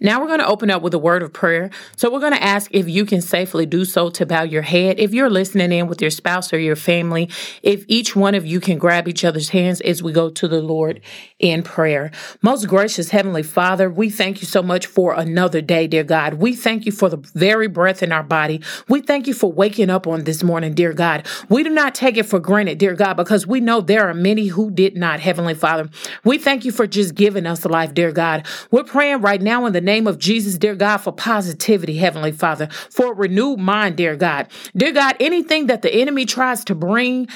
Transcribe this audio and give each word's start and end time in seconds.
Now 0.00 0.20
we're 0.20 0.26
going 0.26 0.40
to 0.40 0.46
open 0.46 0.70
up 0.70 0.82
with 0.82 0.92
a 0.92 0.98
word 0.98 1.22
of 1.22 1.32
prayer. 1.32 1.70
So 1.96 2.12
we're 2.12 2.20
going 2.20 2.32
to 2.32 2.42
ask 2.42 2.68
if 2.74 2.88
you 2.88 3.06
can 3.06 3.22
safely 3.22 3.64
do 3.64 3.84
so 3.84 4.10
to 4.10 4.26
bow 4.26 4.42
your 4.42 4.62
head. 4.62 4.98
If 4.98 5.14
you're 5.14 5.30
listening 5.30 5.70
in 5.70 5.86
with 5.86 6.00
your 6.00 6.10
spouse 6.10 6.52
or 6.52 6.58
your 6.58 6.74
family, 6.74 7.30
if 7.62 7.84
each 7.86 8.16
one 8.16 8.34
of 8.34 8.44
you 8.44 8.58
can 8.58 8.76
grab 8.76 9.06
each 9.06 9.24
other's 9.24 9.50
hands 9.50 9.80
as 9.82 10.02
we 10.02 10.12
go 10.12 10.30
to 10.30 10.48
the 10.48 10.60
Lord 10.60 11.00
in 11.38 11.62
prayer. 11.62 12.10
Most 12.42 12.66
gracious 12.66 13.10
Heavenly 13.10 13.44
Father, 13.44 13.88
we 13.88 14.10
thank 14.10 14.40
you 14.40 14.48
so 14.48 14.64
much 14.64 14.86
for 14.86 15.14
another 15.14 15.60
day, 15.60 15.86
dear 15.86 16.02
God. 16.02 16.34
We 16.34 16.56
thank 16.56 16.86
you 16.86 16.92
for 16.92 17.08
the 17.08 17.18
very 17.18 17.68
breath 17.68 18.02
in 18.02 18.10
our 18.10 18.24
body. 18.24 18.62
We 18.88 19.00
thank 19.00 19.28
you 19.28 19.34
for 19.34 19.52
waking 19.52 19.90
up 19.90 20.08
on 20.08 20.24
this 20.24 20.42
morning, 20.42 20.74
dear 20.74 20.92
God. 20.92 21.26
We 21.48 21.62
do 21.62 21.70
not 21.70 21.94
take 21.94 22.16
it 22.16 22.24
for 22.24 22.40
granted, 22.40 22.78
dear 22.78 22.94
God, 22.94 23.14
because 23.14 23.46
we 23.46 23.60
know 23.60 23.80
there 23.80 24.08
are 24.08 24.14
many 24.14 24.48
who 24.48 24.72
did 24.72 24.96
not, 24.96 25.20
Heavenly 25.20 25.54
Father. 25.54 25.88
We 26.24 26.38
thank 26.38 26.64
you 26.64 26.72
for 26.72 26.88
just 26.88 27.14
giving 27.14 27.46
us 27.46 27.64
life, 27.64 27.94
dear 27.94 28.10
God. 28.10 28.44
We're 28.72 28.82
praying 28.82 29.20
right 29.20 29.40
now 29.40 29.66
in 29.66 29.72
the 29.72 29.83
name 29.84 30.06
of 30.06 30.18
Jesus, 30.18 30.58
dear 30.58 30.74
God, 30.74 30.98
for 30.98 31.12
positivity, 31.12 31.98
Heavenly 31.98 32.32
Father, 32.32 32.68
for 32.90 33.12
a 33.12 33.14
renewed 33.14 33.58
mind, 33.58 33.96
dear 33.96 34.16
God. 34.16 34.48
Dear 34.76 34.92
God, 34.92 35.16
anything 35.20 35.66
that 35.66 35.82
the 35.82 35.94
enemy 35.94 36.24
tries 36.24 36.64
to 36.64 36.74
bring 36.74 37.28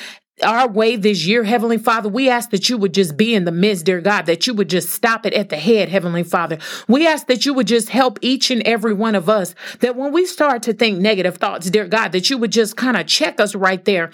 our 0.43 0.69
way 0.69 0.97
this 0.97 1.27
year, 1.27 1.45
Heavenly 1.45 1.79
Father, 1.79 2.09
we 2.09 2.29
ask 2.29 2.51
that 2.51 2.69
you 2.69 2.79
would 2.79 2.95
just 2.95 3.17
be 3.17 3.35
in 3.35 3.45
the 3.45 3.53
midst, 3.53 3.87
dear 3.87 4.01
God, 4.01 4.27
that 4.27 4.47
you 4.47 4.55
would 4.55 4.71
just 4.71 4.91
stop 4.91 5.27
it 5.27 5.35
at 5.35 5.49
the 5.49 5.57
head, 5.57 5.89
Heavenly 5.89 6.23
Father. 6.23 6.59
We 6.87 7.07
ask 7.07 7.27
that 7.27 7.45
you 7.45 7.55
would 7.55 7.67
just 7.67 7.89
help 7.89 8.19
each 8.23 8.51
and 8.51 8.63
every 8.63 8.93
one 8.93 9.15
of 9.15 9.29
us, 9.29 9.55
that 9.81 9.97
when 9.97 10.13
we 10.13 10.27
start 10.27 10.63
to 10.65 10.73
think 10.73 10.99
negative 10.99 11.39
thoughts, 11.39 11.71
dear 11.71 11.87
God, 11.87 12.13
that 12.13 12.31
you 12.31 12.39
would 12.39 12.53
just 12.53 12.77
kind 12.77 12.97
of 12.97 13.07
check 13.07 13.41
us 13.41 13.55
right 13.55 13.85
there 13.85 14.11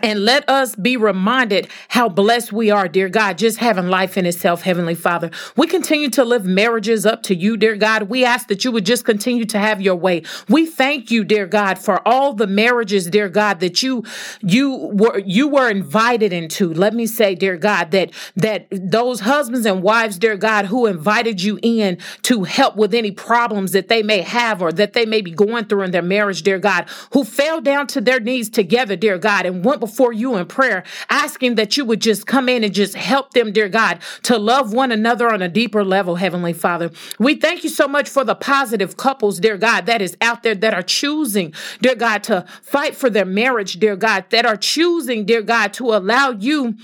and 0.00 0.24
let 0.24 0.48
us 0.48 0.74
be 0.74 0.96
reminded 0.96 1.68
how 1.88 2.08
blessed 2.08 2.52
we 2.52 2.70
are, 2.70 2.88
dear 2.88 3.08
God, 3.08 3.36
just 3.36 3.58
having 3.58 3.88
life 3.88 4.16
in 4.16 4.24
itself, 4.24 4.62
Heavenly 4.62 4.94
Father. 4.94 5.30
We 5.56 5.66
continue 5.66 6.08
to 6.10 6.24
live 6.24 6.46
marriages 6.46 7.04
up 7.04 7.22
to 7.24 7.34
you, 7.34 7.56
dear 7.58 7.76
God. 7.76 8.04
We 8.04 8.24
ask 8.24 8.48
that 8.48 8.64
you 8.64 8.72
would 8.72 8.86
just 8.86 9.04
continue 9.04 9.44
to 9.46 9.58
have 9.58 9.82
your 9.82 9.96
way. 9.96 10.22
We 10.48 10.64
thank 10.64 11.10
you, 11.10 11.24
dear 11.24 11.46
God, 11.46 11.78
for 11.78 12.06
all 12.08 12.32
the 12.32 12.46
marriages, 12.46 13.10
dear 13.10 13.28
God, 13.28 13.60
that 13.60 13.82
you 13.82 14.04
you 14.40 14.88
were 14.92 15.18
you 15.18 15.48
were 15.48 15.68
invited 15.68 16.32
into. 16.32 16.72
Let 16.72 16.94
me 16.94 17.06
say, 17.06 17.34
dear 17.34 17.56
God, 17.56 17.90
that 17.90 18.12
that 18.36 18.68
those 18.70 19.20
husbands 19.20 19.66
and 19.66 19.82
wives, 19.82 20.18
dear 20.18 20.36
God, 20.36 20.66
who 20.66 20.86
invited 20.86 21.42
you 21.42 21.58
in 21.62 21.98
to 22.22 22.44
help 22.44 22.76
with 22.76 22.94
any 22.94 23.10
problems 23.10 23.72
that 23.72 23.88
they 23.88 24.02
may 24.02 24.22
have 24.22 24.62
or 24.62 24.72
that 24.72 24.94
they 24.94 25.04
may 25.04 25.20
be 25.20 25.32
going 25.32 25.66
through 25.66 25.82
in 25.82 25.90
their 25.90 26.02
marriage, 26.02 26.42
dear 26.42 26.58
God, 26.58 26.88
who 27.12 27.24
fell 27.24 27.60
down 27.60 27.86
to 27.88 28.00
their 28.00 28.20
knees 28.20 28.48
together, 28.48 28.96
dear 28.96 29.18
God, 29.18 29.44
and 29.44 29.64
went 29.64 29.81
before 29.82 30.12
you 30.12 30.36
in 30.36 30.46
prayer, 30.46 30.84
asking 31.10 31.56
that 31.56 31.76
you 31.76 31.84
would 31.84 32.00
just 32.00 32.24
come 32.24 32.48
in 32.48 32.62
and 32.62 32.72
just 32.72 32.94
help 32.94 33.32
them, 33.32 33.50
dear 33.50 33.68
God, 33.68 33.98
to 34.22 34.38
love 34.38 34.72
one 34.72 34.92
another 34.92 35.28
on 35.28 35.42
a 35.42 35.48
deeper 35.48 35.84
level, 35.84 36.14
Heavenly 36.14 36.52
Father. 36.52 36.92
We 37.18 37.34
thank 37.34 37.64
you 37.64 37.68
so 37.68 37.88
much 37.88 38.08
for 38.08 38.22
the 38.22 38.36
positive 38.36 38.96
couples, 38.96 39.40
dear 39.40 39.56
God, 39.56 39.86
that 39.86 40.00
is 40.00 40.16
out 40.20 40.44
there 40.44 40.54
that 40.54 40.72
are 40.72 40.84
choosing, 40.84 41.52
dear 41.80 41.96
God, 41.96 42.22
to 42.24 42.46
fight 42.62 42.94
for 42.94 43.10
their 43.10 43.24
marriage, 43.24 43.80
dear 43.80 43.96
God, 43.96 44.26
that 44.30 44.46
are 44.46 44.56
choosing, 44.56 45.24
dear 45.24 45.42
God, 45.42 45.72
to 45.72 45.92
allow 45.92 46.30
you 46.30 46.76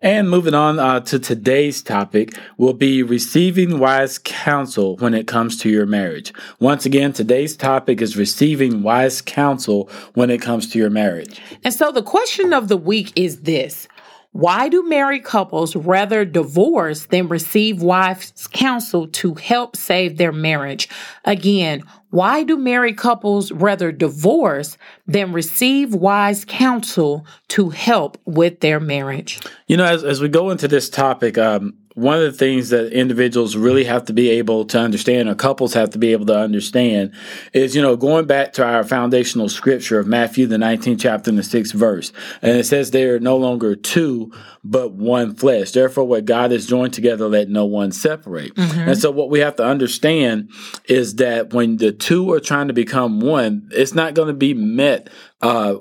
And 0.02 0.30
moving 0.30 0.54
on 0.54 0.78
uh, 0.78 1.00
to 1.00 1.18
today's 1.18 1.82
topic 1.82 2.34
will 2.56 2.72
be 2.72 3.02
receiving 3.02 3.78
wise 3.78 4.16
counsel 4.16 4.96
when 4.96 5.12
it 5.12 5.26
comes 5.26 5.58
to 5.58 5.68
your 5.68 5.84
marriage. 5.84 6.32
Once 6.58 6.86
again, 6.86 7.12
today's 7.12 7.54
topic 7.54 8.00
is 8.00 8.16
receiving 8.16 8.82
wise 8.82 9.20
counsel 9.20 9.90
when 10.14 10.30
it 10.30 10.40
comes 10.40 10.70
to 10.70 10.78
your 10.78 10.88
marriage. 10.88 11.38
And 11.64 11.74
so 11.74 11.92
the 11.92 12.02
question 12.02 12.54
of 12.54 12.68
the 12.68 12.78
week 12.78 13.12
is 13.14 13.42
this. 13.42 13.88
Why 14.32 14.68
do 14.68 14.88
married 14.88 15.24
couples 15.24 15.74
rather 15.74 16.24
divorce 16.24 17.06
than 17.06 17.26
receive 17.26 17.82
wise 17.82 18.32
counsel 18.52 19.08
to 19.08 19.34
help 19.34 19.76
save 19.76 20.18
their 20.18 20.30
marriage? 20.30 20.88
Again, 21.24 21.82
why 22.10 22.44
do 22.44 22.56
married 22.56 22.96
couples 22.96 23.50
rather 23.50 23.90
divorce 23.90 24.78
than 25.06 25.32
receive 25.32 25.94
wise 25.94 26.44
counsel 26.44 27.26
to 27.48 27.70
help 27.70 28.18
with 28.24 28.60
their 28.60 28.78
marriage? 28.78 29.40
You 29.66 29.76
know, 29.76 29.84
as, 29.84 30.04
as 30.04 30.20
we 30.20 30.28
go 30.28 30.50
into 30.50 30.68
this 30.68 30.88
topic, 30.88 31.36
um, 31.36 31.74
one 31.94 32.18
of 32.18 32.22
the 32.22 32.32
things 32.32 32.70
that 32.70 32.92
individuals 32.92 33.56
really 33.56 33.84
have 33.84 34.04
to 34.04 34.12
be 34.12 34.30
able 34.30 34.64
to 34.66 34.78
understand, 34.78 35.28
or 35.28 35.34
couples 35.34 35.74
have 35.74 35.90
to 35.90 35.98
be 35.98 36.12
able 36.12 36.26
to 36.26 36.38
understand, 36.38 37.12
is, 37.52 37.74
you 37.74 37.82
know, 37.82 37.96
going 37.96 38.26
back 38.26 38.52
to 38.54 38.64
our 38.64 38.84
foundational 38.84 39.48
scripture 39.48 39.98
of 39.98 40.06
Matthew, 40.06 40.46
the 40.46 40.56
19th 40.56 41.00
chapter 41.00 41.30
and 41.30 41.38
the 41.38 41.42
6th 41.42 41.72
verse. 41.72 42.12
And 42.42 42.56
it 42.56 42.64
says 42.64 42.90
they 42.90 43.04
are 43.04 43.18
no 43.18 43.36
longer 43.36 43.74
two, 43.74 44.32
but 44.62 44.92
one 44.92 45.34
flesh. 45.34 45.72
Therefore, 45.72 46.04
what 46.04 46.24
God 46.26 46.52
has 46.52 46.66
joined 46.66 46.94
together, 46.94 47.28
let 47.28 47.48
no 47.48 47.64
one 47.64 47.90
separate. 47.90 48.52
And 48.88 48.96
so, 48.98 49.10
what 49.10 49.30
we 49.30 49.40
have 49.40 49.56
to 49.56 49.64
understand 49.64 50.50
is 50.84 51.16
that 51.16 51.52
when 51.52 51.78
the 51.78 51.92
two 51.92 52.32
are 52.32 52.40
trying 52.40 52.68
to 52.68 52.74
become 52.74 53.20
one, 53.20 53.68
it's 53.72 53.94
not 53.94 54.14
going 54.14 54.28
to 54.28 54.34
be 54.34 54.54
met. 54.54 55.10
Uh, 55.40 55.76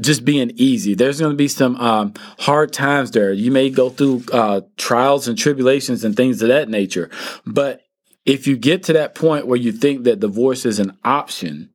just 0.00 0.24
being 0.24 0.52
easy. 0.56 0.94
There's 0.94 1.20
going 1.20 1.32
to 1.32 1.36
be 1.36 1.48
some 1.48 1.76
um, 1.76 2.14
hard 2.38 2.72
times 2.72 3.10
there. 3.10 3.32
You 3.32 3.50
may 3.50 3.70
go 3.70 3.90
through 3.90 4.24
uh, 4.32 4.62
trials 4.76 5.28
and 5.28 5.38
tribulations 5.38 6.04
and 6.04 6.16
things 6.16 6.42
of 6.42 6.48
that 6.48 6.68
nature. 6.68 7.10
But 7.46 7.82
if 8.24 8.46
you 8.46 8.56
get 8.56 8.82
to 8.84 8.92
that 8.94 9.14
point 9.14 9.46
where 9.46 9.58
you 9.58 9.72
think 9.72 10.04
that 10.04 10.20
divorce 10.20 10.66
is 10.66 10.78
an 10.78 10.96
option, 11.04 11.70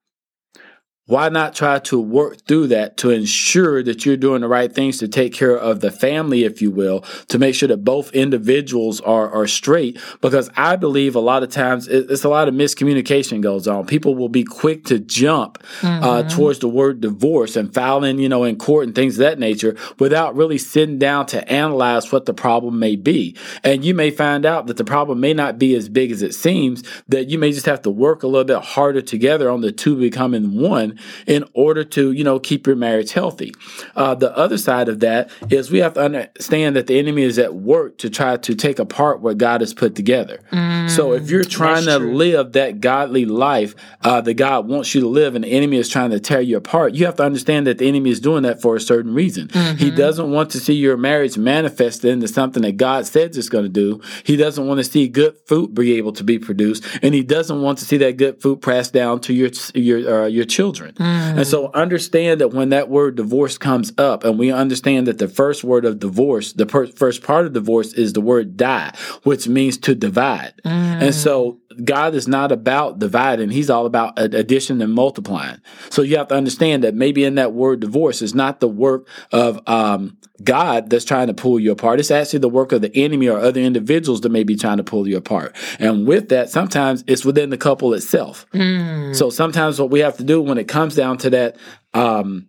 why 1.12 1.28
not 1.28 1.54
try 1.54 1.78
to 1.78 2.00
work 2.00 2.38
through 2.48 2.68
that 2.68 2.96
to 2.96 3.10
ensure 3.10 3.84
that 3.84 4.06
you're 4.06 4.16
doing 4.16 4.40
the 4.40 4.48
right 4.48 4.72
things 4.72 4.98
to 4.98 5.10
take 5.10 5.34
care 5.34 5.58
of 5.58 5.82
the 5.82 5.92
family, 5.92 6.46
if 6.46 6.62
you 6.62 6.72
will, 6.72 7.02
to 7.28 7.38
make 7.38 7.54
sure 7.54 7.68
that 7.68 7.84
both 7.84 8.14
individuals 8.14 9.02
are, 9.02 9.30
are 9.30 9.46
straight? 9.46 10.00
Because 10.22 10.50
I 10.56 10.78
believe 10.78 11.14
a 11.14 11.20
lot 11.20 11.44
of 11.44 11.50
times 11.50 11.90
it's 11.90 12.24
a 12.24 12.30
lot 12.30 12.48
of 12.48 12.54
miscommunication 12.54 13.42
goes 13.42 13.68
on. 13.68 13.88
People 13.88 14.16
will 14.16 14.30
be 14.30 14.46
quick 14.46 14.86
to 14.86 15.00
jump 15.00 15.62
uh, 15.84 16.24
towards 16.30 16.60
the 16.60 16.70
word 16.70 17.02
divorce 17.02 17.58
and 17.58 17.74
filing, 17.74 18.18
you 18.18 18.30
know, 18.30 18.46
in 18.46 18.56
court 18.56 18.86
and 18.86 18.96
things 18.96 19.16
of 19.16 19.20
that 19.20 19.38
nature 19.38 19.76
without 20.00 20.34
really 20.34 20.58
sitting 20.58 20.98
down 20.98 21.26
to 21.26 21.46
analyze 21.52 22.10
what 22.14 22.26
the 22.26 22.34
problem 22.34 22.80
may 22.80 22.96
be. 22.96 23.36
And 23.66 23.84
you 23.84 23.94
may 23.94 24.12
find 24.12 24.46
out 24.46 24.68
that 24.68 24.78
the 24.78 24.86
problem 24.86 25.20
may 25.20 25.34
not 25.34 25.60
be 25.60 25.76
as 25.76 25.90
big 25.90 26.10
as 26.10 26.22
it 26.22 26.34
seems, 26.34 26.84
that 27.10 27.30
you 27.30 27.38
may 27.38 27.52
just 27.52 27.66
have 27.66 27.82
to 27.82 27.92
work 27.92 28.24
a 28.24 28.28
little 28.28 28.46
bit 28.46 28.64
harder 28.64 29.02
together 29.02 29.50
on 29.50 29.60
the 29.60 29.74
two 29.74 29.98
becoming 29.98 30.58
one 30.58 30.98
in 31.28 31.44
order 31.54 31.84
to, 31.84 32.12
you 32.12 32.24
know, 32.24 32.40
keep 32.40 32.68
your 32.68 32.76
marriage 32.76 33.12
healthy. 33.12 33.54
Uh, 33.96 34.16
the 34.16 34.36
other 34.38 34.58
side 34.58 34.90
of 34.90 35.00
that 35.00 35.30
is 35.50 35.72
we 35.72 35.80
have 35.80 35.94
to 35.94 36.02
understand 36.02 36.76
that 36.76 36.88
the 36.88 36.98
enemy 37.00 37.24
is 37.24 37.38
at 37.40 37.56
work 37.56 37.98
to 38.00 38.10
try 38.10 38.38
to 38.38 38.56
take 38.56 38.80
apart 38.80 39.22
what 39.22 39.38
God 39.38 39.62
has 39.62 39.74
put 39.74 39.96
together. 39.96 40.40
Mm, 40.52 40.90
so 40.90 41.14
if 41.14 41.30
you're 41.30 41.44
trying 41.44 41.86
to 41.86 41.98
true. 41.98 42.16
live 42.16 42.54
that 42.54 42.82
godly 42.82 43.26
life 43.26 43.76
uh, 44.02 44.22
that 44.22 44.36
God 44.36 44.68
wants 44.68 44.94
you 44.94 45.02
to 45.02 45.08
live 45.08 45.36
and 45.36 45.44
the 45.44 45.50
enemy 45.50 45.78
is 45.78 45.90
trying 45.90 46.12
to 46.12 46.20
tear 46.20 46.42
you 46.42 46.58
apart, 46.58 46.94
you 46.94 47.06
have 47.06 47.16
to 47.16 47.24
understand 47.24 47.68
that 47.68 47.78
the 47.78 47.88
enemy 47.88 48.10
is 48.10 48.20
doing 48.20 48.44
that 48.44 48.62
for 48.62 48.76
a 48.76 48.82
certain 48.82 49.14
reason. 49.14 49.48
Mm-hmm. 49.48 49.78
He 49.78 49.92
doesn't 49.92 50.32
want 50.32 50.52
to 50.52 50.60
see 50.60 50.74
your 50.74 50.98
marriage 50.98 51.38
manifested 51.38 52.12
into 52.12 52.28
something 52.28 52.64
that 52.64 52.78
God 52.78 53.06
says 53.06 53.38
it's 53.38 53.50
going 53.50 53.66
to 53.66 53.70
do. 53.70 54.02
He 54.24 54.36
doesn't 54.36 54.66
want 54.66 54.80
to 54.80 54.84
see 54.84 55.08
good 55.08 55.36
fruit 55.46 55.74
be 55.74 55.98
able 55.98 56.14
to 56.14 56.24
be 56.24 56.40
produced, 56.40 56.86
and 57.02 57.14
he 57.14 57.24
doesn't 57.24 57.62
want 57.62 57.80
to 57.80 57.86
see 57.86 57.98
that 57.98 58.18
good 58.18 58.42
fruit 58.42 58.62
passed 58.62 58.94
down 58.94 59.20
to 59.22 59.34
your 59.34 59.50
your 59.74 60.24
uh, 60.24 60.28
your 60.28 60.46
children. 60.46 60.91
Mm. 60.96 61.38
And 61.38 61.48
so 61.48 61.72
understand 61.74 62.42
that 62.42 62.50
when 62.50 62.70
that 62.70 62.90
word 62.90 63.16
divorce 63.16 63.58
comes 63.58 63.92
up, 63.98 64.24
and 64.24 64.38
we 64.38 64.52
understand 64.52 65.08
that 65.08 65.18
the 65.18 65.28
first 65.28 65.64
word 65.64 65.86
of 65.86 66.00
divorce, 66.00 66.54
the 66.54 66.66
per- 66.66 66.88
first 66.88 67.24
part 67.24 67.46
of 67.46 67.54
divorce 67.54 67.94
is 67.94 68.14
the 68.14 68.22
word 68.22 68.58
die, 68.58 68.94
which 69.24 69.48
means 69.48 69.78
to 69.80 69.96
divide. 69.96 70.54
Mm. 70.66 71.02
And 71.02 71.16
so 71.16 71.60
God 71.84 72.16
is 72.16 72.28
not 72.28 72.52
about 72.52 73.00
dividing. 73.00 73.50
He's 73.50 73.70
all 73.70 73.86
about 73.86 74.20
addition 74.20 74.82
and 74.82 74.94
multiplying. 74.94 75.62
So 75.90 76.02
you 76.02 76.18
have 76.18 76.28
to 76.30 76.36
understand 76.36 76.84
that 76.84 76.96
maybe 76.96 77.24
in 77.24 77.36
that 77.36 77.54
word 77.54 77.80
divorce 77.80 78.22
is 78.22 78.36
not 78.36 78.60
the 78.60 78.68
work 78.68 79.08
of 79.32 79.60
um, 79.68 80.18
God 80.44 80.90
that's 80.90 81.06
trying 81.06 81.28
to 81.28 81.34
pull 81.34 81.60
you 81.60 81.72
apart. 81.72 82.00
It's 82.00 82.12
actually 82.12 82.40
the 82.40 82.50
work 82.50 82.72
of 82.72 82.82
the 82.82 82.96
enemy 82.96 83.28
or 83.28 83.38
other 83.38 83.62
individuals 83.62 84.22
that 84.22 84.32
may 84.32 84.44
be 84.44 84.56
trying 84.56 84.78
to 84.78 84.84
pull 84.84 85.08
you 85.08 85.18
apart. 85.18 85.56
And 85.80 86.08
with 86.08 86.30
that, 86.30 86.50
sometimes 86.50 87.04
it's 87.08 87.26
within 87.26 87.50
the 87.50 87.58
couple 87.58 87.94
itself. 87.94 88.46
Mm. 88.54 89.16
So 89.16 89.30
sometimes 89.30 89.80
what 89.80 89.92
we 89.92 90.00
have 90.00 90.18
to 90.18 90.24
do 90.24 90.42
when 90.42 90.58
it 90.58 90.68
comes 90.68 90.96
down 90.96 91.18
to 91.20 91.30
that, 91.32 91.58
um, 91.94 92.48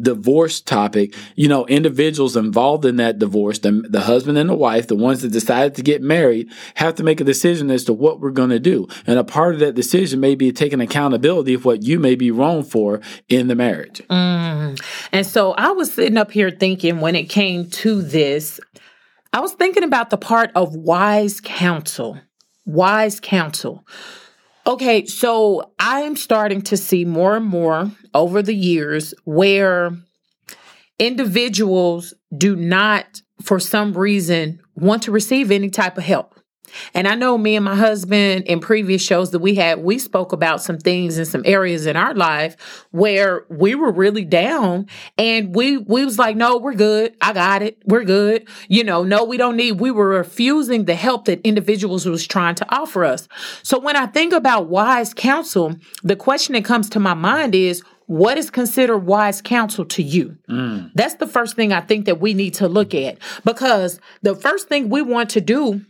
divorce 0.00 0.60
topic, 0.60 1.14
you 1.36 1.48
know, 1.48 1.66
individuals 1.66 2.36
involved 2.36 2.84
in 2.84 2.96
that 2.96 3.18
divorce, 3.18 3.58
the, 3.58 3.84
the 3.88 4.00
husband 4.00 4.38
and 4.38 4.48
the 4.48 4.54
wife, 4.54 4.86
the 4.86 4.96
ones 4.96 5.22
that 5.22 5.32
decided 5.32 5.74
to 5.74 5.82
get 5.82 6.00
married, 6.00 6.50
have 6.76 6.94
to 6.94 7.02
make 7.02 7.20
a 7.20 7.24
decision 7.24 7.70
as 7.70 7.84
to 7.84 7.92
what 7.92 8.20
we're 8.20 8.30
going 8.30 8.50
to 8.50 8.58
do. 8.58 8.86
And 9.06 9.18
a 9.18 9.24
part 9.24 9.54
of 9.54 9.60
that 9.60 9.74
decision 9.74 10.20
may 10.20 10.34
be 10.34 10.50
taking 10.52 10.80
accountability 10.80 11.54
of 11.54 11.64
what 11.64 11.82
you 11.82 11.98
may 11.98 12.14
be 12.14 12.30
wrong 12.30 12.64
for 12.64 13.00
in 13.28 13.48
the 13.48 13.54
marriage. 13.54 14.00
Mm. 14.08 14.80
And 15.12 15.26
so 15.26 15.52
I 15.52 15.70
was 15.72 15.92
sitting 15.92 16.16
up 16.16 16.30
here 16.30 16.50
thinking 16.50 17.00
when 17.00 17.14
it 17.14 17.24
came 17.24 17.68
to 17.68 18.00
this, 18.00 18.60
I 19.32 19.40
was 19.40 19.52
thinking 19.52 19.84
about 19.84 20.10
the 20.10 20.18
part 20.18 20.50
of 20.54 20.74
wise 20.74 21.40
counsel. 21.40 22.18
Wise 22.64 23.20
counsel. 23.20 23.84
Okay, 24.64 25.06
so 25.06 25.72
I'm 25.80 26.14
starting 26.16 26.62
to 26.62 26.76
see 26.76 27.04
more 27.04 27.36
and 27.36 27.46
more 27.46 27.90
over 28.14 28.42
the 28.42 28.54
years 28.54 29.12
where 29.24 29.90
individuals 31.00 32.14
do 32.36 32.54
not, 32.54 33.22
for 33.42 33.58
some 33.58 33.92
reason, 33.92 34.60
want 34.76 35.02
to 35.02 35.10
receive 35.10 35.50
any 35.50 35.68
type 35.68 35.98
of 35.98 36.04
help. 36.04 36.31
And 36.94 37.08
I 37.08 37.14
know 37.14 37.38
me 37.38 37.56
and 37.56 37.64
my 37.64 37.74
husband 37.74 38.44
in 38.44 38.60
previous 38.60 39.02
shows 39.02 39.30
that 39.30 39.38
we 39.40 39.54
had, 39.54 39.82
we 39.82 39.98
spoke 39.98 40.32
about 40.32 40.62
some 40.62 40.78
things 40.78 41.18
in 41.18 41.24
some 41.24 41.42
areas 41.44 41.86
in 41.86 41.96
our 41.96 42.14
life 42.14 42.86
where 42.90 43.44
we 43.48 43.74
were 43.74 43.92
really 43.92 44.24
down 44.24 44.86
and 45.18 45.54
we 45.54 45.78
we 45.78 46.04
was 46.04 46.18
like, 46.18 46.36
no, 46.36 46.56
we're 46.56 46.74
good. 46.74 47.14
I 47.20 47.32
got 47.32 47.62
it. 47.62 47.78
We're 47.84 48.04
good. 48.04 48.48
You 48.68 48.84
know, 48.84 49.02
no, 49.02 49.24
we 49.24 49.36
don't 49.36 49.56
need, 49.56 49.80
we 49.80 49.90
were 49.90 50.08
refusing 50.08 50.84
the 50.84 50.94
help 50.94 51.26
that 51.26 51.40
individuals 51.42 52.06
was 52.06 52.26
trying 52.26 52.54
to 52.56 52.74
offer 52.74 53.04
us. 53.04 53.28
So 53.62 53.78
when 53.78 53.96
I 53.96 54.06
think 54.06 54.32
about 54.32 54.68
wise 54.68 55.14
counsel, 55.14 55.76
the 56.02 56.16
question 56.16 56.54
that 56.54 56.64
comes 56.64 56.88
to 56.90 57.00
my 57.00 57.14
mind 57.14 57.54
is, 57.54 57.82
what 58.06 58.36
is 58.36 58.50
considered 58.50 58.98
wise 58.98 59.40
counsel 59.40 59.84
to 59.86 60.02
you? 60.02 60.36
Mm. 60.48 60.90
That's 60.94 61.14
the 61.14 61.26
first 61.26 61.56
thing 61.56 61.72
I 61.72 61.80
think 61.80 62.04
that 62.06 62.20
we 62.20 62.34
need 62.34 62.54
to 62.54 62.68
look 62.68 62.94
at 62.94 63.18
because 63.44 64.00
the 64.22 64.34
first 64.34 64.68
thing 64.68 64.90
we 64.90 65.00
want 65.02 65.30
to 65.30 65.40
do 65.40 65.80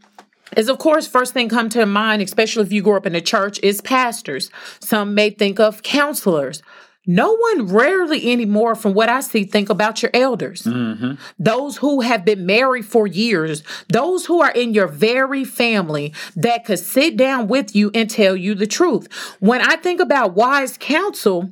is 0.57 0.69
of 0.69 0.79
course 0.79 1.07
first 1.07 1.33
thing 1.33 1.49
come 1.49 1.69
to 1.71 1.85
mind 1.87 2.23
especially 2.23 2.63
if 2.63 2.73
you 2.73 2.83
grew 2.83 2.97
up 2.97 3.07
in 3.07 3.15
a 3.15 3.21
church 3.21 3.59
is 3.63 3.81
pastors. 3.81 4.51
Some 4.81 5.15
may 5.15 5.31
think 5.31 5.61
of 5.61 5.83
counselors. 5.83 6.63
No 7.05 7.35
one 7.35 7.67
rarely 7.67 8.31
anymore 8.31 8.77
from 8.77 8.95
what 8.95 9.09
i 9.09 9.21
see 9.21 9.45
think 9.45 9.69
about 9.69 10.03
your 10.03 10.11
elders. 10.15 10.63
Mm-hmm. 10.63 11.15
those 11.39 11.77
who 11.79 12.01
have 12.01 12.25
been 12.25 12.47
married 12.47 12.87
for 12.87 13.07
years. 13.07 13.63
Those 13.89 14.27
who 14.27 14.41
are 14.41 14.53
in 14.53 14.73
your 14.73 14.87
very 14.87 15.45
family 15.45 16.15
that 16.37 16.65
could 16.65 16.79
sit 16.79 17.17
down 17.17 17.49
with 17.49 17.75
you 17.75 17.91
and 17.95 18.09
tell 18.09 18.37
you 18.37 18.55
the 18.55 18.67
truth. 18.67 19.13
When 19.41 19.61
i 19.61 19.77
think 19.77 20.01
about 20.01 20.35
wise 20.35 20.77
counsel 20.79 21.51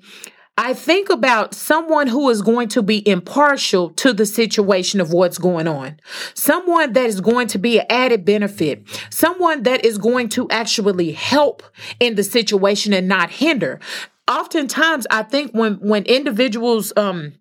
I 0.62 0.74
think 0.74 1.08
about 1.08 1.54
someone 1.54 2.06
who 2.06 2.28
is 2.28 2.42
going 2.42 2.68
to 2.68 2.82
be 2.82 3.08
impartial 3.08 3.88
to 3.92 4.12
the 4.12 4.26
situation 4.26 5.00
of 5.00 5.10
what's 5.10 5.38
going 5.38 5.66
on. 5.66 5.98
Someone 6.34 6.92
that 6.92 7.06
is 7.06 7.22
going 7.22 7.48
to 7.48 7.58
be 7.58 7.80
an 7.80 7.86
added 7.88 8.26
benefit. 8.26 8.82
Someone 9.08 9.62
that 9.62 9.86
is 9.86 9.96
going 9.96 10.28
to 10.28 10.50
actually 10.50 11.12
help 11.12 11.62
in 11.98 12.14
the 12.14 12.22
situation 12.22 12.92
and 12.92 13.08
not 13.08 13.30
hinder. 13.30 13.80
Oftentimes, 14.28 15.06
I 15.10 15.22
think 15.22 15.52
when, 15.52 15.76
when 15.76 16.04
individuals, 16.04 16.92
um, 16.94 17.32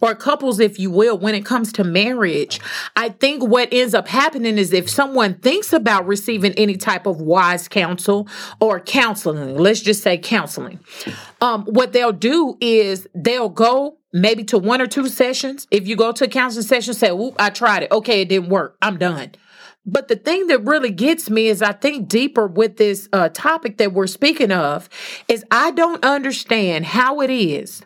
or 0.00 0.14
couples, 0.14 0.60
if 0.60 0.78
you 0.78 0.90
will, 0.90 1.18
when 1.18 1.34
it 1.34 1.44
comes 1.44 1.72
to 1.72 1.84
marriage, 1.84 2.60
I 2.96 3.10
think 3.10 3.42
what 3.42 3.68
ends 3.72 3.94
up 3.94 4.08
happening 4.08 4.58
is 4.58 4.72
if 4.72 4.90
someone 4.90 5.34
thinks 5.34 5.72
about 5.72 6.06
receiving 6.06 6.52
any 6.52 6.76
type 6.76 7.06
of 7.06 7.20
wise 7.20 7.68
counsel 7.68 8.28
or 8.60 8.80
counseling, 8.80 9.56
let's 9.56 9.80
just 9.80 10.02
say 10.02 10.18
counseling, 10.18 10.80
um, 11.40 11.64
what 11.64 11.92
they'll 11.92 12.12
do 12.12 12.56
is 12.60 13.06
they'll 13.14 13.48
go 13.48 13.98
maybe 14.12 14.44
to 14.44 14.58
one 14.58 14.80
or 14.80 14.86
two 14.86 15.08
sessions. 15.08 15.66
If 15.70 15.86
you 15.86 15.96
go 15.96 16.12
to 16.12 16.24
a 16.24 16.28
counseling 16.28 16.66
session, 16.66 16.94
say, 16.94 17.10
Oop, 17.10 17.34
I 17.38 17.50
tried 17.50 17.84
it. 17.84 17.92
Okay, 17.92 18.22
it 18.22 18.28
didn't 18.28 18.48
work. 18.48 18.76
I'm 18.82 18.98
done. 18.98 19.32
But 19.88 20.08
the 20.08 20.16
thing 20.16 20.48
that 20.48 20.64
really 20.64 20.90
gets 20.90 21.30
me 21.30 21.46
is 21.46 21.62
I 21.62 21.70
think 21.70 22.08
deeper 22.08 22.48
with 22.48 22.76
this 22.76 23.08
uh, 23.12 23.28
topic 23.28 23.78
that 23.78 23.92
we're 23.92 24.08
speaking 24.08 24.50
of 24.50 24.88
is 25.28 25.44
I 25.50 25.70
don't 25.70 26.04
understand 26.04 26.86
how 26.86 27.20
it 27.20 27.30
is 27.30 27.82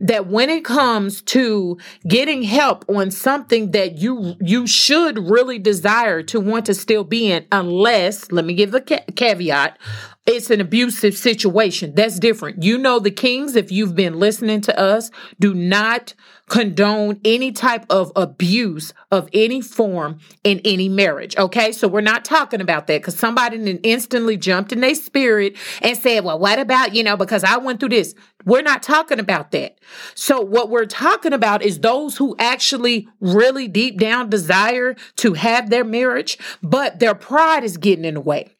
that 0.00 0.26
when 0.26 0.50
it 0.50 0.64
comes 0.64 1.22
to 1.22 1.78
getting 2.06 2.42
help 2.42 2.84
on 2.88 3.10
something 3.10 3.70
that 3.72 3.98
you 3.98 4.34
you 4.40 4.66
should 4.66 5.18
really 5.18 5.58
desire 5.58 6.22
to 6.22 6.40
want 6.40 6.66
to 6.66 6.74
still 6.74 7.04
be 7.04 7.30
in 7.30 7.46
unless 7.52 8.30
let 8.32 8.44
me 8.44 8.54
give 8.54 8.70
the 8.70 8.80
ca- 8.80 9.04
caveat 9.16 9.78
it's 10.26 10.50
an 10.50 10.60
abusive 10.60 11.16
situation 11.16 11.94
that's 11.94 12.18
different 12.18 12.62
you 12.62 12.78
know 12.78 12.98
the 12.98 13.10
kings 13.10 13.56
if 13.56 13.70
you've 13.70 13.94
been 13.94 14.18
listening 14.18 14.60
to 14.60 14.78
us 14.78 15.10
do 15.38 15.54
not 15.54 16.14
condone 16.48 17.20
any 17.24 17.52
type 17.52 17.86
of 17.88 18.12
abuse 18.16 18.92
of 19.10 19.28
any 19.32 19.60
form 19.60 20.18
in 20.42 20.60
any 20.64 20.88
marriage. 20.88 21.36
Okay. 21.36 21.72
So 21.72 21.88
we're 21.88 22.00
not 22.00 22.24
talking 22.24 22.60
about 22.60 22.86
that 22.86 23.00
because 23.00 23.16
somebody 23.16 23.56
instantly 23.82 24.36
jumped 24.36 24.72
in 24.72 24.80
their 24.80 24.94
spirit 24.94 25.56
and 25.80 25.96
said, 25.96 26.24
well, 26.24 26.38
what 26.38 26.58
about, 26.58 26.94
you 26.94 27.02
know, 27.02 27.16
because 27.16 27.44
I 27.44 27.56
went 27.56 27.80
through 27.80 27.90
this. 27.90 28.14
We're 28.44 28.62
not 28.62 28.82
talking 28.82 29.18
about 29.18 29.52
that. 29.52 29.78
So 30.14 30.40
what 30.40 30.68
we're 30.68 30.84
talking 30.84 31.32
about 31.32 31.62
is 31.62 31.80
those 31.80 32.18
who 32.18 32.36
actually 32.38 33.08
really 33.20 33.68
deep 33.68 33.98
down 33.98 34.28
desire 34.28 34.96
to 35.16 35.32
have 35.32 35.70
their 35.70 35.84
marriage, 35.84 36.36
but 36.62 36.98
their 36.98 37.14
pride 37.14 37.64
is 37.64 37.78
getting 37.78 38.04
in 38.04 38.14
the 38.14 38.20
way. 38.20 38.53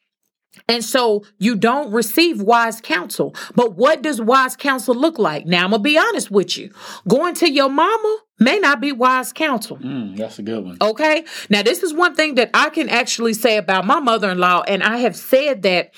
And 0.67 0.83
so 0.83 1.23
you 1.37 1.55
don't 1.55 1.91
receive 1.91 2.41
wise 2.41 2.81
counsel. 2.81 3.35
But 3.55 3.75
what 3.75 4.01
does 4.01 4.19
wise 4.19 4.55
counsel 4.55 4.95
look 4.95 5.19
like? 5.19 5.45
Now 5.45 5.63
I'm 5.65 5.71
gonna 5.71 5.83
be 5.83 5.97
honest 5.97 6.31
with 6.31 6.57
you. 6.57 6.71
Going 7.07 7.35
to 7.35 7.51
your 7.51 7.69
mama 7.69 8.19
may 8.39 8.59
not 8.59 8.81
be 8.81 8.91
wise 8.91 9.31
counsel. 9.31 9.77
Mm, 9.77 10.17
that's 10.17 10.39
a 10.39 10.43
good 10.43 10.63
one. 10.63 10.77
Okay. 10.81 11.23
Now 11.49 11.61
this 11.61 11.83
is 11.83 11.93
one 11.93 12.15
thing 12.15 12.35
that 12.35 12.49
I 12.53 12.69
can 12.69 12.89
actually 12.89 13.33
say 13.33 13.57
about 13.57 13.85
my 13.85 13.99
mother-in-law, 13.99 14.63
and 14.67 14.83
I 14.83 14.97
have 14.97 15.15
said 15.15 15.61
that 15.63 15.93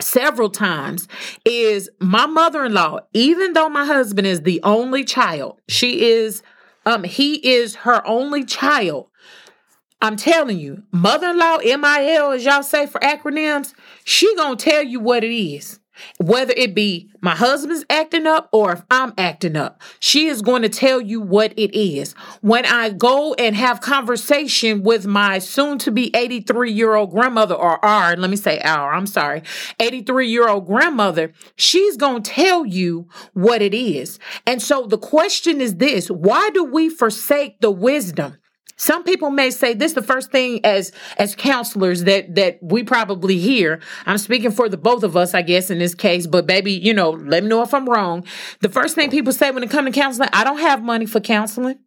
several 0.00 0.50
times 0.50 1.08
is 1.44 1.88
my 2.00 2.26
mother-in-law 2.26 3.00
even 3.14 3.54
though 3.54 3.68
my 3.70 3.86
husband 3.86 4.26
is 4.26 4.42
the 4.42 4.60
only 4.62 5.02
child 5.02 5.58
she 5.68 6.04
is 6.04 6.42
um 6.84 7.02
he 7.02 7.36
is 7.36 7.76
her 7.76 8.06
only 8.06 8.44
child 8.44 9.08
I'm 10.00 10.16
telling 10.16 10.58
you, 10.58 10.82
mother-in-law, 10.92 11.58
MIL, 11.64 12.32
as 12.32 12.44
y'all 12.44 12.62
say 12.62 12.86
for 12.86 13.00
acronyms, 13.00 13.72
she 14.04 14.34
gonna 14.36 14.56
tell 14.56 14.82
you 14.82 15.00
what 15.00 15.24
it 15.24 15.34
is. 15.34 15.80
Whether 16.18 16.52
it 16.56 16.74
be 16.74 17.10
my 17.20 17.34
husband's 17.34 17.84
acting 17.88 18.26
up 18.26 18.48
or 18.52 18.72
if 18.72 18.82
I'm 18.90 19.14
acting 19.16 19.56
up, 19.56 19.80
she 19.98 20.26
is 20.26 20.42
going 20.42 20.62
to 20.62 20.68
tell 20.68 21.00
you 21.00 21.20
what 21.20 21.52
it 21.58 21.74
is. 21.74 22.12
When 22.42 22.66
I 22.66 22.90
go 22.90 23.34
and 23.34 23.56
have 23.56 23.80
conversation 23.80 24.82
with 24.82 25.06
my 25.06 25.38
soon 25.38 25.78
to 25.78 25.90
be 25.90 26.14
83 26.14 26.70
year 26.70 26.94
old 26.94 27.12
grandmother 27.12 27.54
or 27.54 27.82
our, 27.84 28.16
let 28.16 28.30
me 28.30 28.36
say 28.36 28.60
our, 28.60 28.92
I'm 28.92 29.06
sorry, 29.06 29.42
83 29.80 30.28
year 30.28 30.48
old 30.48 30.66
grandmother, 30.66 31.32
she's 31.56 31.96
going 31.96 32.22
to 32.22 32.30
tell 32.30 32.66
you 32.66 33.08
what 33.32 33.62
it 33.62 33.74
is. 33.74 34.18
And 34.46 34.60
so 34.60 34.86
the 34.86 34.98
question 34.98 35.60
is 35.60 35.76
this, 35.76 36.10
why 36.10 36.50
do 36.52 36.64
we 36.64 36.88
forsake 36.88 37.60
the 37.60 37.70
wisdom? 37.70 38.36
Some 38.76 39.04
people 39.04 39.30
may 39.30 39.50
say 39.50 39.72
this 39.72 39.94
the 39.94 40.02
first 40.02 40.30
thing 40.30 40.60
as 40.64 40.92
as 41.18 41.34
counselors 41.34 42.04
that 42.04 42.34
that 42.34 42.58
we 42.62 42.82
probably 42.82 43.38
hear. 43.38 43.80
I'm 44.04 44.18
speaking 44.18 44.50
for 44.50 44.68
the 44.68 44.76
both 44.76 45.02
of 45.02 45.16
us, 45.16 45.34
I 45.34 45.42
guess, 45.42 45.70
in 45.70 45.78
this 45.78 45.94
case, 45.94 46.26
but 46.26 46.46
baby, 46.46 46.72
you 46.72 46.92
know, 46.92 47.10
let 47.10 47.42
me 47.42 47.48
know 47.48 47.62
if 47.62 47.72
I'm 47.72 47.88
wrong. 47.88 48.24
The 48.60 48.68
first 48.68 48.94
thing 48.94 49.10
people 49.10 49.32
say 49.32 49.50
when 49.50 49.62
it 49.62 49.70
comes 49.70 49.86
to 49.86 49.98
counseling, 49.98 50.28
I 50.32 50.44
don't 50.44 50.58
have 50.58 50.82
money 50.82 51.06
for 51.06 51.20
counseling. 51.20 51.78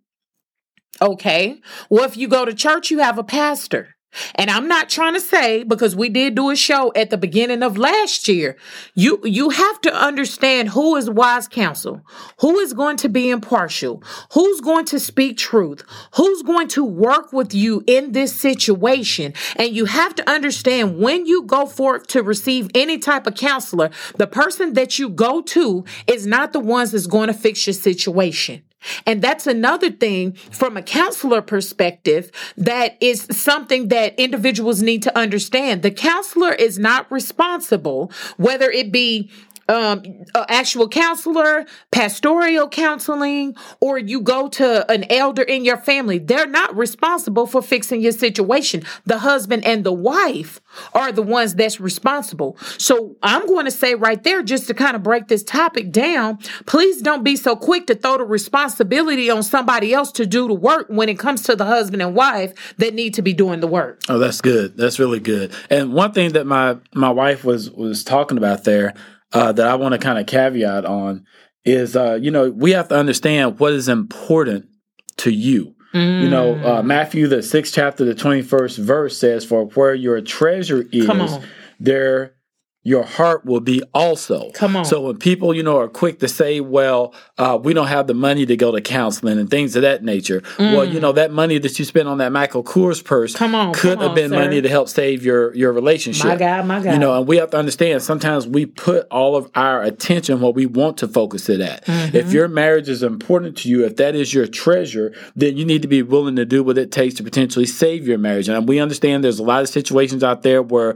Okay. 1.01 1.61
Well, 1.89 2.05
if 2.05 2.17
you 2.17 2.27
go 2.27 2.43
to 2.43 2.53
church, 2.53 2.91
you 2.91 2.99
have 2.99 3.17
a 3.17 3.23
pastor. 3.23 3.95
And 4.35 4.49
I'm 4.49 4.67
not 4.67 4.89
trying 4.89 5.13
to 5.13 5.19
say 5.19 5.63
because 5.63 5.95
we 5.95 6.09
did 6.09 6.35
do 6.35 6.49
a 6.49 6.55
show 6.55 6.91
at 6.95 7.09
the 7.09 7.17
beginning 7.17 7.61
of 7.61 7.77
last 7.77 8.27
year. 8.27 8.57
You 8.95 9.19
you 9.23 9.49
have 9.49 9.81
to 9.81 9.93
understand 9.93 10.69
who 10.69 10.95
is 10.95 11.09
wise 11.09 11.47
counsel, 11.47 12.01
who 12.39 12.57
is 12.59 12.73
going 12.73 12.97
to 12.97 13.09
be 13.09 13.29
impartial, 13.29 14.01
who's 14.33 14.61
going 14.61 14.85
to 14.85 14.99
speak 14.99 15.37
truth, 15.37 15.83
who's 16.15 16.41
going 16.41 16.67
to 16.69 16.83
work 16.83 17.31
with 17.31 17.53
you 17.53 17.83
in 17.85 18.13
this 18.13 18.35
situation. 18.35 19.33
And 19.55 19.75
you 19.75 19.85
have 19.85 20.15
to 20.15 20.29
understand 20.29 20.97
when 20.99 21.25
you 21.25 21.43
go 21.43 21.65
forth 21.65 22.07
to 22.07 22.23
receive 22.23 22.69
any 22.73 22.97
type 22.97 23.27
of 23.27 23.35
counselor, 23.35 23.89
the 24.17 24.27
person 24.27 24.73
that 24.73 24.97
you 24.97 25.09
go 25.09 25.41
to 25.41 25.85
is 26.07 26.25
not 26.25 26.53
the 26.53 26.59
ones 26.59 26.91
that's 26.91 27.07
going 27.07 27.27
to 27.27 27.33
fix 27.33 27.67
your 27.67 27.73
situation. 27.73 28.63
And 29.05 29.21
that's 29.21 29.47
another 29.47 29.91
thing 29.91 30.33
from 30.33 30.77
a 30.77 30.81
counselor 30.81 31.41
perspective 31.41 32.31
that 32.57 32.97
is 33.01 33.27
something 33.31 33.89
that 33.89 34.17
individuals 34.17 34.81
need 34.81 35.03
to 35.03 35.17
understand. 35.17 35.83
The 35.83 35.91
counselor 35.91 36.53
is 36.53 36.79
not 36.79 37.11
responsible, 37.11 38.11
whether 38.37 38.69
it 38.69 38.91
be 38.91 39.29
um, 39.69 40.03
actual 40.49 40.89
counselor, 40.89 41.65
pastoral 41.91 42.67
counseling, 42.67 43.55
or 43.79 43.97
you 43.97 44.19
go 44.19 44.49
to 44.49 44.91
an 44.91 45.05
elder 45.11 45.43
in 45.43 45.63
your 45.63 45.77
family, 45.77 46.17
they're 46.17 46.47
not 46.47 46.75
responsible 46.75 47.45
for 47.45 47.61
fixing 47.61 48.01
your 48.01 48.11
situation. 48.11 48.83
The 49.05 49.19
husband 49.19 49.65
and 49.65 49.83
the 49.83 49.93
wife 49.93 50.59
are 50.93 51.11
the 51.11 51.21
ones 51.21 51.55
that's 51.55 51.79
responsible. 51.79 52.57
So 52.77 53.15
I'm 53.21 53.45
going 53.45 53.65
to 53.65 53.71
say 53.71 53.95
right 53.95 54.21
there, 54.23 54.41
just 54.41 54.67
to 54.67 54.73
kind 54.73 54.95
of 54.95 55.03
break 55.03 55.27
this 55.27 55.43
topic 55.43 55.91
down, 55.91 56.39
please 56.65 57.01
don't 57.01 57.23
be 57.23 57.35
so 57.35 57.55
quick 57.55 57.87
to 57.87 57.95
throw 57.95 58.17
the 58.17 58.25
responsibility 58.25 59.29
on 59.29 59.43
somebody 59.43 59.93
else 59.93 60.11
to 60.13 60.25
do 60.25 60.47
the 60.47 60.53
work 60.53 60.87
when 60.89 61.09
it 61.09 61.19
comes 61.19 61.43
to 61.43 61.55
the 61.55 61.65
husband 61.65 62.01
and 62.01 62.15
wife 62.15 62.75
that 62.77 62.93
need 62.93 63.13
to 63.13 63.21
be 63.21 63.33
doing 63.33 63.59
the 63.59 63.67
work. 63.67 64.01
Oh, 64.09 64.17
that's 64.17 64.41
good. 64.41 64.75
That's 64.77 64.97
really 64.97 65.19
good. 65.19 65.53
And 65.69 65.93
one 65.93 66.11
thing 66.11 66.33
that 66.33 66.47
my 66.47 66.77
my 66.93 67.09
wife 67.09 67.43
was 67.43 67.69
was 67.69 68.03
talking 68.03 68.37
about 68.37 68.63
there 68.63 68.93
uh, 69.31 69.51
that 69.51 69.67
I 69.67 69.75
want 69.75 69.93
to 69.93 69.99
kind 69.99 70.19
of 70.19 70.25
caveat 70.25 70.85
on 70.85 71.25
is, 71.65 71.95
uh, 71.95 72.17
you 72.21 72.31
know, 72.31 72.49
we 72.49 72.71
have 72.71 72.87
to 72.89 72.95
understand 72.95 73.59
what 73.59 73.73
is 73.73 73.87
important 73.87 74.69
to 75.17 75.31
you. 75.31 75.75
Mm. 75.93 76.23
You 76.23 76.29
know, 76.29 76.55
uh, 76.55 76.81
mm. 76.81 76.85
Matthew, 76.85 77.27
the 77.27 77.41
sixth 77.41 77.73
chapter, 77.73 78.05
the 78.05 78.15
21st 78.15 78.77
verse 78.79 79.17
says, 79.17 79.45
For 79.45 79.65
where 79.65 79.93
your 79.93 80.21
treasure 80.21 80.85
is, 80.91 81.37
there 81.79 82.35
your 82.83 83.03
heart 83.03 83.45
will 83.45 83.59
be 83.59 83.83
also. 83.93 84.51
Come 84.51 84.77
on. 84.77 84.85
So 84.85 85.01
when 85.01 85.17
people, 85.17 85.53
you 85.53 85.63
know, 85.63 85.77
are 85.79 85.89
quick 85.89 86.19
to 86.19 86.29
say, 86.29 86.61
well, 86.61 87.13
uh, 87.37 87.59
we 87.61 87.73
don't 87.73 87.87
have 87.87 88.07
the 88.07 88.13
money 88.13 88.45
to 88.45 88.55
go 88.55 88.71
to 88.71 88.79
counseling 88.79 89.37
and 89.37 89.49
things 89.49 89.75
of 89.75 89.81
that 89.81 90.01
nature. 90.01 90.41
Mm. 90.57 90.75
Well, 90.75 90.85
you 90.85 91.01
know, 91.01 91.11
that 91.11 91.31
money 91.31 91.57
that 91.57 91.77
you 91.77 91.83
spent 91.83 92.07
on 92.07 92.19
that 92.19 92.31
Michael 92.31 92.63
Kors 92.63 93.03
purse 93.03 93.35
come 93.35 93.53
on, 93.53 93.73
could 93.73 93.97
come 93.97 93.99
have 93.99 94.09
on, 94.11 94.15
been 94.15 94.29
sir. 94.29 94.39
money 94.39 94.61
to 94.61 94.69
help 94.69 94.87
save 94.87 95.25
your, 95.25 95.53
your 95.55 95.73
relationship. 95.73 96.25
My 96.25 96.35
God, 96.37 96.65
my 96.65 96.81
God. 96.81 96.93
You 96.93 96.99
know, 96.99 97.17
and 97.17 97.27
we 97.27 97.35
have 97.37 97.51
to 97.51 97.57
understand 97.57 98.01
sometimes 98.01 98.47
we 98.47 98.65
put 98.65 99.07
all 99.11 99.35
of 99.35 99.51
our 99.55 99.83
attention 99.83 100.39
what 100.39 100.55
we 100.55 100.65
want 100.65 100.97
to 100.99 101.07
focus 101.07 101.49
it 101.49 101.59
at. 101.59 101.85
Mm-hmm. 101.85 102.15
If 102.15 102.31
your 102.31 102.47
marriage 102.47 102.87
is 102.87 103.03
important 103.03 103.57
to 103.57 103.69
you, 103.69 103.85
if 103.85 103.97
that 103.97 104.15
is 104.15 104.33
your 104.33 104.47
treasure, 104.47 105.13
then 105.35 105.57
you 105.57 105.65
need 105.65 105.81
to 105.81 105.89
be 105.89 106.01
willing 106.01 106.37
to 106.37 106.45
do 106.45 106.63
what 106.63 106.77
it 106.77 106.93
takes 106.93 107.15
to 107.15 107.23
potentially 107.23 107.65
save 107.65 108.07
your 108.07 108.17
marriage. 108.17 108.47
And 108.47 108.69
we 108.69 108.79
understand 108.79 109.23
there's 109.23 109.39
a 109.39 109.43
lot 109.43 109.61
of 109.61 109.69
situations 109.69 110.23
out 110.23 110.43
there 110.43 110.63
where 110.63 110.95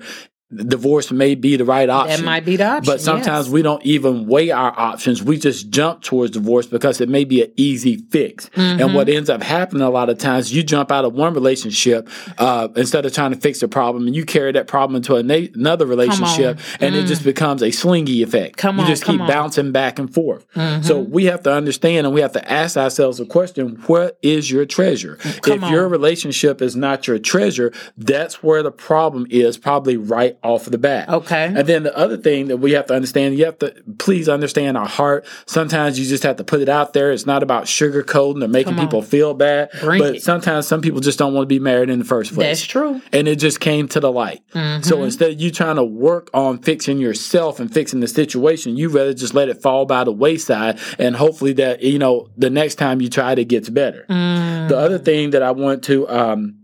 divorce 0.55 1.11
may 1.11 1.35
be 1.35 1.55
the 1.55 1.65
right 1.65 1.89
option. 1.89 2.21
That 2.21 2.25
might 2.25 2.45
be 2.45 2.55
the 2.55 2.65
option. 2.65 2.85
But 2.85 3.01
sometimes 3.01 3.47
yes. 3.47 3.53
we 3.53 3.61
don't 3.61 3.83
even 3.83 4.27
weigh 4.27 4.51
our 4.51 4.77
options. 4.77 5.23
We 5.23 5.37
just 5.37 5.69
jump 5.69 6.01
towards 6.01 6.31
divorce 6.31 6.67
because 6.67 7.01
it 7.01 7.09
may 7.09 7.23
be 7.23 7.43
an 7.43 7.51
easy 7.55 7.97
fix. 7.97 8.49
Mm-hmm. 8.49 8.81
And 8.81 8.93
what 8.93 9.09
ends 9.09 9.29
up 9.29 9.41
happening 9.41 9.81
a 9.81 9.89
lot 9.89 10.09
of 10.09 10.17
times, 10.17 10.53
you 10.53 10.63
jump 10.63 10.91
out 10.91 11.05
of 11.05 11.13
one 11.13 11.33
relationship 11.33 12.09
uh, 12.37 12.69
instead 12.75 13.05
of 13.05 13.13
trying 13.13 13.31
to 13.31 13.37
fix 13.37 13.59
the 13.59 13.67
problem, 13.67 14.07
and 14.07 14.15
you 14.15 14.25
carry 14.25 14.51
that 14.51 14.67
problem 14.67 14.95
into 14.95 15.21
na- 15.23 15.47
another 15.53 15.85
relationship, 15.85 16.59
and 16.79 16.95
mm. 16.95 17.03
it 17.03 17.05
just 17.05 17.23
becomes 17.23 17.61
a 17.61 17.71
Slinky 17.71 18.23
effect. 18.23 18.57
Come 18.57 18.79
you 18.79 18.85
just 18.85 19.03
keep 19.03 19.21
on. 19.21 19.27
bouncing 19.27 19.71
back 19.71 19.99
and 19.99 20.13
forth. 20.13 20.45
Mm-hmm. 20.53 20.83
So 20.83 20.99
we 20.99 21.25
have 21.25 21.43
to 21.43 21.53
understand, 21.53 22.05
and 22.05 22.13
we 22.13 22.21
have 22.21 22.33
to 22.33 22.51
ask 22.51 22.77
ourselves 22.77 23.19
a 23.19 23.25
question: 23.25 23.81
What 23.87 24.17
is 24.21 24.49
your 24.49 24.65
treasure? 24.65 25.15
Come 25.41 25.57
if 25.57 25.63
on. 25.63 25.71
your 25.71 25.87
relationship 25.87 26.61
is 26.61 26.75
not 26.75 27.07
your 27.07 27.19
treasure, 27.19 27.73
that's 27.97 28.43
where 28.43 28.63
the 28.63 28.71
problem 28.71 29.27
is. 29.29 29.57
Probably 29.57 29.97
right 29.97 30.37
off 30.43 30.65
the 30.65 30.77
bat. 30.77 31.09
Okay. 31.09 31.45
And 31.45 31.67
then 31.67 31.83
the 31.83 31.95
other 31.97 32.17
thing 32.17 32.47
that 32.47 32.57
we 32.57 32.73
have 32.73 32.87
to 32.87 32.93
understand, 32.93 33.37
you 33.37 33.45
have 33.45 33.59
to 33.59 33.73
please 33.97 34.27
understand 34.29 34.77
our 34.77 34.87
heart. 34.87 35.25
Sometimes 35.45 35.99
you 35.99 36.05
just 36.05 36.23
have 36.23 36.37
to 36.37 36.43
put 36.43 36.61
it 36.61 36.69
out 36.69 36.93
there. 36.93 37.11
It's 37.11 37.25
not 37.25 37.43
about 37.43 37.65
sugarcoating 37.65 38.43
or 38.43 38.47
making 38.47 38.75
people 38.75 39.01
feel 39.01 39.33
bad. 39.33 39.69
Bring 39.79 40.01
but 40.01 40.15
it. 40.15 40.23
sometimes 40.23 40.67
some 40.67 40.81
people 40.81 40.99
just 40.99 41.19
don't 41.19 41.33
want 41.33 41.43
to 41.45 41.47
be 41.47 41.59
married 41.59 41.89
in 41.89 41.99
the 41.99 42.05
first 42.05 42.33
place. 42.33 42.59
That's 42.59 42.65
true. 42.65 43.01
And 43.11 43.27
it 43.27 43.37
just 43.37 43.59
came 43.59 43.87
to 43.89 43.99
the 43.99 44.11
light. 44.11 44.43
Mm-hmm. 44.53 44.83
So 44.83 45.03
instead 45.03 45.31
of 45.31 45.41
you 45.41 45.51
trying 45.51 45.77
to 45.77 45.83
work 45.83 46.29
on 46.33 46.59
fixing 46.59 46.97
yourself 46.97 47.59
and 47.59 47.73
fixing 47.73 47.99
the 47.99 48.07
situation, 48.07 48.77
you 48.77 48.89
rather 48.89 49.13
just 49.13 49.33
let 49.33 49.49
it 49.49 49.61
fall 49.61 49.85
by 49.85 50.03
the 50.03 50.11
wayside 50.11 50.79
and 50.99 51.15
hopefully 51.15 51.53
that, 51.53 51.81
you 51.81 51.99
know, 51.99 52.29
the 52.37 52.49
next 52.49 52.75
time 52.75 53.01
you 53.01 53.09
try 53.09 53.33
it, 53.33 53.39
it 53.39 53.45
gets 53.45 53.69
better. 53.69 54.05
Mm. 54.09 54.69
The 54.69 54.77
other 54.77 54.97
thing 54.97 55.31
that 55.31 55.43
I 55.43 55.51
want 55.51 55.83
to 55.85 56.07
um, 56.09 56.62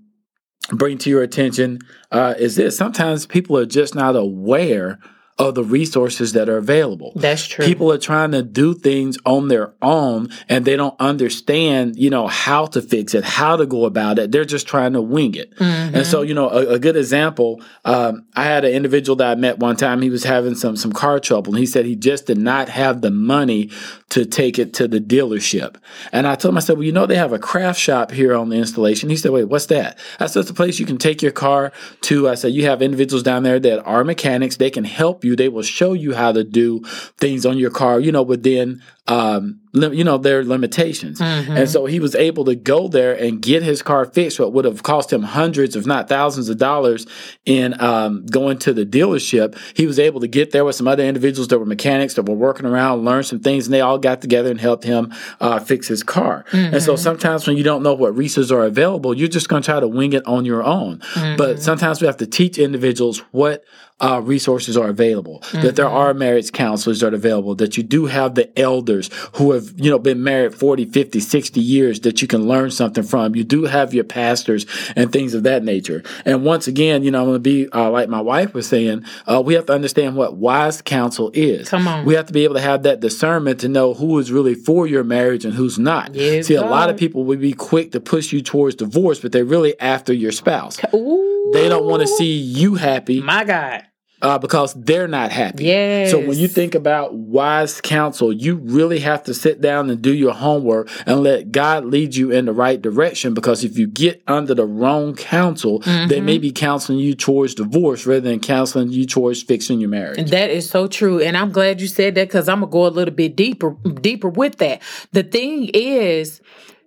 bring 0.76 0.98
to 1.00 1.10
your 1.10 1.22
attention 1.22 1.80
uh, 2.12 2.36
is 2.38 2.56
this. 2.56 2.78
Sometimes 2.78 3.26
people 3.26 3.58
are 3.58 3.66
just 3.66 3.96
not 3.96 4.16
aware 4.16 5.00
of 5.40 5.56
the 5.56 5.64
resources 5.64 6.34
that 6.34 6.50
are 6.50 6.58
available. 6.58 7.14
That's 7.16 7.48
true. 7.48 7.66
People 7.66 7.92
are 7.94 7.98
trying 7.98 8.32
to 8.32 8.44
do 8.44 8.74
things 8.74 9.18
on 9.26 9.48
their 9.48 9.74
own 9.82 10.30
and 10.50 10.66
they 10.66 10.76
don't 10.76 10.96
understand, 11.00 11.98
you 11.98 12.10
know, 12.10 12.28
how 12.28 12.66
to 12.68 12.82
fix 12.82 13.14
it, 13.14 13.24
how 13.24 13.56
to 13.56 13.66
go 13.66 13.86
about 13.86 14.20
it. 14.20 14.34
They're 14.34 14.44
just 14.44 14.68
trying 14.68 14.94
to 14.94 15.02
wing 15.02 15.36
it. 15.36 15.56
Mm-hmm. 15.56 15.96
And 15.96 16.06
so, 16.06 16.24
you 16.24 16.34
know, 16.34 16.50
a, 16.50 16.74
a 16.74 16.80
good 16.80 16.98
example, 16.98 17.62
um, 17.86 18.26
I 18.36 18.44
had 18.44 18.66
an 18.66 18.74
individual 18.74 19.16
that 19.16 19.32
I 19.32 19.36
met 19.36 19.60
one 19.60 19.78
time. 19.78 20.02
He 20.02 20.10
was 20.10 20.26
having 20.26 20.56
some 20.56 20.76
some 20.76 20.92
car 20.92 21.22
trouble, 21.22 21.54
and 21.54 21.60
he 21.60 21.66
said 21.66 21.86
he 21.86 21.96
just 21.96 22.26
did 22.26 22.38
not 22.38 22.68
have 22.68 23.00
the 23.00 23.12
money 23.12 23.72
to 24.10 24.26
take 24.26 24.60
it 24.60 24.74
to 24.74 24.88
the 24.88 25.00
dealership. 25.00 25.76
And 26.12 26.28
I 26.28 26.36
told 26.36 26.54
him, 26.54 26.58
I 26.58 26.62
said, 26.62 26.78
well, 26.78 26.86
you 26.86 26.92
know, 26.92 27.06
they 27.06 27.16
have 27.16 27.32
a 27.32 27.40
craft 27.40 27.80
shop 27.80 28.12
here 28.12 28.36
on 28.36 28.50
the 28.50 28.58
installation. 28.58 29.10
He 29.10 29.16
said, 29.16 29.32
wait, 29.32 29.46
what's 29.46 29.68
that? 29.68 29.98
I 30.20 30.26
said, 30.26 30.42
it's 30.42 30.50
a 30.50 30.54
place 30.54 30.80
you 30.80 30.86
can 30.86 30.98
take 30.98 31.22
your 31.22 31.32
car 31.32 31.72
to. 32.02 32.28
I 32.28 32.36
said, 32.36 32.52
you 32.52 32.66
have 32.66 32.82
individuals 32.82 33.24
down 33.24 33.44
there 33.44 33.60
that 33.60 33.84
are 33.86 34.04
mechanics. 34.04 34.58
They 34.58 34.70
can 34.70 34.84
help 34.84 35.24
you. 35.24 35.29
They 35.36 35.50
will 35.50 35.64
show 35.64 35.94
you 35.94 36.14
how 36.14 36.32
to 36.32 36.44
do 36.44 36.82
things 37.18 37.46
on 37.46 37.58
your 37.58 37.72
car, 37.72 38.00
you 38.00 38.12
know, 38.12 38.22
within 38.24 38.82
um, 39.10 39.60
you 39.74 40.04
know, 40.04 40.18
their 40.18 40.44
limitations. 40.44 41.20
Mm-hmm. 41.20 41.58
And 41.58 41.70
so 41.70 41.86
he 41.86 42.00
was 42.00 42.14
able 42.16 42.46
to 42.46 42.56
go 42.56 42.88
there 42.88 43.14
and 43.14 43.42
get 43.42 43.64
his 43.64 43.82
car 43.82 44.06
fixed, 44.06 44.40
what 44.40 44.54
would 44.54 44.66
have 44.66 44.84
cost 44.84 45.12
him 45.12 45.24
hundreds, 45.24 45.76
if 45.76 45.86
not 45.86 46.08
thousands 46.08 46.48
of 46.50 46.58
dollars 46.58 47.08
in 47.46 47.80
um, 47.82 48.26
going 48.28 48.60
to 48.60 48.74
the 48.74 48.86
dealership. 48.86 49.58
He 49.76 49.88
was 49.88 50.00
able 50.00 50.22
to 50.22 50.28
get 50.28 50.52
there 50.52 50.64
with 50.64 50.76
some 50.76 50.88
other 50.88 51.04
individuals 51.04 51.48
that 51.48 51.58
were 51.58 51.66
mechanics 51.66 52.14
that 52.16 52.30
were 52.30 52.36
working 52.36 52.68
around, 52.68 53.04
learn 53.04 53.24
some 53.24 53.40
things, 53.40 53.66
and 53.66 53.74
they 53.74 53.82
all 53.82 53.98
got 53.98 54.22
together 54.22 54.52
and 54.52 54.62
helped 54.62 54.84
him 54.84 55.14
uh, 55.40 55.60
fix 55.60 55.88
his 55.88 56.04
car. 56.04 56.46
Mm-hmm. 56.52 56.76
And 56.76 56.84
so 56.84 56.96
sometimes 56.96 57.48
when 57.48 57.58
you 57.58 57.64
don't 57.64 57.82
know 57.82 57.96
what 57.96 58.16
resources 58.16 58.52
are 58.52 58.66
available, 58.66 59.18
you're 59.18 59.28
just 59.28 59.50
going 59.50 59.64
to 59.64 59.72
try 59.72 59.80
to 59.80 59.88
wing 59.88 60.14
it 60.14 60.26
on 60.28 60.46
your 60.46 60.64
own. 60.64 61.00
Mm-hmm. 61.00 61.36
But 61.36 61.62
sometimes 61.62 62.00
we 62.00 62.08
have 62.08 62.18
to 62.18 62.28
teach 62.28 62.60
individuals 62.60 63.20
what 63.32 63.64
uh, 64.02 64.22
resources 64.24 64.78
are 64.78 64.88
available, 64.88 65.40
that 65.40 65.50
Mm-hmm. 65.50 65.76
there 65.76 65.90
are 65.90 66.14
marriage 66.14 66.52
counselors 66.54 67.02
that 67.02 67.14
are 67.14 67.18
available, 67.18 67.54
that 67.56 67.76
you 67.76 67.84
do 67.84 68.06
have 68.06 68.36
the 68.36 68.48
elders 68.58 68.99
who 69.34 69.52
have, 69.52 69.74
you 69.78 69.90
know, 69.90 70.00
been 70.00 70.24
married 70.24 70.54
40, 70.54 70.86
50, 70.86 71.20
60 71.20 71.60
years 71.60 72.00
that 72.02 72.22
you 72.22 72.28
can 72.28 72.48
learn 72.48 72.72
something 72.72 73.04
from. 73.04 73.36
You 73.36 73.44
do 73.44 73.66
have 73.66 73.94
your 73.94 74.04
pastors 74.04 74.66
and 74.96 75.12
things 75.12 75.34
of 75.34 75.44
that 75.44 75.64
nature. 75.64 76.04
And 76.26 76.44
once 76.44 76.68
again, 76.68 77.04
you 77.04 77.12
know, 77.12 77.20
I'm 77.20 77.26
going 77.26 77.36
to 77.36 77.40
be 77.40 77.70
uh, 77.72 77.90
like 77.90 78.10
my 78.10 78.22
wife 78.22 78.54
was 78.54 78.68
saying, 78.68 79.06
uh, 79.26 79.42
we 79.44 79.54
have 79.54 79.66
to 79.68 79.74
understand 79.74 80.16
what 80.16 80.36
wise 80.36 80.82
counsel 80.82 81.32
is. 81.34 81.70
Come 81.70 81.88
on. 81.88 82.06
We 82.06 82.16
have 82.16 82.26
to 82.28 82.34
be 82.34 82.44
able 82.44 82.56
to 82.56 82.62
have 82.62 82.84
that 82.84 83.00
discernment 83.00 83.60
to 83.62 83.70
know 83.70 83.94
who 83.94 84.20
is 84.20 84.32
really 84.32 84.56
for 84.56 84.88
your 84.88 85.04
marriage 85.04 85.46
and 85.46 85.54
who's 85.54 85.80
not. 85.80 86.16
Yes, 86.16 86.48
See, 86.48 86.56
a 86.56 86.62
lot 86.62 86.90
of 86.90 86.98
people 86.98 87.24
would 87.26 87.40
be 87.40 87.54
quick 87.54 87.92
to 87.92 88.00
push 88.00 88.32
you 88.32 88.42
towards 88.42 88.76
divorce, 88.76 89.20
but 89.20 89.32
they're 89.32 89.46
really 89.46 89.80
after 89.80 90.14
your 90.14 90.32
spouse. 90.32 90.80
Ooh. 90.94 91.52
They 91.54 91.68
don't 91.68 91.86
want 91.86 92.02
to 92.02 92.08
see 92.08 92.38
you 92.38 92.76
happy 92.76 93.22
My 93.22 93.44
God. 93.44 93.86
Uh, 94.22 94.38
because 94.38 94.74
they're 94.74 95.08
not 95.08 95.32
happy. 95.32 95.66
Yes. 95.66 96.12
So 96.12 96.20
when 96.20 96.38
you 96.38 96.48
think 96.48 96.76
about 96.76 97.14
wise 97.14 97.80
counsel, 97.82 98.34
you 98.34 98.56
really 98.56 99.00
have 99.00 99.24
to 99.24 99.34
sit 99.34 99.62
down 99.62 99.90
and 99.90 100.02
do 100.02 100.14
your 100.14 100.34
homework 100.34 100.90
and 101.06 101.22
let 101.22 101.52
God 101.52 101.86
lead 101.86 102.16
you 102.16 102.32
in 102.32 102.46
the 102.46 102.54
right 102.54 102.82
direction. 102.82 103.34
Because 103.34 103.64
if 103.64 103.78
you 103.78 103.88
get 103.88 104.22
under 104.28 104.54
the 104.54 104.66
wrong 104.66 105.16
counsel, 105.16 105.80
they 105.80 106.22
may 106.22 106.38
be 106.38 106.52
counseling 106.52 107.00
you 107.00 107.16
towards 107.16 107.56
divorce 107.56 108.06
rather 108.06 108.22
than 108.22 108.40
counseling 108.40 108.90
you 108.90 109.06
towards 109.06 109.42
fixing 109.42 109.80
your 109.80 109.90
marriage. 109.90 110.30
That 110.30 110.50
is 110.50 110.70
so 110.70 110.88
true. 110.88 111.20
And 111.22 111.38
I'm 111.38 111.52
glad 111.52 111.82
you 111.82 111.88
said 111.88 112.16
that 112.16 112.28
because 112.28 112.50
I'm 112.50 112.62
gonna 112.62 112.72
go 112.72 112.86
a 112.86 112.90
little 112.90 113.14
bit 113.14 113.36
deeper 113.36 113.72
deeper 114.02 114.30
with 114.30 114.58
that. 114.58 114.82
The 115.12 115.24
thing 115.24 115.70
is, 115.74 116.42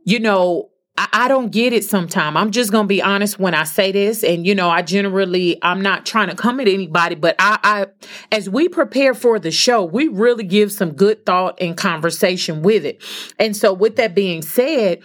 you 0.05 0.21
know, 0.21 0.72
I, 0.97 1.09
I 1.13 1.29
don't 1.29 1.51
get 1.51 1.73
it 1.73 1.85
sometimes. 1.85 2.37
I'm 2.37 2.51
just 2.51 2.71
gonna 2.71 2.89
be 2.89 3.03
honest 3.03 3.39
when 3.39 3.55
I 3.55 3.65
say 3.65 3.93
this. 3.93 4.23
And 4.23 4.47
you 4.47 4.55
know, 4.55 4.69
I 4.69 4.83
generally 4.83 5.59
I'm 5.63 5.81
not 5.81 6.05
trying 6.05 6.29
to 6.29 6.37
come 6.37 6.61
at 6.61 6.69
anybody, 6.69 7.15
but 7.15 7.37
I, 7.39 7.59
I 7.63 7.87
as 8.31 8.49
we 8.49 8.69
prepare 8.69 9.15
for 9.15 9.39
the 9.39 9.51
show, 9.51 9.85
we 9.85 10.09
really 10.09 10.45
give 10.45 10.73
some 10.73 10.93
good 10.93 11.25
thought 11.25 11.59
and 11.61 11.77
conversation 11.77 12.63
with 12.63 12.85
it. 12.85 13.03
And 13.39 13.57
so 13.57 13.73
with 13.73 13.97
that 13.97 14.15
being 14.15 14.43
said, 14.43 15.01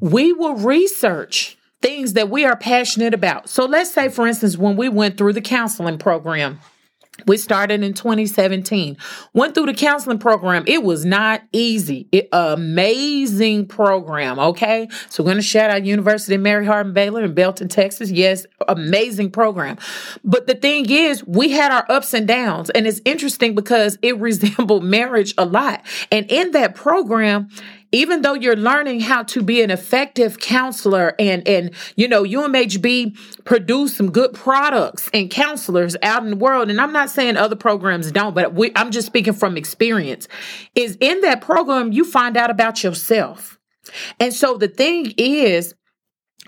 we 0.00 0.32
will 0.32 0.56
research 0.56 1.56
things 1.82 2.14
that 2.14 2.30
we 2.30 2.44
are 2.44 2.56
passionate 2.56 3.14
about. 3.14 3.48
So 3.48 3.64
let's 3.64 3.92
say, 3.92 4.08
for 4.08 4.26
instance, 4.26 4.56
when 4.56 4.76
we 4.76 4.88
went 4.88 5.16
through 5.16 5.34
the 5.34 5.40
counseling 5.40 5.98
program, 5.98 6.60
we 7.26 7.36
started 7.36 7.82
in 7.82 7.94
2017. 7.94 8.96
Went 9.32 9.54
through 9.54 9.66
the 9.66 9.74
counseling 9.74 10.18
program. 10.18 10.64
It 10.66 10.82
was 10.82 11.04
not 11.04 11.42
easy. 11.52 12.08
It, 12.12 12.28
amazing 12.32 13.66
program. 13.66 14.38
Okay. 14.38 14.88
So 15.08 15.22
we're 15.22 15.28
going 15.28 15.36
to 15.38 15.42
shout 15.42 15.70
out 15.70 15.84
University 15.84 16.34
of 16.34 16.42
Mary 16.42 16.66
Hardin 16.66 16.92
Baylor 16.92 17.24
in 17.24 17.34
Belton, 17.34 17.68
Texas. 17.68 18.10
Yes. 18.10 18.44
Amazing 18.68 19.30
program. 19.30 19.78
But 20.24 20.46
the 20.46 20.54
thing 20.54 20.90
is, 20.90 21.24
we 21.26 21.50
had 21.50 21.72
our 21.72 21.86
ups 21.88 22.12
and 22.12 22.28
downs. 22.28 22.70
And 22.70 22.86
it's 22.86 23.00
interesting 23.04 23.54
because 23.54 23.98
it 24.02 24.18
resembled 24.20 24.84
marriage 24.84 25.32
a 25.38 25.46
lot. 25.46 25.82
And 26.12 26.30
in 26.30 26.50
that 26.52 26.74
program, 26.74 27.48
even 27.96 28.22
though 28.22 28.34
you're 28.34 28.56
learning 28.56 29.00
how 29.00 29.22
to 29.22 29.42
be 29.42 29.62
an 29.62 29.70
effective 29.70 30.38
counselor 30.38 31.14
and 31.18 31.46
and 31.48 31.70
you 31.96 32.06
know 32.06 32.22
UMHB 32.22 33.16
produce 33.44 33.96
some 33.96 34.10
good 34.10 34.34
products 34.34 35.10
and 35.14 35.30
counselors 35.30 35.96
out 36.02 36.22
in 36.22 36.30
the 36.30 36.36
world 36.36 36.70
and 36.70 36.80
I'm 36.80 36.92
not 36.92 37.10
saying 37.10 37.36
other 37.36 37.56
programs 37.56 38.12
don't 38.12 38.34
but 38.34 38.54
we, 38.54 38.70
I'm 38.76 38.90
just 38.90 39.06
speaking 39.06 39.32
from 39.32 39.56
experience 39.56 40.28
is 40.74 40.96
in 41.00 41.22
that 41.22 41.40
program 41.40 41.92
you 41.92 42.04
find 42.04 42.36
out 42.36 42.50
about 42.50 42.84
yourself. 42.84 43.58
And 44.20 44.32
so 44.34 44.56
the 44.56 44.68
thing 44.68 45.12
is 45.16 45.74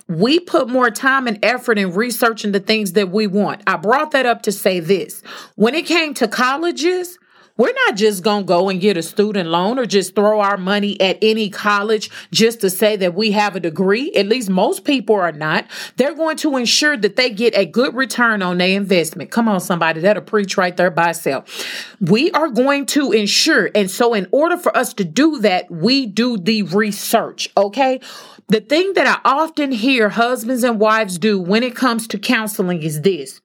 we 0.08 0.40
put 0.40 0.68
more 0.68 0.90
time 0.90 1.26
and 1.26 1.38
effort 1.42 1.78
in 1.78 1.92
researching 1.92 2.52
the 2.52 2.60
things 2.60 2.92
that 2.92 3.10
we 3.10 3.26
want. 3.26 3.62
I 3.66 3.76
brought 3.76 4.12
that 4.12 4.26
up 4.26 4.42
to 4.42 4.52
say 4.52 4.80
this. 4.80 5.22
When 5.54 5.74
it 5.74 5.86
came 5.86 6.14
to 6.14 6.28
colleges, 6.28 7.18
we're 7.58 7.74
not 7.86 7.96
just 7.96 8.22
going 8.22 8.44
to 8.44 8.46
go 8.46 8.70
and 8.70 8.80
get 8.80 8.96
a 8.96 9.02
student 9.02 9.50
loan 9.50 9.78
or 9.78 9.84
just 9.84 10.14
throw 10.14 10.40
our 10.40 10.56
money 10.56 10.98
at 11.00 11.18
any 11.20 11.50
college 11.50 12.08
just 12.30 12.60
to 12.62 12.70
say 12.70 12.96
that 12.96 13.14
we 13.14 13.32
have 13.32 13.56
a 13.56 13.60
degree. 13.60 14.10
At 14.12 14.26
least 14.26 14.48
most 14.48 14.84
people 14.84 15.16
are 15.16 15.32
not. 15.32 15.66
They're 15.96 16.14
going 16.14 16.36
to 16.38 16.56
ensure 16.56 16.96
that 16.96 17.16
they 17.16 17.30
get 17.30 17.56
a 17.56 17.66
good 17.66 17.94
return 17.94 18.40
on 18.42 18.58
their 18.58 18.76
investment. 18.76 19.30
Come 19.30 19.48
on, 19.48 19.60
somebody, 19.60 20.00
that'll 20.00 20.22
preach 20.22 20.56
right 20.56 20.76
there 20.76 20.90
by 20.90 21.10
itself. 21.10 21.96
We 22.00 22.30
are 22.30 22.48
going 22.48 22.86
to 22.86 23.12
ensure. 23.12 23.70
And 23.74 23.90
so, 23.90 24.14
in 24.14 24.28
order 24.30 24.56
for 24.56 24.74
us 24.76 24.94
to 24.94 25.04
do 25.04 25.40
that, 25.40 25.70
we 25.70 26.06
do 26.06 26.38
the 26.38 26.62
research, 26.62 27.50
okay? 27.56 28.00
The 28.50 28.60
thing 28.60 28.94
that 28.94 29.06
I 29.06 29.20
often 29.28 29.72
hear 29.72 30.08
husbands 30.08 30.64
and 30.64 30.80
wives 30.80 31.18
do 31.18 31.38
when 31.38 31.62
it 31.62 31.76
comes 31.76 32.08
to 32.08 32.18
counseling 32.18 32.82
is 32.82 33.02
this. 33.02 33.42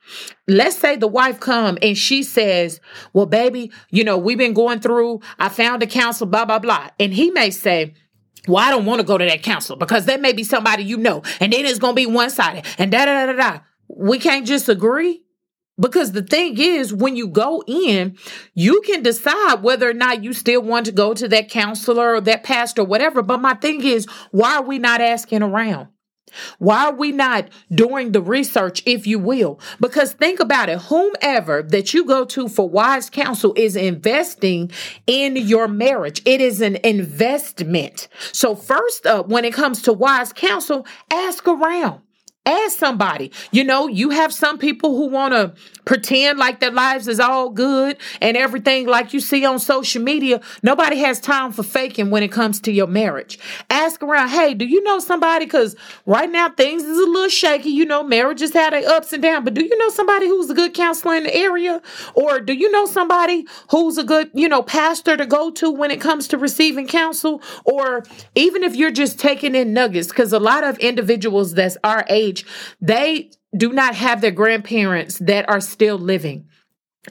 Let's 0.47 0.77
say 0.77 0.95
the 0.95 1.07
wife 1.07 1.41
come 1.41 1.77
and 1.81 1.97
she 1.97 2.23
says, 2.23 2.79
well, 3.11 3.25
baby, 3.25 3.69
you 3.89 4.05
know, 4.05 4.17
we've 4.17 4.37
been 4.37 4.53
going 4.53 4.79
through, 4.79 5.19
I 5.39 5.49
found 5.49 5.83
a 5.83 5.87
counselor, 5.87 6.31
blah, 6.31 6.45
blah, 6.45 6.59
blah. 6.59 6.89
And 7.01 7.13
he 7.13 7.31
may 7.31 7.51
say, 7.51 7.95
well, 8.47 8.63
I 8.63 8.69
don't 8.69 8.85
want 8.85 9.01
to 9.01 9.05
go 9.05 9.17
to 9.17 9.25
that 9.25 9.43
counselor 9.43 9.77
because 9.77 10.05
that 10.05 10.21
may 10.21 10.31
be 10.31 10.45
somebody 10.45 10.83
you 10.83 10.95
know, 10.95 11.21
and 11.41 11.51
then 11.51 11.65
it's 11.65 11.79
going 11.79 11.95
to 11.95 12.01
be 12.01 12.05
one 12.05 12.29
sided 12.29 12.65
and 12.77 12.89
da, 12.89 13.03
da, 13.03 13.25
da, 13.25 13.33
da. 13.33 13.59
We 13.89 14.19
can't 14.19 14.47
just 14.47 14.69
agree. 14.69 15.22
Because 15.79 16.11
the 16.11 16.21
thing 16.21 16.59
is, 16.59 16.93
when 16.93 17.15
you 17.15 17.27
go 17.27 17.63
in, 17.65 18.15
you 18.53 18.81
can 18.81 19.01
decide 19.01 19.63
whether 19.63 19.89
or 19.89 19.93
not 19.93 20.23
you 20.23 20.33
still 20.33 20.61
want 20.61 20.85
to 20.85 20.91
go 20.91 21.13
to 21.13 21.27
that 21.29 21.49
counselor 21.49 22.15
or 22.15 22.21
that 22.21 22.43
pastor 22.43 22.83
or 22.83 22.85
whatever. 22.85 23.23
But 23.23 23.41
my 23.41 23.55
thing 23.55 23.83
is, 23.83 24.05
why 24.31 24.57
are 24.57 24.63
we 24.63 24.77
not 24.77 25.01
asking 25.01 25.41
around? 25.41 25.87
Why 26.57 26.85
are 26.85 26.95
we 26.95 27.11
not 27.11 27.49
doing 27.71 28.11
the 28.11 28.21
research, 28.21 28.83
if 28.85 29.05
you 29.05 29.19
will? 29.19 29.59
Because 29.79 30.13
think 30.13 30.39
about 30.39 30.69
it 30.69 30.79
whomever 30.79 31.63
that 31.63 31.93
you 31.93 32.05
go 32.05 32.25
to 32.25 32.47
for 32.47 32.69
wise 32.69 33.09
counsel 33.09 33.53
is 33.55 33.75
investing 33.75 34.71
in 35.07 35.35
your 35.35 35.67
marriage, 35.67 36.21
it 36.25 36.41
is 36.41 36.61
an 36.61 36.77
investment. 36.83 38.07
So, 38.31 38.55
first 38.55 39.05
up, 39.05 39.27
when 39.27 39.45
it 39.45 39.53
comes 39.53 39.81
to 39.83 39.93
wise 39.93 40.33
counsel, 40.33 40.85
ask 41.11 41.47
around. 41.47 42.01
Ask 42.45 42.77
somebody. 42.77 43.31
You 43.51 43.63
know, 43.63 43.87
you 43.87 44.09
have 44.09 44.33
some 44.33 44.57
people 44.57 44.95
who 44.95 45.07
want 45.07 45.33
to 45.33 45.53
pretend 45.85 46.39
like 46.39 46.59
their 46.59 46.71
lives 46.71 47.07
is 47.07 47.19
all 47.19 47.49
good 47.49 47.97
and 48.21 48.37
everything 48.37 48.87
like 48.87 49.13
you 49.13 49.19
see 49.19 49.45
on 49.45 49.59
social 49.59 50.01
media. 50.01 50.41
Nobody 50.61 50.97
has 50.97 51.19
time 51.19 51.51
for 51.51 51.63
faking 51.63 52.09
when 52.09 52.23
it 52.23 52.31
comes 52.31 52.59
to 52.61 52.71
your 52.71 52.87
marriage. 52.87 53.39
Ask 53.69 54.01
around, 54.03 54.29
hey, 54.29 54.53
do 54.53 54.65
you 54.65 54.81
know 54.83 54.99
somebody? 54.99 55.45
Because 55.45 55.75
right 56.05 56.29
now 56.29 56.49
things 56.49 56.83
is 56.83 56.97
a 56.97 57.09
little 57.09 57.29
shaky. 57.29 57.69
You 57.69 57.85
know, 57.85 58.03
marriage 58.03 58.33
marriages 58.33 58.53
had 58.53 58.73
their 58.73 58.89
ups 58.89 59.13
and 59.13 59.21
downs, 59.21 59.43
but 59.43 59.53
do 59.53 59.63
you 59.63 59.77
know 59.77 59.89
somebody 59.89 60.27
who's 60.27 60.49
a 60.49 60.53
good 60.53 60.73
counselor 60.73 61.15
in 61.15 61.23
the 61.23 61.35
area? 61.35 61.81
Or 62.15 62.39
do 62.39 62.53
you 62.53 62.71
know 62.71 62.85
somebody 62.85 63.45
who's 63.69 63.97
a 63.97 64.03
good, 64.03 64.31
you 64.33 64.49
know, 64.49 64.63
pastor 64.63 65.15
to 65.17 65.25
go 65.25 65.51
to 65.51 65.69
when 65.69 65.91
it 65.91 66.01
comes 66.01 66.27
to 66.29 66.37
receiving 66.37 66.87
counsel? 66.87 67.41
Or 67.65 68.03
even 68.33 68.63
if 68.63 68.75
you're 68.75 68.91
just 68.91 69.19
taking 69.19 69.55
in 69.55 69.73
nuggets, 69.73 70.07
because 70.07 70.33
a 70.33 70.39
lot 70.39 70.63
of 70.63 70.79
individuals 70.79 71.53
that's 71.53 71.77
our 71.83 72.05
age 72.09 72.32
age, 72.33 72.45
they 72.81 73.31
do 73.55 73.71
not 73.71 73.95
have 73.95 74.21
their 74.21 74.31
grandparents 74.31 75.17
that 75.19 75.47
are 75.49 75.61
still 75.61 75.97
living. 75.97 76.47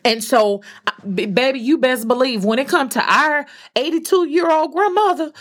And 0.04 0.24
so, 0.24 0.62
uh, 0.86 1.06
baby, 1.06 1.60
you 1.60 1.78
best 1.78 2.08
believe 2.08 2.44
when 2.44 2.58
it 2.58 2.68
comes 2.68 2.94
to 2.94 3.02
our 3.02 3.46
82 3.76 4.28
year 4.28 4.50
old 4.50 4.72
grandmother, 4.72 5.32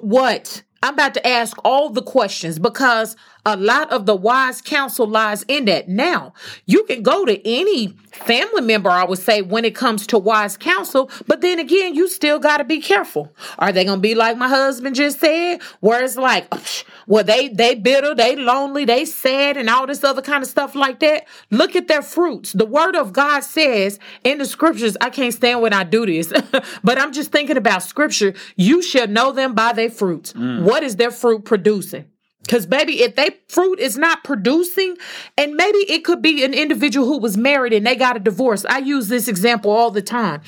what? 0.00 0.62
I'm 0.82 0.94
about 0.94 1.14
to 1.14 1.26
ask 1.26 1.56
all 1.64 1.90
the 1.90 2.02
questions 2.02 2.58
because 2.58 3.16
a 3.46 3.56
lot 3.56 3.90
of 3.90 4.06
the 4.06 4.14
wise 4.14 4.60
counsel 4.60 5.06
lies 5.06 5.42
in 5.48 5.64
that. 5.66 5.88
Now, 5.88 6.34
you 6.66 6.84
can 6.84 7.02
go 7.02 7.24
to 7.24 7.48
any 7.48 7.88
family 8.10 8.62
member, 8.62 8.90
I 8.90 9.04
would 9.04 9.18
say, 9.18 9.42
when 9.42 9.64
it 9.64 9.74
comes 9.74 10.06
to 10.08 10.18
wise 10.18 10.56
counsel, 10.56 11.10
but 11.26 11.40
then 11.40 11.58
again, 11.58 11.94
you 11.94 12.08
still 12.08 12.38
got 12.38 12.58
to 12.58 12.64
be 12.64 12.80
careful. 12.80 13.32
Are 13.58 13.72
they 13.72 13.84
going 13.84 13.98
to 13.98 14.02
be 14.02 14.14
like 14.14 14.36
my 14.36 14.48
husband 14.48 14.96
just 14.96 15.20
said, 15.20 15.62
where 15.80 16.02
it's 16.02 16.16
like, 16.16 16.52
well, 17.06 17.24
they, 17.24 17.48
they 17.48 17.74
bitter, 17.74 18.14
they 18.14 18.36
lonely, 18.36 18.84
they 18.84 19.04
sad, 19.04 19.56
and 19.56 19.70
all 19.70 19.86
this 19.86 20.04
other 20.04 20.22
kind 20.22 20.42
of 20.42 20.48
stuff 20.48 20.74
like 20.74 21.00
that? 21.00 21.26
Look 21.50 21.76
at 21.76 21.88
their 21.88 22.02
fruits. 22.02 22.52
The 22.52 22.66
word 22.66 22.96
of 22.96 23.12
God 23.12 23.40
says 23.40 23.98
in 24.24 24.38
the 24.38 24.46
scriptures, 24.46 24.96
I 25.00 25.10
can't 25.10 25.32
stand 25.32 25.62
when 25.62 25.72
I 25.72 25.84
do 25.84 26.04
this, 26.04 26.32
but 26.84 26.98
I'm 26.98 27.12
just 27.12 27.32
thinking 27.32 27.56
about 27.56 27.82
scripture. 27.82 28.34
You 28.56 28.82
shall 28.82 29.06
know 29.06 29.32
them 29.32 29.54
by 29.54 29.72
their 29.72 29.90
fruits. 29.90 30.32
Mm. 30.32 30.62
What 30.62 30.82
is 30.82 30.96
their 30.96 31.10
fruit 31.10 31.44
producing? 31.44 32.06
Because, 32.42 32.66
baby, 32.66 33.02
if 33.02 33.16
they 33.16 33.30
fruit 33.48 33.78
is 33.78 33.96
not 33.96 34.24
producing, 34.24 34.96
and 35.36 35.54
maybe 35.54 35.78
it 35.78 36.04
could 36.04 36.22
be 36.22 36.44
an 36.44 36.54
individual 36.54 37.06
who 37.06 37.18
was 37.18 37.36
married 37.36 37.72
and 37.72 37.86
they 37.86 37.96
got 37.96 38.16
a 38.16 38.20
divorce. 38.20 38.64
I 38.64 38.78
use 38.78 39.08
this 39.08 39.28
example 39.28 39.70
all 39.70 39.90
the 39.90 40.02
time. 40.02 40.42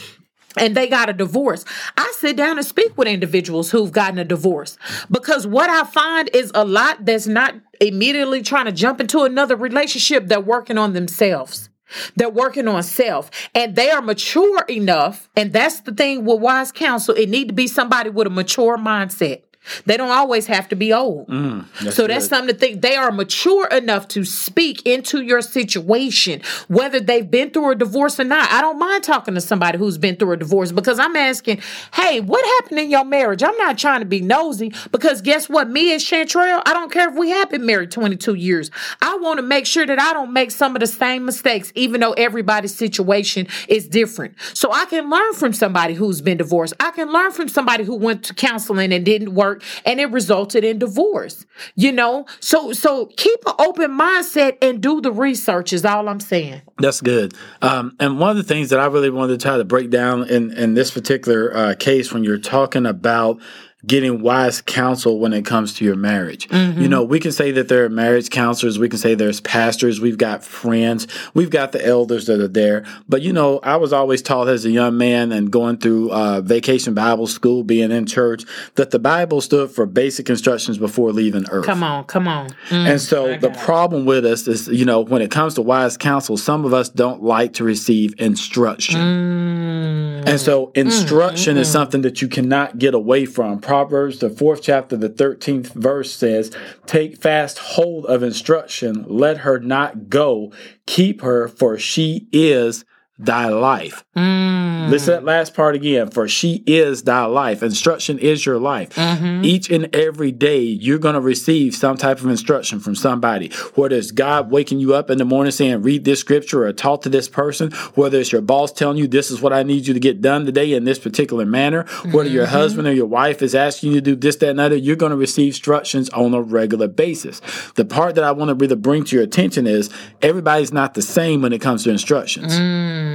And 0.57 0.77
they 0.77 0.89
got 0.89 1.09
a 1.09 1.13
divorce. 1.13 1.65
I 1.97 2.13
sit 2.19 2.37
down 2.37 2.59
and 2.59 2.67
speak 2.67 2.99
with 2.99 3.07
individuals 3.07 3.71
who've 3.71 3.93
gotten 3.93 4.19
a 4.19 4.25
divorce 4.25 4.79
because 5.09 5.47
what 5.47 5.71
I 5.71 5.85
find 5.85 6.29
is 6.35 6.51
a 6.57 6.65
lot 6.65 7.05
that's 7.05 7.29
not 7.29 7.55
immediately 7.81 8.43
trying 8.43 8.65
to 8.65 8.73
jump 8.73 9.01
into 9.01 9.21
another 9.21 9.55
relationship. 9.55 10.27
They're 10.27 10.41
working 10.41 10.77
on 10.77 10.93
themselves. 10.93 11.71
They're 12.17 12.31
working 12.31 12.67
on 12.67 12.83
self 12.83 13.31
and 13.55 13.77
they 13.77 13.91
are 13.91 14.03
mature 14.03 14.65
enough. 14.69 15.29
And 15.37 15.53
that's 15.53 15.83
the 15.83 15.93
thing 15.93 16.25
with 16.25 16.41
wise 16.41 16.73
counsel. 16.73 17.15
It 17.15 17.29
need 17.29 17.49
to 17.49 17.55
be 17.55 17.69
somebody 17.69 18.11
with 18.11 18.27
a 18.27 18.31
mature 18.31 18.77
mindset. 18.77 19.43
They 19.87 19.97
don't 19.97 20.11
always 20.11 20.47
have 20.47 20.69
to 20.69 20.77
be 20.77 20.93
old. 20.93 21.29
Mm, 21.29 21.67
that's 21.83 21.97
so 21.97 22.07
that's 22.07 22.25
good. 22.25 22.31
something 22.31 22.55
to 22.55 22.59
think. 22.59 22.83
They 22.83 22.97
are 22.97 23.11
mature 23.11 23.67
enough 23.69 24.09
to 24.09 24.25
speak 24.25 24.87
into 24.87 25.23
your 25.23 25.43
situation, 25.43 26.43
whether 26.69 27.01
they've 27.01 27.31
been 27.31 27.51
through 27.51 27.73
a 27.73 27.75
divorce 27.75 28.19
or 28.21 28.25
not. 28.25 28.51
I 28.51 28.61
don't 28.61 28.79
mind 28.79 29.05
talking 29.05 29.35
to 29.35 29.41
somebody 29.41 29.79
who's 29.79 29.99
been 29.99 30.17
through 30.17 30.33
a 30.33 30.37
divorce 30.37 30.73
because 30.73 30.99
I'm 30.99 31.17
asking, 31.17 31.61
hey, 31.95 32.21
what 32.21 32.45
happened 32.63 32.81
in 32.81 32.91
your 32.91 33.05
marriage? 33.05 33.43
I'm 33.43 33.57
not 33.57 33.79
trying 33.79 34.01
to 34.01 34.07
be 34.07 34.21
nosy 34.21 34.73
because 34.93 35.21
guess 35.21 35.49
what? 35.49 35.69
Me 35.69 35.93
and 35.93 36.03
Chantrell, 36.03 36.63
I 36.67 36.73
don't 36.73 36.93
care 36.93 37.09
if 37.09 37.17
we 37.17 37.31
have 37.31 37.51
been 37.51 37.67
married 37.67 37.91
22 37.91 38.35
years. 38.35 38.71
I 39.01 39.17
want 39.17 39.39
to 39.39 39.43
make 39.43 39.67
sure 39.67 39.87
that 39.87 40.01
I 40.01 40.13
don't 40.13 40.33
make 40.33 40.51
some 40.51 40.77
of 40.77 40.81
the 40.81 40.87
same 40.87 41.25
mistakes, 41.25 41.73
even 41.75 42.01
though 42.01 42.13
everybody's 42.13 42.75
situation 42.75 43.47
is 43.69 43.89
different. 43.89 44.35
So 44.55 44.73
I 44.73 44.85
can 44.87 45.11
learn 45.11 45.35
from 45.35 45.53
somebody 45.53 45.95
who's 45.95 46.21
been 46.21 46.39
divorced. 46.39 46.75
I 46.81 46.91
can 46.91 47.13
learn 47.13 47.33
from 47.33 47.49
somebody 47.49 47.85
who 47.85 47.97
went 47.97 48.25
to 48.25 48.35
counseling 48.35 48.93
and 48.93 49.05
didn't 49.05 49.35
work 49.35 49.60
and 49.85 50.01
it 50.01 50.11
resulted 50.11 50.65
in 50.65 50.79
divorce. 50.79 51.47
You 51.75 51.93
know, 51.93 52.27
so 52.41 52.73
so 52.73 53.07
keep 53.17 53.41
an 53.47 53.55
open 53.59 53.91
mindset 53.91 54.59
and 54.63 54.81
do 54.81 55.01
the 55.01 55.13
research 55.13 55.73
is 55.73 55.85
all 55.85 56.09
I'm 56.09 56.21
saying. 56.21 56.63
That's 56.79 57.01
good. 57.01 57.35
Um, 57.63 57.97
and 58.01 58.19
one 58.19 58.31
of 58.31 58.37
the 58.37 58.43
things 58.43 58.71
that 58.71 58.81
I 58.81 58.87
really 58.87 59.11
wanted 59.11 59.39
to 59.39 59.47
try 59.47 59.57
to 59.57 59.65
break 59.65 59.91
down 59.91 60.29
in 60.29 60.53
in 60.53 60.75
this 60.75 60.91
particular 60.91 61.55
uh, 61.55 61.75
case 61.79 62.13
when 62.13 62.25
you're 62.25 62.39
talking 62.39 62.87
about 62.87 63.41
getting 63.87 64.21
wise 64.21 64.61
counsel 64.61 65.19
when 65.19 65.33
it 65.33 65.45
comes 65.45 65.75
to 65.75 65.85
your 65.85 65.97
marriage. 65.97 66.49
Mm-hmm. 66.49 66.81
You 66.81 66.89
know, 66.89 67.03
we 67.03 67.19
can 67.19 67.33
say 67.33 67.51
that 67.53 67.69
there 67.69 67.85
are 67.85 67.89
marriage 67.89 68.31
counselors, 68.31 68.79
we 68.79 68.89
can 68.89 68.99
say 68.99 69.15
there's 69.15 69.41
pastors, 69.41 70.01
we've 70.01 70.19
got 70.19 70.45
friends, 70.45 71.07
we've 71.35 71.51
got 71.51 71.73
the 71.73 71.85
elders 71.85 72.27
that 72.27 72.41
are 72.41 72.49
there. 72.49 72.85
But 73.09 73.23
you 73.23 73.33
know, 73.33 73.59
I 73.63 73.77
was 73.77 73.93
always 73.93 74.23
taught 74.23 74.49
as 74.49 74.65
a 74.65 74.71
young 74.71 74.99
man 74.99 75.33
and 75.33 75.51
going 75.51 75.79
through 75.79 76.11
uh, 76.13 76.41
vacation 76.43 76.95
Bible 76.95 77.27
school, 77.27 77.65
being 77.65 77.91
in 77.91 78.07
church, 78.07 78.45
that 78.75 78.91
the 78.91 78.99
Bible 78.99 79.41
stood 79.41 79.71
for 79.71 79.87
basic 79.87 80.29
instructions 80.29 80.79
before 80.79 81.13
leaving 81.13 81.47
earth. 81.51 81.65
Come 81.65 81.83
on, 81.83 82.05
come 82.05 82.29
on. 82.29 82.51
And 82.71 83.01
so 83.01 83.37
the 83.39 83.51
problem 83.51 84.05
with 84.05 84.27
us 84.27 84.47
is, 84.47 84.69
you 84.69 84.85
know, 84.85 85.01
when 85.01 85.23
it 85.23 85.31
comes 85.31 85.55
to 85.55 85.63
wise 85.63 85.97
counsel, 85.97 86.37
some 86.37 86.65
of 86.65 86.75
us 86.75 86.89
don't 86.89 87.23
like 87.23 87.55
to 87.55 87.65
receive 87.65 88.15
instruction. 88.19 89.01
Mm. 89.01 90.29
And 90.29 90.41
so 90.41 90.71
instruction 90.75 91.57
is 91.57 91.71
something 91.71 92.03
that 92.03 92.21
you 92.21 92.29
cannot 92.29 92.79
get 92.79 92.95
away 92.95 93.25
from. 93.25 93.61
Proverbs, 93.71 94.19
the 94.19 94.31
fourth 94.31 94.63
chapter, 94.63 94.97
the 94.97 95.09
13th 95.09 95.69
verse 95.75 96.13
says, 96.13 96.51
Take 96.87 97.23
fast 97.23 97.59
hold 97.59 98.05
of 98.07 98.21
instruction, 98.21 99.05
let 99.07 99.39
her 99.39 99.61
not 99.61 100.09
go, 100.09 100.53
keep 100.87 101.21
her, 101.21 101.47
for 101.47 101.79
she 101.79 102.27
is 102.33 102.85
thy 103.25 103.49
life. 103.49 104.05
Mm. 104.17 104.89
Listen 104.91 105.07
to 105.07 105.21
that 105.21 105.25
last 105.25 105.55
part 105.55 105.75
again. 105.75 106.11
For 106.11 106.27
she 106.27 106.63
is 106.67 107.03
thy 107.03 107.25
life. 107.25 107.63
Instruction 107.63 108.19
is 108.19 108.45
your 108.45 108.59
life. 108.59 108.95
Mm-hmm. 108.95 109.45
Each 109.45 109.71
and 109.71 109.95
every 109.95 110.33
day, 110.33 110.61
you're 110.61 110.99
going 110.99 111.15
to 111.15 111.21
receive 111.21 111.75
some 111.75 111.97
type 111.97 112.19
of 112.21 112.27
instruction 112.27 112.81
from 112.81 112.95
somebody. 112.95 113.51
Whether 113.75 113.97
it's 113.97 114.11
God 114.11 114.51
waking 114.51 114.81
you 114.81 114.95
up 114.95 115.11
in 115.11 115.19
the 115.19 115.25
morning 115.25 115.53
saying, 115.53 115.83
read 115.83 116.05
this 116.05 116.21
scripture 116.21 116.65
or 116.65 116.73
talk 116.73 117.03
to 117.03 117.09
this 117.09 117.29
person, 117.29 117.71
whether 117.95 118.19
it's 118.19 118.33
your 118.33 118.41
boss 118.41 118.73
telling 118.73 118.97
you, 118.97 119.07
this 119.07 119.31
is 119.31 119.41
what 119.41 119.53
I 119.53 119.63
need 119.63 119.87
you 119.87 119.95
to 119.95 120.01
get 120.01 120.21
done 120.23 120.47
today 120.47 120.73
in 120.73 120.85
this 120.85 120.99
particular 120.99 121.45
manner, 121.47 121.85
whether 122.11 122.29
your 122.29 122.41
Mm-hmm. 122.47 122.55
husband 122.57 122.89
or 122.89 122.93
your 122.93 123.07
wife 123.07 123.43
is 123.43 123.55
asking 123.55 123.91
you 123.93 123.97
to 123.97 124.01
do 124.01 124.17
this, 124.17 124.37
that, 124.37 124.49
and 124.51 124.61
other, 124.61 124.77
you're 124.77 124.97
going 124.97 125.11
to 125.11 125.17
receive 125.17 125.49
instructions 125.51 126.09
on 126.11 126.33
a 126.33 126.41
regular 126.41 126.89
basis. 126.89 127.41
The 127.75 127.85
part 127.85 128.15
that 128.15 128.25
I 128.25 128.33
want 128.33 128.49
to 128.49 128.55
really 128.55 128.77
bring 128.77 129.05
to 129.05 129.17
your 129.17 129.25
attention 129.25 129.67
is 129.67 129.91
everybody's 130.23 130.73
not 130.73 130.95
the 130.95 131.03
same 131.03 131.43
when 131.43 131.53
it 131.53 131.61
comes 131.61 131.85
to 131.85 131.91
instructions 131.91 132.55
Mm. 132.55 133.10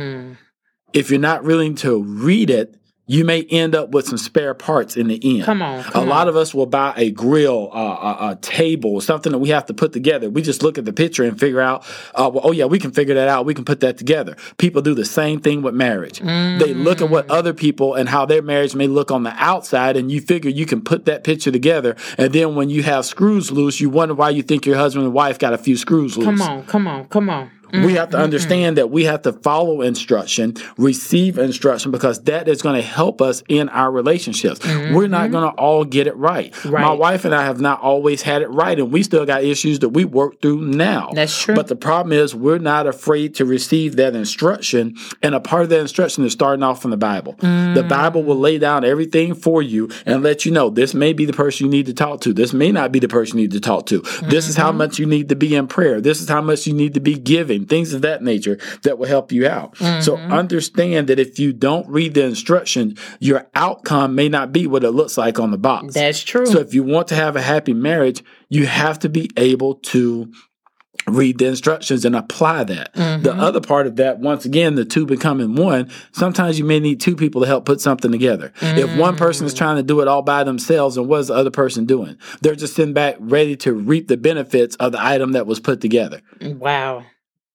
If 0.93 1.09
you're 1.09 1.19
not 1.19 1.43
willing 1.43 1.75
to 1.75 2.01
read 2.03 2.49
it, 2.49 2.75
you 3.07 3.23
may 3.23 3.43
end 3.43 3.75
up 3.75 3.91
with 3.91 4.07
some 4.07 4.17
spare 4.17 4.55
parts 4.55 4.97
in 4.97 5.09
the 5.09 5.19
end. 5.37 5.43
Come 5.45 5.61
on, 5.61 5.81
a 5.81 5.83
come 5.83 6.09
lot 6.09 6.27
of 6.27 6.35
us 6.35 6.55
will 6.55 6.65
buy 6.65 6.91
a 6.97 7.11
grill, 7.11 7.69
uh, 7.71 7.77
a, 7.77 8.31
a 8.31 8.35
table, 8.41 8.99
something 8.99 9.31
that 9.31 9.37
we 9.37 9.49
have 9.49 9.67
to 9.67 9.75
put 9.75 9.93
together. 9.93 10.27
We 10.27 10.41
just 10.41 10.63
look 10.63 10.79
at 10.79 10.85
the 10.85 10.91
picture 10.93 11.23
and 11.23 11.39
figure 11.39 11.61
out, 11.61 11.85
uh, 12.15 12.31
well, 12.33 12.41
oh 12.43 12.51
yeah, 12.51 12.65
we 12.65 12.79
can 12.79 12.89
figure 12.89 13.13
that 13.13 13.27
out. 13.27 13.45
We 13.45 13.53
can 13.53 13.63
put 13.63 13.81
that 13.81 13.99
together. 13.99 14.35
People 14.57 14.81
do 14.81 14.95
the 14.95 15.05
same 15.05 15.39
thing 15.39 15.61
with 15.61 15.75
marriage. 15.75 16.17
They 16.17 16.73
look 16.73 16.99
at 16.99 17.09
Mm. 17.09 17.11
what 17.11 17.29
other 17.29 17.53
people 17.53 17.93
and 17.93 18.09
how 18.09 18.25
their 18.25 18.41
marriage 18.41 18.73
may 18.73 18.87
look 18.87 19.11
on 19.11 19.21
the 19.21 19.35
outside, 19.37 19.97
and 19.97 20.11
you 20.11 20.19
figure 20.19 20.49
you 20.49 20.65
can 20.65 20.81
put 20.81 21.05
that 21.05 21.23
picture 21.23 21.51
together. 21.51 21.95
And 22.17 22.33
then 22.33 22.55
when 22.55 22.71
you 22.71 22.81
have 22.81 23.05
screws 23.05 23.51
loose, 23.51 23.79
you 23.79 23.91
wonder 23.91 24.15
why 24.15 24.31
you 24.31 24.41
think 24.41 24.65
your 24.65 24.77
husband 24.77 25.05
and 25.05 25.13
wife 25.13 25.37
got 25.37 25.53
a 25.53 25.59
few 25.59 25.77
screws 25.77 26.17
loose. 26.17 26.25
Come 26.25 26.41
on, 26.41 26.63
come 26.65 26.87
on, 26.87 27.05
come 27.05 27.29
on. 27.29 27.51
We 27.73 27.93
have 27.93 28.09
to 28.09 28.17
mm-hmm. 28.17 28.23
understand 28.23 28.77
that 28.77 28.89
we 28.89 29.05
have 29.05 29.21
to 29.23 29.33
follow 29.33 29.81
instruction, 29.81 30.55
receive 30.77 31.37
instruction, 31.37 31.91
because 31.91 32.23
that 32.23 32.47
is 32.47 32.61
going 32.61 32.75
to 32.75 32.81
help 32.81 33.21
us 33.21 33.43
in 33.47 33.69
our 33.69 33.91
relationships. 33.91 34.65
We're 34.65 35.07
not 35.07 35.23
mm-hmm. 35.23 35.31
going 35.31 35.51
to 35.51 35.57
all 35.57 35.83
get 35.85 36.07
it 36.07 36.15
right. 36.15 36.53
My 36.65 36.91
wife 36.91 37.25
and 37.25 37.33
I 37.33 37.43
have 37.43 37.59
not 37.59 37.81
always 37.81 38.21
had 38.21 38.41
it 38.41 38.49
right, 38.49 38.77
and 38.77 38.91
we 38.91 39.03
still 39.03 39.25
got 39.25 39.43
issues 39.43 39.79
that 39.79 39.89
we 39.89 40.05
work 40.05 40.41
through 40.41 40.61
now. 40.61 41.09
That's 41.13 41.41
true. 41.41 41.55
But 41.55 41.67
the 41.67 41.75
problem 41.75 42.13
is, 42.13 42.33
we're 42.35 42.57
not 42.57 42.87
afraid 42.87 43.35
to 43.35 43.45
receive 43.45 43.95
that 43.97 44.15
instruction, 44.15 44.95
and 45.21 45.35
a 45.35 45.39
part 45.39 45.63
of 45.63 45.69
that 45.69 45.79
instruction 45.79 46.23
is 46.25 46.33
starting 46.33 46.63
off 46.63 46.81
from 46.81 46.91
the 46.91 46.97
Bible. 46.97 47.33
The 47.39 47.47
mm. 47.47 47.89
Bible 47.89 48.23
will 48.23 48.39
lay 48.39 48.57
down 48.57 48.83
everything 48.83 49.33
for 49.33 49.61
you 49.61 49.89
and 50.05 50.23
let 50.23 50.45
you 50.45 50.51
know 50.51 50.69
this 50.69 50.93
may 50.93 51.13
be 51.13 51.25
the 51.25 51.33
person 51.33 51.65
you 51.65 51.71
need 51.71 51.85
to 51.87 51.93
talk 51.93 52.21
to. 52.21 52.33
This 52.33 52.53
may 52.53 52.71
not 52.71 52.91
be 52.91 52.99
the 52.99 53.07
person 53.07 53.37
you 53.37 53.43
need 53.43 53.51
to 53.51 53.59
talk 53.59 53.85
to. 53.87 54.01
This 54.23 54.47
is 54.47 54.55
how 54.55 54.69
mm-hmm. 54.69 54.79
much 54.79 54.99
you 54.99 55.05
need 55.05 55.29
to 55.29 55.35
be 55.35 55.55
in 55.55 55.67
prayer. 55.67 56.01
This 56.01 56.21
is 56.21 56.29
how 56.29 56.41
much 56.41 56.67
you 56.67 56.73
need 56.73 56.93
to 56.93 56.99
be 56.99 57.15
giving. 57.15 57.54
Things 57.63 57.93
of 57.93 58.01
that 58.01 58.23
nature 58.23 58.59
that 58.83 58.97
will 58.97 59.07
help 59.07 59.31
you 59.31 59.47
out. 59.47 59.77
So 59.77 60.17
mm-hmm. 60.17 60.33
understand 60.33 61.07
that 61.07 61.19
if 61.19 61.39
you 61.39 61.53
don't 61.53 61.87
read 61.87 62.13
the 62.13 62.25
instructions, 62.25 62.99
your 63.19 63.47
outcome 63.55 64.15
may 64.15 64.29
not 64.29 64.51
be 64.51 64.67
what 64.67 64.83
it 64.83 64.91
looks 64.91 65.17
like 65.17 65.39
on 65.39 65.51
the 65.51 65.57
box. 65.57 65.93
That's 65.93 66.23
true. 66.23 66.45
So 66.45 66.59
if 66.59 66.73
you 66.73 66.83
want 66.83 67.07
to 67.09 67.15
have 67.15 67.35
a 67.35 67.41
happy 67.41 67.73
marriage, 67.73 68.23
you 68.49 68.65
have 68.65 68.99
to 68.99 69.09
be 69.09 69.29
able 69.37 69.75
to 69.75 70.31
read 71.07 71.37
the 71.37 71.45
instructions 71.45 72.05
and 72.05 72.15
apply 72.15 72.63
that. 72.63 72.93
The 72.93 72.99
mm-hmm. 73.01 73.39
other 73.39 73.61
part 73.61 73.87
of 73.87 73.97
that, 73.97 74.19
once 74.19 74.45
again, 74.45 74.75
the 74.75 74.85
two 74.85 75.05
becoming 75.05 75.55
one, 75.55 75.91
sometimes 76.11 76.57
you 76.57 76.65
may 76.65 76.79
need 76.79 76.99
two 76.99 77.15
people 77.15 77.41
to 77.41 77.47
help 77.47 77.65
put 77.65 77.81
something 77.81 78.11
together. 78.11 78.51
If 78.61 78.97
one 78.97 79.15
person 79.15 79.45
is 79.45 79.53
mm. 79.53 79.57
trying 79.57 79.75
to 79.77 79.83
do 79.83 80.01
it 80.01 80.07
all 80.07 80.21
by 80.21 80.43
themselves, 80.43 80.97
and 80.97 81.07
what 81.07 81.21
is 81.21 81.27
the 81.27 81.35
other 81.35 81.51
person 81.51 81.85
doing? 81.85 82.17
They're 82.41 82.55
just 82.55 82.75
sitting 82.75 82.93
back 82.93 83.17
ready 83.19 83.55
to 83.57 83.73
reap 83.73 84.07
the 84.07 84.17
benefits 84.17 84.75
of 84.77 84.91
the 84.91 85.03
item 85.03 85.33
that 85.33 85.45
was 85.45 85.59
put 85.59 85.81
together. 85.81 86.21
wow. 86.41 87.03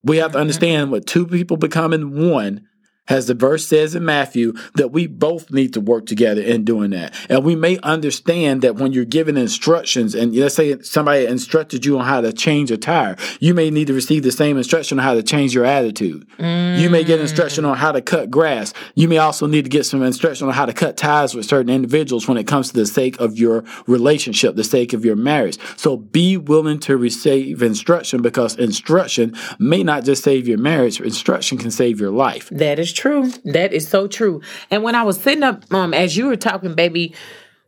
We 0.02 0.18
have 0.18 0.32
to 0.32 0.36
mm-hmm. 0.36 0.40
understand 0.40 0.90
what 0.90 1.06
two 1.06 1.26
people 1.26 1.56
becoming 1.56 2.30
one, 2.30 2.66
as 3.08 3.26
the 3.26 3.34
verse 3.34 3.66
says 3.66 3.94
in 3.94 4.04
Matthew, 4.04 4.52
that 4.74 4.92
we 4.92 5.06
both 5.06 5.50
need 5.50 5.72
to 5.74 5.80
work 5.80 6.06
together 6.06 6.40
in 6.40 6.64
doing 6.64 6.90
that. 6.90 7.14
And 7.28 7.44
we 7.44 7.56
may 7.56 7.78
understand 7.78 8.62
that 8.62 8.76
when 8.76 8.92
you're 8.92 9.04
given 9.04 9.36
instructions, 9.36 10.14
and 10.14 10.34
let's 10.36 10.54
say 10.54 10.80
somebody 10.82 11.26
instructed 11.26 11.84
you 11.84 11.98
on 11.98 12.04
how 12.04 12.20
to 12.20 12.32
change 12.32 12.70
a 12.70 12.76
tire, 12.76 13.16
you 13.40 13.52
may 13.52 13.70
need 13.70 13.88
to 13.88 13.94
receive 13.94 14.22
the 14.22 14.32
same 14.32 14.56
instruction 14.56 14.98
on 14.98 15.04
how 15.04 15.14
to 15.14 15.22
change 15.22 15.54
your 15.54 15.64
attitude. 15.64 16.26
You 16.38 16.88
may 16.88 17.04
get 17.04 17.20
instruction 17.20 17.64
on 17.64 17.76
how 17.76 17.92
to 17.92 18.00
cut 18.00 18.30
grass. 18.30 18.72
You 18.94 19.08
may 19.08 19.18
also 19.18 19.46
need 19.46 19.64
to 19.64 19.70
get 19.70 19.86
some 19.86 20.02
instruction 20.02 20.46
on 20.46 20.54
how 20.54 20.66
to 20.66 20.72
cut 20.72 20.96
ties 20.96 21.34
with 21.34 21.46
certain 21.46 21.70
individuals 21.70 22.28
when 22.28 22.36
it 22.36 22.46
comes 22.46 22.68
to 22.68 22.74
the 22.74 22.86
sake 22.86 23.18
of 23.20 23.38
your 23.38 23.64
relationship, 23.86 24.54
the 24.54 24.64
sake 24.64 24.92
of 24.92 25.04
your 25.04 25.16
marriage. 25.16 25.58
So 25.76 25.96
be 25.96 26.36
willing 26.36 26.78
to 26.80 26.96
receive 26.96 27.62
instruction 27.62 28.22
because 28.22 28.56
instruction 28.56 29.34
may 29.58 29.82
not 29.82 30.04
just 30.04 30.22
save 30.22 30.46
your 30.46 30.58
marriage, 30.58 31.00
instruction 31.00 31.58
can 31.58 31.70
save 31.70 32.00
your 32.00 32.10
life. 32.10 32.48
That 32.50 32.78
is 32.78 32.89
true. 32.92 33.30
That 33.44 33.72
is 33.72 33.88
so 33.88 34.06
true. 34.06 34.42
And 34.70 34.82
when 34.82 34.94
I 34.94 35.02
was 35.02 35.20
sitting 35.20 35.42
up, 35.42 35.72
um, 35.72 35.94
as 35.94 36.16
you 36.16 36.26
were 36.26 36.36
talking, 36.36 36.74
baby, 36.74 37.14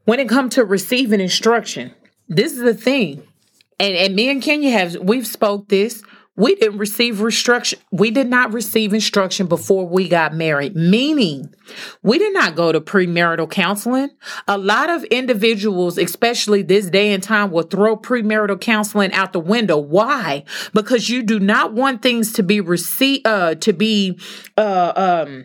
when 0.05 0.21
it 0.21 0.29
comes 0.29 0.55
to 0.55 0.65
receiving 0.65 1.21
instruction, 1.21 1.95
this 2.29 2.53
is 2.53 2.61
the 2.61 2.75
thing. 2.75 3.27
And 3.79 3.97
and 3.97 4.15
me 4.15 4.29
and 4.31 4.43
Kenya 4.43 4.71
have 4.71 4.97
we've 4.97 5.27
spoke 5.27 5.69
this. 5.69 6.03
We 6.35 6.55
didn't 6.55 6.79
receive 6.79 7.21
instruction. 7.21 7.79
We 7.91 8.11
did 8.11 8.27
not 8.27 8.55
receive 8.55 8.95
instruction 8.95 9.49
before 9.49 9.87
we 9.87 10.09
got 10.09 10.35
married, 10.35 10.75
meaning 10.75 11.55
we 12.03 12.19
did 12.19 12.33
not 12.33 12.57
go 12.57 12.73
to 12.73 12.81
premarital 12.81 13.51
counseling. 13.51 14.09
A 14.49 14.57
lot 14.57 14.89
of 14.89 15.05
individuals, 15.05 15.99
especially 15.99 16.63
this 16.63 16.89
day 16.89 17.13
and 17.13 17.23
time, 17.23 17.51
will 17.51 17.65
throw 17.65 17.99
premarital 17.99 18.61
counseling 18.61 19.13
out 19.13 19.35
the 19.35 19.41
window. 19.41 19.77
Why? 19.77 20.45
Because 20.73 21.11
you 21.11 21.23
do 21.23 21.39
not 21.39 21.75
want 21.75 22.01
things 22.01 22.33
to 22.33 22.43
be 22.43 22.63
received, 22.63 23.27
uh, 23.27 23.57
to 23.57 23.75
be, 23.75 24.19
uh, 24.57 25.25
um, 25.27 25.45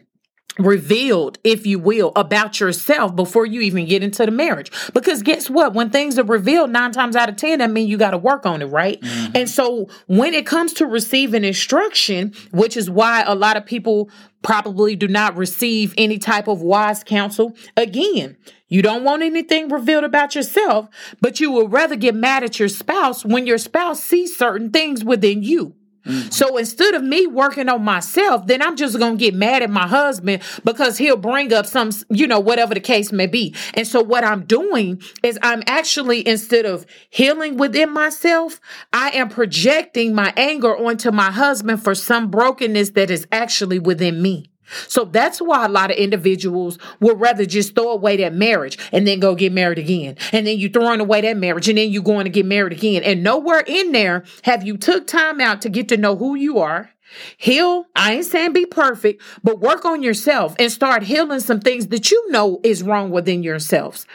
revealed, 0.60 1.38
if 1.43 1.65
you 1.65 1.80
will, 1.80 2.12
about 2.15 2.60
yourself 2.60 3.15
before 3.15 3.46
you 3.46 3.62
even 3.62 3.86
get 3.86 4.04
into 4.04 4.26
the 4.26 4.32
marriage. 4.32 4.72
Because 4.93 5.22
guess 5.22 5.50
what? 5.50 5.74
When 5.74 5.89
things 5.89 6.17
are 6.17 6.24
revealed 6.24 6.72
nine 6.72 6.91
times 6.91 7.15
out 7.15 7.30
of 7.30 7.36
10, 7.36 7.60
that 7.60 7.72
means 7.72 7.89
you 7.89 7.98
got 7.98 8.12
to 8.12 8.17
work 8.17 8.46
on 8.46 8.62
it, 8.62 8.65
right? 8.65 9.00
Mm-hmm. 9.02 9.32
And 9.36 9.50
so 9.50 9.88
when 10.08 10.34
it 10.34 10.46
comes 10.46 10.74
to 10.74 10.86
receiving 10.86 11.43
instruction, 11.43 12.34
which 12.52 12.78
is 12.78 12.89
why 12.89 13.24
a 13.24 13.36
lot 13.36 13.58
of 13.58 13.65
people 13.65 14.10
probably 14.41 14.96
do 14.96 15.08
not 15.08 15.36
receive 15.36 15.93
any 15.98 16.17
type 16.17 16.48
of 16.48 16.62
wise 16.62 17.04
counsel, 17.04 17.56
again, 17.76 18.38
you 18.70 18.82
don't 18.82 19.04
want 19.04 19.24
anything 19.24 19.70
revealed 19.70 20.04
about 20.04 20.36
yourself, 20.36 20.89
but 21.22 21.39
you 21.39 21.52
would 21.52 21.72
rather 21.72 21.96
get 21.96 22.15
mad 22.15 22.43
at 22.43 22.60
your 22.60 22.70
spouse 22.70 23.24
when 23.24 23.48
your 23.48 23.58
spouse 23.58 24.04
sees 24.04 24.38
certain 24.38 24.72
things 24.72 25.04
within 25.04 25.41
you. 25.41 25.74
Mm-hmm. 26.08 26.30
So 26.30 26.58
instead 26.58 26.93
of 26.93 27.04
me 27.04 27.28
working 27.28 27.70
on 27.70 27.84
myself, 27.84 28.48
then 28.48 28.62
I'm 28.62 28.76
just 28.76 28.98
going 28.98 29.17
to 29.17 29.20
get 29.20 29.34
mad 29.34 29.62
at 29.62 29.70
my 29.70 29.88
husband 29.88 30.41
because 30.63 30.98
he'll 30.98 31.17
bring 31.17 31.54
up 31.54 31.65
some, 31.65 31.91
you 32.10 32.28
know, 32.28 32.39
whatever 32.39 32.74
the 32.74 32.80
case 32.80 33.12
may 33.12 33.28
be. 33.28 33.56
And 33.74 33.86
so 33.86 34.02
what 34.02 34.24
I'm 34.24 34.46
doing 34.46 35.02
is 35.24 35.38
I'm 35.41 35.63
actually, 35.67 36.28
instead 36.28 36.65
of 36.65 36.86
healing 37.10 37.58
within 37.58 37.91
myself, 37.91 38.60
I 38.93 39.10
am 39.10 39.30
projecting 39.30 40.15
my 40.15 40.34
anger 40.38 40.76
onto 40.76 41.12
my 41.12 41.32
husband 41.32 41.84
for 41.84 41.96
some 41.96 42.32
brokenness 42.32 42.91
that 42.91 43.10
is 43.10 43.28
actually 43.32 43.80
within 43.80 44.22
me. 44.22 44.50
So 44.88 45.06
that's 45.06 45.39
why 45.39 45.65
a 45.65 45.69
lot 45.69 45.91
of 45.91 45.97
individuals 45.97 46.77
would 46.99 47.19
rather 47.19 47.45
just 47.45 47.75
throw 47.75 47.91
away 47.91 48.17
that 48.17 48.34
marriage 48.34 48.77
and 48.91 49.08
then 49.08 49.19
go 49.19 49.36
get 49.36 49.51
married 49.51 49.80
again. 49.80 50.17
And 50.32 50.45
then 50.45 50.58
you 50.58 50.69
throwing 50.69 50.99
away 50.99 51.21
that 51.21 51.38
marriage 51.38 51.69
and 51.69 51.77
then 51.77 51.91
you 51.91 52.01
going 52.01 52.25
to 52.25 52.30
get 52.30 52.45
married 52.45 52.73
again. 52.73 53.03
And 53.03 53.23
nowhere 53.23 53.63
in 53.65 53.91
there 53.91 54.23
have 54.43 54.65
you 54.65 54.77
took 54.77 55.08
time 55.08 55.41
out 55.41 55.62
to 55.62 55.69
get 55.69 55.89
to 55.89 55.97
know 55.97 56.15
who 56.15 56.36
you 56.36 56.60
are. 56.60 56.91
Heal, 57.38 57.86
I 57.95 58.15
ain't 58.15 58.25
saying 58.25 58.53
be 58.53 58.65
perfect, 58.65 59.23
but 59.41 59.62
work 59.62 59.86
on 59.86 60.03
yourself 60.03 60.56
and 60.60 60.71
start 60.71 61.03
healing 61.03 61.39
some 61.39 61.62
things 61.62 61.88
that 61.88 62.12
you 62.12 62.32
know 62.32 62.60
is 62.63 62.84
wrong 62.84 63.12
within 63.12 63.43
yourselves. 63.43 64.06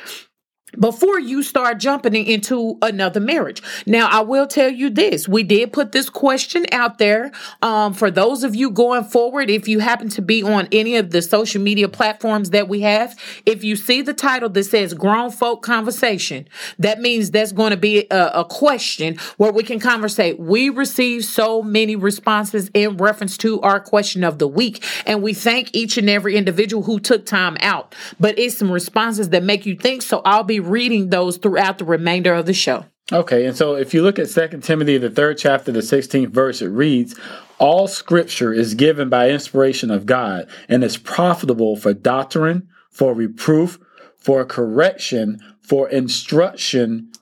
Before 0.78 1.20
you 1.20 1.42
start 1.42 1.78
jumping 1.78 2.14
into 2.14 2.78
another 2.82 3.20
marriage. 3.20 3.62
Now, 3.86 4.08
I 4.08 4.20
will 4.20 4.46
tell 4.46 4.70
you 4.70 4.90
this. 4.90 5.28
We 5.28 5.42
did 5.42 5.72
put 5.72 5.92
this 5.92 6.08
question 6.08 6.66
out 6.72 6.98
there. 6.98 7.32
Um, 7.60 7.92
for 7.94 8.10
those 8.10 8.42
of 8.42 8.54
you 8.54 8.70
going 8.70 9.04
forward, 9.04 9.50
if 9.50 9.68
you 9.68 9.80
happen 9.80 10.08
to 10.10 10.22
be 10.22 10.42
on 10.42 10.68
any 10.72 10.96
of 10.96 11.10
the 11.10 11.22
social 11.22 11.60
media 11.60 11.88
platforms 11.88 12.50
that 12.50 12.68
we 12.68 12.80
have, 12.80 13.18
if 13.44 13.62
you 13.62 13.76
see 13.76 14.02
the 14.02 14.14
title 14.14 14.48
that 14.48 14.64
says 14.64 14.94
grown 14.94 15.30
folk 15.30 15.62
conversation, 15.62 16.48
that 16.78 17.00
means 17.00 17.30
that's 17.30 17.52
going 17.52 17.70
to 17.70 17.76
be 17.76 18.06
a, 18.10 18.30
a 18.34 18.44
question 18.44 19.16
where 19.36 19.52
we 19.52 19.62
can 19.62 19.78
conversate. 19.78 20.38
We 20.38 20.70
received 20.70 21.24
so 21.24 21.62
many 21.62 21.96
responses 21.96 22.70
in 22.74 22.96
reference 22.96 23.36
to 23.38 23.60
our 23.60 23.80
question 23.80 24.24
of 24.24 24.38
the 24.38 24.48
week, 24.48 24.84
and 25.06 25.22
we 25.22 25.34
thank 25.34 25.70
each 25.74 25.98
and 25.98 26.08
every 26.08 26.36
individual 26.36 26.82
who 26.82 26.98
took 26.98 27.26
time 27.26 27.56
out. 27.60 27.94
But 28.18 28.38
it's 28.38 28.56
some 28.56 28.70
responses 28.70 29.30
that 29.30 29.42
make 29.42 29.66
you 29.66 29.76
think. 29.76 30.02
So 30.02 30.22
I'll 30.24 30.44
be 30.44 30.61
reading 30.62 31.10
those 31.10 31.36
throughout 31.36 31.78
the 31.78 31.84
remainder 31.84 32.34
of 32.34 32.46
the 32.46 32.54
show. 32.54 32.86
Okay, 33.12 33.44
and 33.44 33.56
so 33.56 33.74
if 33.74 33.92
you 33.92 34.02
look 34.02 34.18
at 34.18 34.28
Second 34.28 34.62
Timothy, 34.62 34.96
the 34.96 35.10
third 35.10 35.36
chapter, 35.36 35.72
the 35.72 35.80
16th 35.80 36.30
verse, 36.30 36.62
it 36.62 36.68
reads, 36.68 37.18
All 37.58 37.88
scripture 37.88 38.52
is 38.52 38.74
given 38.74 39.08
by 39.08 39.28
inspiration 39.28 39.90
of 39.90 40.06
God 40.06 40.48
and 40.68 40.82
is 40.82 40.96
profitable 40.96 41.76
for 41.76 41.92
doctrine, 41.92 42.68
for 42.90 43.12
reproof, 43.12 43.78
for 44.16 44.44
correction, 44.44 45.40
for 45.60 45.88
instruction 45.88 47.12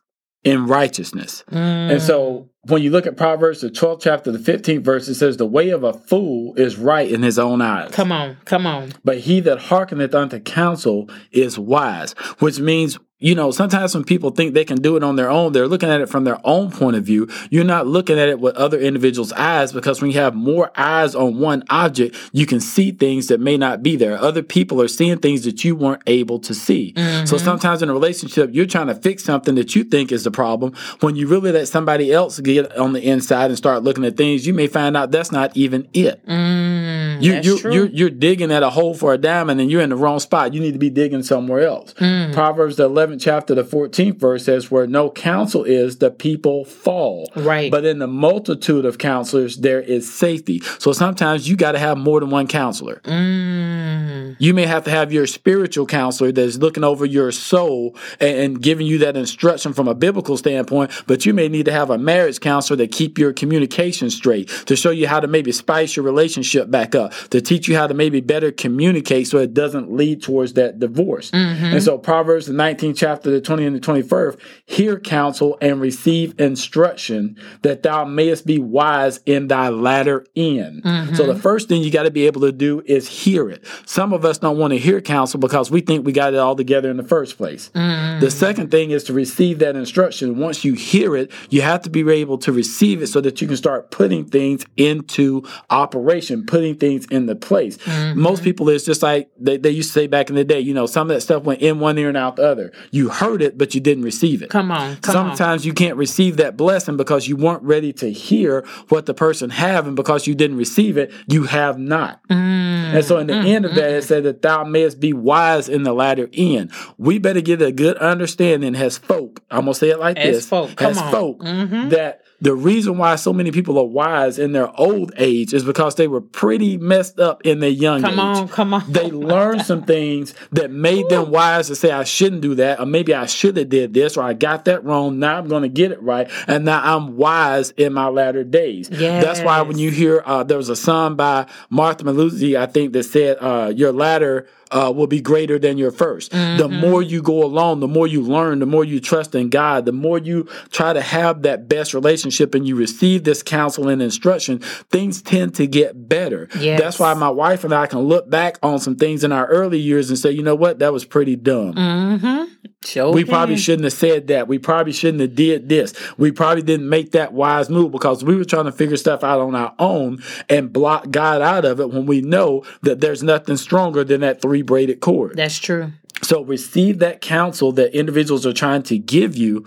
in 0.45 0.67
righteousness. 0.67 1.45
Mm. 1.51 1.93
And 1.93 2.03
so 2.03 2.51
when 2.67 2.83
you 2.83 2.91
look 2.91 3.07
at 3.07 3.17
Proverbs, 3.17 3.63
the 3.63 3.71
12th 3.71 4.03
chapter, 4.03 4.31
the 4.31 4.39
15th 4.39 4.85
verse, 4.85 5.09
it 5.09 5.15
says, 5.15 5.37
The 5.37 5.47
way 5.47 5.71
of 5.71 5.83
a 5.83 5.93
fool 5.93 6.55
is 6.57 6.77
right 6.77 7.11
in 7.11 7.23
his 7.23 7.39
own 7.39 7.63
eyes. 7.63 7.91
Come 7.91 8.13
on, 8.13 8.37
come 8.45 8.67
on. 8.67 8.93
But 9.03 9.21
he 9.21 9.41
that 9.41 9.59
hearkeneth 9.59 10.15
unto 10.15 10.39
counsel 10.41 11.09
is 11.33 11.59
wise, 11.59 12.13
which 12.39 12.61
means 12.61 12.99
you 13.21 13.35
know, 13.35 13.51
sometimes 13.51 13.95
when 13.95 14.03
people 14.03 14.31
think 14.31 14.55
they 14.55 14.65
can 14.65 14.81
do 14.81 14.97
it 14.97 15.05
on 15.05 15.17
their 15.17 15.29
own, 15.29 15.53
they're 15.53 15.69
looking 15.69 15.91
at 15.91 16.01
it 16.01 16.09
from 16.09 16.25
their 16.25 16.41
own 16.43 16.71
point 16.71 16.97
of 16.97 17.05
view. 17.05 17.29
You're 17.51 17.65
not 17.65 17.87
looking 17.87 18.19
at 18.19 18.31
it 18.31 18.41
with 18.41 18.57
other 18.57 18.81
individuals' 18.81 19.33
eyes 19.35 19.75
because 19.75 20.01
when 20.01 20.11
you 20.11 20.19
have 20.19 20.35
more 20.35 20.73
eyes 20.75 21.15
on 21.15 21.39
one 21.39 21.63
object, 21.69 22.17
you 22.33 22.47
can 22.47 22.61
see 22.61 22.93
things 22.93 23.27
that 23.27 23.39
may 23.39 23.59
not 23.59 23.83
be 23.83 23.95
there. 23.95 24.17
Other 24.17 24.43
people 24.43 24.81
are 24.81 24.89
seeing 24.89 25.19
things 25.19 25.45
that 25.45 25.63
you 25.65 25.77
weren't 25.77 26.03
able 26.07 26.39
to 26.41 26.55
see. 26.55 26.95
Mm-hmm. 26.97 27.27
So 27.27 27.37
sometimes 27.37 27.83
in 27.83 27.91
a 27.91 27.93
relationship, 27.93 28.51
you're 28.55 28.65
trying 28.65 28.87
to 28.87 28.95
fix 28.95 29.23
something 29.23 29.55
that 29.57 29.77
you 29.77 29.85
think 29.85 30.13
is 30.13 30.25
the 30.25 30.31
problem. 30.31 30.73
When 31.01 31.15
you 31.15 31.27
really 31.29 31.53
let 31.53 31.69
somebody 31.69 32.11
else 32.11 32.41
get 32.41 32.75
on 32.79 32.95
the 32.95 33.07
inside 33.07 33.51
and 33.51 33.59
start 33.59 33.83
looking 33.83 34.07
at 34.07 34.17
things, 34.17 34.47
you 34.47 34.55
may 34.55 34.67
find 34.67 34.97
out 34.97 35.11
that's 35.11 35.31
not 35.31 35.55
even 35.55 35.87
it. 35.93 36.25
Mm, 36.27 37.23
you, 37.23 37.35
you, 37.43 37.69
are 37.69 37.71
you're, 37.71 37.87
you're 37.87 38.11
digging 38.11 38.51
at 38.51 38.63
a 38.63 38.71
hole 38.71 38.95
for 38.95 39.13
a 39.13 39.19
diamond 39.19 39.61
and 39.61 39.71
you're 39.71 39.83
in 39.83 39.91
the 39.91 39.97
wrong 39.97 40.21
spot. 40.21 40.55
You 40.55 40.61
need 40.61 40.73
to 40.73 40.79
be 40.79 40.89
digging 40.89 41.23
somewhere 41.23 41.67
else. 41.67 41.93
Mm. 41.95 42.33
Proverbs 42.33 42.81
11 42.81 43.10
chapter, 43.19 43.55
the 43.55 43.65
14th 43.65 44.17
verse 44.19 44.45
says, 44.45 44.71
Where 44.71 44.87
no 44.87 45.11
counsel 45.11 45.65
is, 45.65 45.99
the 45.99 46.11
people 46.11 46.65
fall. 46.65 47.31
Right. 47.37 47.71
But 47.71 47.85
in 47.85 47.99
the 47.99 48.07
multitude 48.07 48.85
of 48.85 48.99
counselors, 48.99 49.59
there 49.59 49.81
is 49.81 50.13
safety. 50.13 50.61
So 50.79 50.93
sometimes 50.93 51.49
you 51.49 51.57
got 51.57 51.73
to 51.73 51.79
have 51.79 51.99
more 51.99 52.21
than 52.21 52.31
one 52.31 52.47
counselor. 52.47 53.01
Mm. 53.05 54.37
You 54.39 54.55
may 54.55 54.67
have 54.67 54.85
to 54.85 54.91
have 54.91 55.13
your 55.13 55.27
spiritual 55.27 55.87
counselor 55.87 56.33
that's 56.33 56.57
looking 56.57 56.85
over 56.85 57.05
your 57.05 57.33
soul 57.33 57.97
and, 58.21 58.39
and 58.39 58.63
giving 58.63 58.87
you 58.87 58.99
that 58.99 59.17
instruction 59.17 59.73
from 59.73 59.89
a 59.89 59.95
biblical 59.95 60.37
standpoint, 60.37 60.91
but 61.07 61.27
you 61.27 61.35
may 61.35 61.49
need 61.49 61.67
to 61.67 61.73
have 61.73 61.91
a 61.91 61.99
marriage 61.99 62.41
counselor 62.41 62.77
to 62.79 62.87
keep 62.87 63.19
your 63.19 63.33
communication 63.33 64.11
straight, 64.11 64.49
to 64.67 64.77
show 64.77 64.91
you 64.91 65.07
how 65.07 65.21
to 65.21 65.27
maybe 65.27 65.53
spice 65.53 65.97
your 65.97 66.05
relationship 66.05 66.71
back 66.71 66.95
up, 66.95 67.13
to 67.31 67.41
teach 67.41 67.69
you 67.69 67.77
how 67.77 67.87
to 67.87 67.95
maybe 67.95 68.21
better 68.21 68.51
communicate 68.53 69.29
so 69.29 69.39
it 69.39 69.55
doesn't 69.55 69.93
lead 69.93 70.23
towards 70.23 70.55
that 70.55 70.79
divorce. 70.79 71.31
Mm-hmm. 71.31 71.65
And 71.65 71.83
so 71.83 71.99
Proverbs, 71.99 72.47
the 72.47 72.53
19th 72.53 72.97
chapter, 73.01 73.31
the 73.31 73.41
20 73.41 73.65
and 73.65 73.75
the 73.75 73.81
21st, 73.81 74.39
hear 74.67 75.01
counsel 75.01 75.57
and 75.63 75.81
receive 75.81 76.39
instruction 76.39 77.37
that 77.63 77.83
thou 77.83 78.05
mayest 78.05 78.47
be 78.47 78.59
wise 78.59 79.21
in 79.25 79.49
thy 79.49 79.71
latter 79.71 80.27
end. 80.37 80.85
Mm-hmm. 80.85 81.15
So 81.15 81.27
the 81.27 81.35
first 81.35 81.69
thing 81.69 81.83
you 81.83 81.91
got 81.91 82.03
to 82.03 82.11
be 82.11 82.27
able 82.27 82.43
to 82.43 82.53
do 82.53 82.83
is 82.85 83.09
hear 83.09 83.49
it. 83.49 83.65
Some 83.87 84.13
of 84.13 84.25
us 84.25 84.39
don't 84.39 84.59
want 84.59 84.73
to 84.73 84.79
hear 84.79 85.01
counsel 85.01 85.41
because 85.41 85.71
we 85.71 85.81
think 85.81 86.05
we 86.05 86.13
got 86.13 86.35
it 86.35 86.39
all 86.39 86.55
together 86.55 86.91
in 86.91 86.99
the 86.99 87.03
first 87.03 87.39
place. 87.39 87.71
Mm-hmm. 87.75 88.21
The 88.21 88.31
second 88.31 88.71
thing 88.71 88.91
is 88.91 89.05
to 89.05 89.15
receive 89.15 89.61
that 89.61 89.77
instruction. 89.77 90.39
Once 90.39 90.63
you 90.63 90.75
hear 90.75 91.17
it, 91.17 91.33
you 91.49 91.63
have 91.63 91.81
to 91.83 91.91
be 91.91 92.09
able 92.11 92.37
to 92.39 92.53
receive 92.53 93.03
it 93.03 93.07
so 93.07 93.23
that 93.23 93.41
you 93.41 93.49
can 93.49 93.57
start 93.57 93.91
putting 93.91 94.27
things 94.27 94.67
into 94.77 95.43
operation, 95.71 96.45
putting 96.45 96.75
things 96.77 97.07
into 97.07 97.35
place. 97.35 97.79
Mm-hmm. 97.79 98.21
Most 98.21 98.43
people, 98.43 98.69
it's 98.69 98.85
just 98.85 99.03
like 99.03 99.31
they, 99.39 99.57
they 99.57 99.71
used 99.71 99.89
to 99.89 100.01
say 100.01 100.07
back 100.07 100.29
in 100.29 100.37
the 100.37 100.45
day, 100.45 100.61
you 100.61 100.75
know, 100.75 100.85
some 100.85 101.11
of 101.11 101.17
that 101.17 101.23
stuff 101.23 101.45
went 101.45 101.63
in 101.63 101.81
one 101.81 101.97
ear 101.97 102.09
and 102.09 102.17
out 102.17 102.37
the 102.37 102.47
other. 102.47 102.73
You 102.91 103.09
heard 103.09 103.41
it, 103.43 103.57
but 103.57 103.75
you 103.75 103.81
didn't 103.81 104.05
receive 104.05 104.43
it. 104.43 104.51
Come 104.51 104.71
on. 104.73 104.97
Come 104.97 105.13
Sometimes 105.13 105.63
on. 105.63 105.67
you 105.67 105.73
can't 105.73 105.97
receive 105.97 106.39
that 106.39 106.57
blessing 106.57 106.97
because 106.97 107.29
you 107.29 107.37
weren't 107.37 107.63
ready 107.63 107.93
to 107.95 108.11
hear 108.11 108.65
what 108.89 109.07
the 109.07 109.15
person 109.15 109.51
have, 109.51 109.87
and 109.87 109.95
because 109.95 110.27
you 110.27 110.35
didn't 110.35 110.57
receive 110.57 110.99
it, 110.99 111.13
you 111.27 111.45
have 111.45 111.79
not. 111.79 112.21
Mm, 112.29 112.95
and 112.95 113.05
so, 113.05 113.19
in 113.19 113.29
the 113.29 113.35
mm, 113.35 113.47
end 113.47 113.65
of 113.65 113.75
that, 113.77 113.91
mm. 113.91 113.99
it 113.99 114.03
said 114.03 114.25
that 114.25 114.43
thou 114.43 114.65
mayest 114.65 114.99
be 114.99 115.13
wise 115.13 115.69
in 115.69 115.85
the 115.85 115.93
latter 115.93 116.29
end. 116.33 116.73
We 116.99 117.19
better 117.19 117.41
get 117.41 117.63
a 117.63 117.73
good 117.73 117.97
understanding 117.99 118.75
as 118.75 118.99
folk. 118.99 119.43
I'm 119.51 119.61
gonna 119.63 119.75
say 119.75 119.91
it 119.91 119.99
like 120.01 120.17
as 120.19 120.37
this: 120.37 120.49
folk. 120.49 120.75
Come 120.77 120.91
as 120.91 120.99
on. 120.99 121.11
folk 121.11 121.41
Mm-hmm. 121.41 121.89
that 121.91 122.23
the 122.41 122.55
reason 122.55 122.97
why 122.99 123.17
so 123.17 123.33
many 123.33 123.51
people 123.51 123.79
are 123.79 123.85
wise 123.85 124.39
in 124.39 124.53
their 124.53 124.71
old 124.81 125.13
age 125.17 125.53
is 125.53 125.65
because 125.65 125.97
they 125.97 126.09
were 126.09 126.21
pretty 126.21 126.79
messed 126.79 127.21
up 127.21 127.43
in 127.45 127.61
their 127.61 127.71
young 127.71 128.03
Come 128.03 128.15
age. 128.15 128.19
on, 128.19 128.49
come 128.49 128.75
on. 128.75 128.91
They 128.91 129.11
learned 129.11 129.63
some 129.63 129.83
things 129.83 130.35
that 130.53 130.71
made 130.71 131.09
them 131.09 131.31
wise 131.31 131.67
to 131.69 131.77
say, 131.77 131.91
I 131.91 132.05
shouldn't 132.05 132.43
do 132.43 132.55
that, 132.57 132.81
or 132.81 132.87
maybe 132.87 133.15
I 133.15 133.27
should 133.27 133.57
have 133.57 133.69
did 133.69 133.95
this, 133.95 134.17
or 134.17 134.23
I 134.25 134.33
got 134.33 134.65
that 134.65 134.85
wrong. 134.85 135.19
Now 135.19 135.39
I'm 135.39 135.49
going 135.49 135.63
to 135.63 135.69
get 135.69 135.93
it 135.93 136.03
right, 136.03 136.31
and 136.47 136.65
now 136.65 136.81
I'm 136.83 137.17
wise 137.17 137.71
in 137.73 137.93
my 137.93 138.09
latter 138.09 138.45
days. 138.45 138.89
That's 138.89 139.41
why 139.43 139.63
when 139.63 139.79
you 139.79 139.91
hear 139.91 140.23
uh, 140.25 140.43
there 140.45 140.57
was 140.57 140.69
a 140.69 140.77
song 140.77 141.17
by 141.17 141.47
Martha 141.69 142.05
Munizzi, 142.05 142.57
I 142.59 142.67
think 142.67 142.93
that 142.95 143.05
said, 143.05 143.37
uh, 143.41 143.73
"Your 143.75 143.93
latter." 143.93 144.47
Uh, 144.71 144.93
will 144.95 145.07
be 145.07 145.21
greater 145.21 145.59
than 145.59 145.79
your 145.79 145.91
1st 145.91 146.31
Mm-hmm. 146.31 146.59
The 146.59 146.69
more 146.69 147.03
you 147.03 147.23
go 147.23 147.45
along, 147.45 147.81
the 147.81 147.89
more 147.89 148.07
you 148.07 148.23
learn, 148.23 148.59
the 148.59 148.67
more 148.67 148.85
you 148.85 149.01
trust 149.01 149.35
in 149.35 149.49
God, 149.49 149.85
the 149.85 149.93
more 149.93 150.19
you 150.19 150.49
try 150.71 150.93
to 150.93 151.01
have 151.01 151.43
that 151.43 151.69
best 151.69 151.95
relationship 151.95 152.55
and 152.55 152.67
you 152.67 152.77
receive 152.77 153.25
this 153.25 153.43
counsel 153.43 153.89
and 153.89 154.03
instruction, 154.03 154.59
things 154.59 155.23
tend 155.23 155.55
to 155.57 155.67
get 155.67 156.09
better. 156.09 156.49
Yes. 156.59 156.81
That's 156.81 156.99
why 156.99 157.15
my 157.15 157.31
wife 157.31 157.65
and 157.65 157.75
I 157.75 157.87
can 157.87 158.01
look 158.01 158.29
back 158.29 158.59
on 158.63 158.79
some 158.79 158.97
things 158.97 159.25
in 159.25 159.33
our 159.33 159.47
early 159.47 159.79
years 159.79 160.09
and 160.09 160.19
say, 160.19 160.31
you 160.31 160.43
know 160.43 160.55
what, 160.55 160.79
that 160.81 160.93
was 160.93 161.05
pretty 161.05 161.37
dumb. 161.37 161.75
Mm-hmm. 161.75 162.55
Sure 162.83 163.13
We 163.13 163.25
probably 163.27 163.59
shouldn't 163.59 163.85
have 163.85 163.93
said 163.93 164.29
that. 164.29 164.49
We 164.49 164.59
probably 164.59 164.93
shouldn't 164.93 165.21
have 165.21 165.35
did 165.35 165.69
this. 165.69 165.93
We 166.17 166.33
probably 166.33 166.63
didn't 166.63 166.89
make 166.89 167.13
that 167.13 167.35
wise 167.35 167.69
move 167.69 167.93
because 167.93 168.25
we 168.25 168.35
were 168.37 168.45
trying 168.45 168.65
to 168.65 168.73
figure 168.73 168.97
stuff 168.97 169.23
out 169.23 169.39
on 169.39 169.55
our 169.55 169.75
own 169.79 170.23
and 170.49 170.73
block 170.73 171.11
God 171.11 171.43
out 171.43 171.67
of 171.67 171.79
it 171.79 171.91
when 171.91 172.07
we 172.07 172.23
know 172.23 172.65
that 172.81 173.01
there's 173.01 173.23
nothing 173.23 173.59
stronger 173.59 174.03
than 174.03 174.23
that 174.23 174.41
three 174.41 174.60
braided 174.63 175.01
cord. 175.01 175.37
That's 175.37 175.59
true. 175.59 175.93
So 176.23 176.43
receive 176.43 176.99
that 176.99 177.21
counsel 177.21 177.73
that 177.73 177.97
individuals 177.97 178.47
are 178.47 178.53
trying 178.53 178.83
to 178.85 178.99
give 178.99 179.37
you 179.37 179.65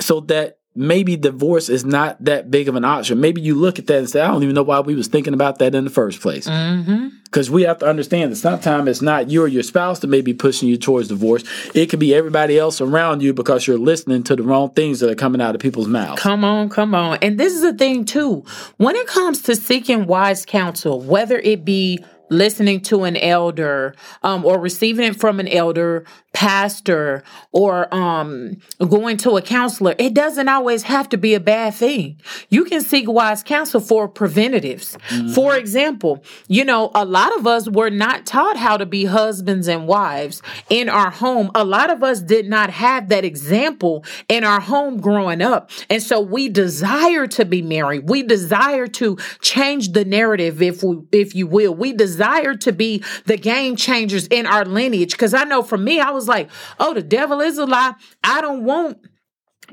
so 0.00 0.20
that 0.20 0.58
maybe 0.74 1.16
divorce 1.16 1.68
is 1.68 1.84
not 1.84 2.22
that 2.24 2.50
big 2.50 2.68
of 2.68 2.76
an 2.76 2.84
option. 2.84 3.20
Maybe 3.20 3.40
you 3.40 3.54
look 3.54 3.78
at 3.78 3.86
that 3.88 3.98
and 3.98 4.10
say, 4.10 4.20
I 4.20 4.28
don't 4.28 4.42
even 4.42 4.54
know 4.54 4.62
why 4.62 4.80
we 4.80 4.94
was 4.94 5.06
thinking 5.06 5.34
about 5.34 5.58
that 5.58 5.74
in 5.74 5.84
the 5.84 5.90
first 5.90 6.20
place. 6.20 6.48
Mm-hmm. 6.48 7.08
Because 7.24 7.50
we 7.50 7.62
have 7.62 7.78
to 7.78 7.86
understand 7.86 8.32
that 8.32 8.36
sometimes 8.36 8.88
it's 8.88 9.02
not 9.02 9.30
you 9.30 9.42
or 9.42 9.48
your 9.48 9.62
spouse 9.62 10.00
that 10.00 10.06
may 10.06 10.20
be 10.20 10.34
pushing 10.34 10.68
you 10.68 10.76
towards 10.76 11.08
divorce. 11.08 11.44
It 11.74 11.86
could 11.86 11.98
be 11.98 12.14
everybody 12.14 12.58
else 12.58 12.80
around 12.80 13.22
you 13.22 13.32
because 13.32 13.66
you're 13.66 13.78
listening 13.78 14.22
to 14.24 14.36
the 14.36 14.42
wrong 14.42 14.70
things 14.70 15.00
that 15.00 15.10
are 15.10 15.14
coming 15.14 15.40
out 15.40 15.54
of 15.54 15.60
people's 15.60 15.88
mouths. 15.88 16.20
Come 16.20 16.44
on, 16.44 16.68
come 16.68 16.94
on. 16.94 17.18
And 17.22 17.38
this 17.38 17.54
is 17.54 17.62
the 17.62 17.74
thing 17.74 18.04
too. 18.04 18.44
When 18.76 18.96
it 18.96 19.06
comes 19.06 19.42
to 19.42 19.56
seeking 19.56 20.06
wise 20.06 20.44
counsel, 20.44 21.00
whether 21.00 21.38
it 21.38 21.64
be 21.64 22.04
listening 22.32 22.80
to 22.80 23.04
an 23.04 23.16
elder 23.16 23.94
um, 24.22 24.44
or 24.44 24.58
receiving 24.58 25.04
it 25.04 25.18
from 25.20 25.38
an 25.38 25.48
elder 25.48 26.04
pastor 26.32 27.22
or 27.52 27.92
um, 27.94 28.56
going 28.78 29.16
to 29.18 29.36
a 29.36 29.42
counselor 29.42 29.94
it 29.98 30.14
doesn't 30.14 30.48
always 30.48 30.84
have 30.84 31.08
to 31.08 31.18
be 31.18 31.34
a 31.34 31.40
bad 31.40 31.74
thing. 31.74 32.18
You 32.48 32.64
can 32.64 32.80
seek 32.80 33.08
wise 33.08 33.42
counsel 33.42 33.80
for 33.80 34.08
preventatives. 34.08 34.96
For 35.34 35.56
example 35.56 36.24
you 36.48 36.64
know 36.64 36.90
a 36.94 37.04
lot 37.04 37.36
of 37.36 37.46
us 37.46 37.68
were 37.68 37.90
not 37.90 38.26
taught 38.26 38.56
how 38.56 38.76
to 38.76 38.86
be 38.86 39.04
husbands 39.04 39.68
and 39.68 39.86
wives 39.86 40.42
in 40.70 40.88
our 40.88 41.10
home. 41.10 41.50
A 41.54 41.64
lot 41.64 41.90
of 41.90 42.02
us 42.02 42.20
did 42.20 42.48
not 42.48 42.70
have 42.70 43.08
that 43.10 43.24
example 43.24 44.04
in 44.28 44.44
our 44.44 44.60
home 44.60 45.00
growing 45.00 45.42
up. 45.42 45.70
And 45.90 46.02
so 46.02 46.20
we 46.20 46.48
desire 46.48 47.26
to 47.28 47.44
be 47.44 47.60
married. 47.60 48.08
We 48.08 48.22
desire 48.22 48.86
to 48.86 49.18
change 49.40 49.92
the 49.92 50.04
narrative 50.04 50.62
if 50.62 50.82
we 50.82 50.98
if 51.12 51.34
you 51.34 51.46
will. 51.46 51.74
We 51.74 51.92
desire 51.92 52.21
to 52.54 52.72
be 52.72 53.02
the 53.26 53.36
game 53.36 53.76
changers 53.76 54.26
in 54.28 54.46
our 54.46 54.64
lineage. 54.64 55.12
Because 55.12 55.34
i 55.34 55.44
know 55.44 55.62
for 55.62 55.78
me 55.78 56.00
i 56.00 56.10
was 56.10 56.28
like 56.28 56.50
oh 56.78 56.94
the 56.94 57.02
devil 57.02 57.40
is 57.40 57.58
a 57.58 57.66
lie. 57.66 57.94
I 58.24 58.40
don't 58.40 58.64
want 58.64 58.98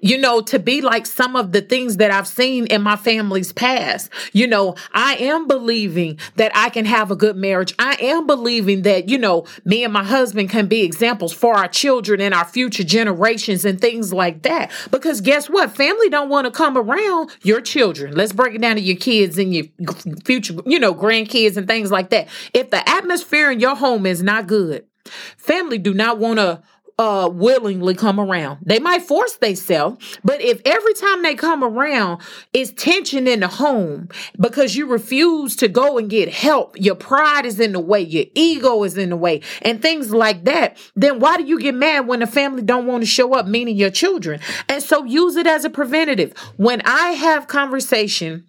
you 0.02 0.18
know, 0.18 0.42
to 0.42 0.60
be 0.60 0.82
like 0.82 1.06
some 1.06 1.36
of 1.36 1.52
the 1.52 1.62
things 1.62 1.98
that 1.98 2.12
I've 2.12 2.28
seen 2.28 2.68
in 2.68 2.82
my 2.82 2.96
family's 2.96 3.52
past. 3.52 4.10
You 4.34 4.48
know, 4.48 4.76
I 4.94 5.16
am 5.16 5.48
believing 5.48 6.20
that 6.36 6.52
I 6.56 6.70
can 6.70 6.86
have 6.86 7.12
a 7.12 7.16
good 7.16 7.36
marriage. 7.36 7.74
I 7.80 7.98
am 8.02 8.28
believing 8.28 8.84
that, 8.84 9.10
you 9.10 9.18
know, 9.18 9.46
me 9.66 9.84
and 9.84 9.94
my 9.94 10.04
husband 10.04 10.50
can 10.50 10.68
be 10.68 10.82
examples 10.82 11.34
for 11.34 11.56
our 11.56 11.68
children 11.68 12.22
and 12.22 12.34
our 12.34 12.46
future 12.46 12.84
generations 12.84 13.66
and 13.66 13.80
things 13.80 14.14
like 14.14 14.44
that. 14.44 14.72
Because 14.92 15.22
guess 15.22 15.50
what? 15.50 15.76
Family 15.76 16.10
don't 16.10 16.30
want 16.30 16.46
to 16.46 16.52
come 16.52 16.78
around 16.78 17.32
your 17.42 17.62
children. 17.62 18.16
Let's 18.16 18.34
break 18.34 18.56
it 18.56 18.62
down 18.62 18.76
to 18.76 18.82
your 18.82 18.98
kids 18.98 19.38
and 19.38 19.54
your 19.54 19.66
future, 20.26 20.56
you 20.66 20.80
know, 20.80 20.94
grandkids 20.94 21.58
and 21.58 21.68
things 21.68 21.92
like 21.92 22.10
that. 22.10 22.28
If 22.54 22.70
the 22.70 22.88
atmosphere 22.88 23.52
in 23.52 23.60
your 23.60 23.76
home 23.76 24.06
is 24.06 24.24
not 24.24 24.48
good, 24.48 24.86
family 25.38 25.78
do 25.78 25.94
not 25.94 26.20
want 26.20 26.40
to 26.40 26.62
uh 27.00 27.30
willingly 27.32 27.96
come 27.96 28.20
around. 28.20 28.60
They 28.62 28.80
might 28.80 29.02
force 29.02 29.38
themselves, 29.38 30.20
but 30.24 30.42
if 30.42 30.62
every 30.66 30.94
time 30.94 31.24
they 31.24 31.34
come 31.34 31.64
around 31.64 32.22
it's 32.54 32.72
tension 32.72 33.26
in 33.26 33.40
the 33.40 33.48
home 33.48 34.10
because 34.38 34.76
you 34.76 34.86
refuse 34.86 35.56
to 35.58 35.70
go 35.70 35.98
and 35.98 36.10
get 36.10 36.30
help, 36.30 36.80
your 36.80 36.96
pride 36.96 37.46
is 37.46 37.60
in 37.60 37.72
the 37.72 37.80
way, 37.80 38.02
your 38.02 38.26
ego 38.36 38.84
is 38.84 38.98
in 38.98 39.10
the 39.10 39.16
way, 39.16 39.42
and 39.62 39.82
things 39.82 40.12
like 40.12 40.44
that, 40.44 40.78
then 40.96 41.20
why 41.20 41.38
do 41.38 41.44
you 41.44 41.60
get 41.60 41.74
mad 41.74 42.06
when 42.06 42.20
the 42.20 42.28
family 42.28 42.62
don't 42.62 42.86
want 42.86 43.02
to 43.02 43.08
show 43.08 43.34
up, 43.34 43.48
meaning 43.48 43.78
your 43.78 43.90
children? 43.90 44.42
And 44.68 44.84
so 44.84 45.06
use 45.06 45.38
it 45.38 45.48
as 45.48 45.64
a 45.64 45.70
preventative. 45.70 46.38
When 46.58 46.82
I 46.84 47.12
have 47.12 47.48
conversation 47.48 48.49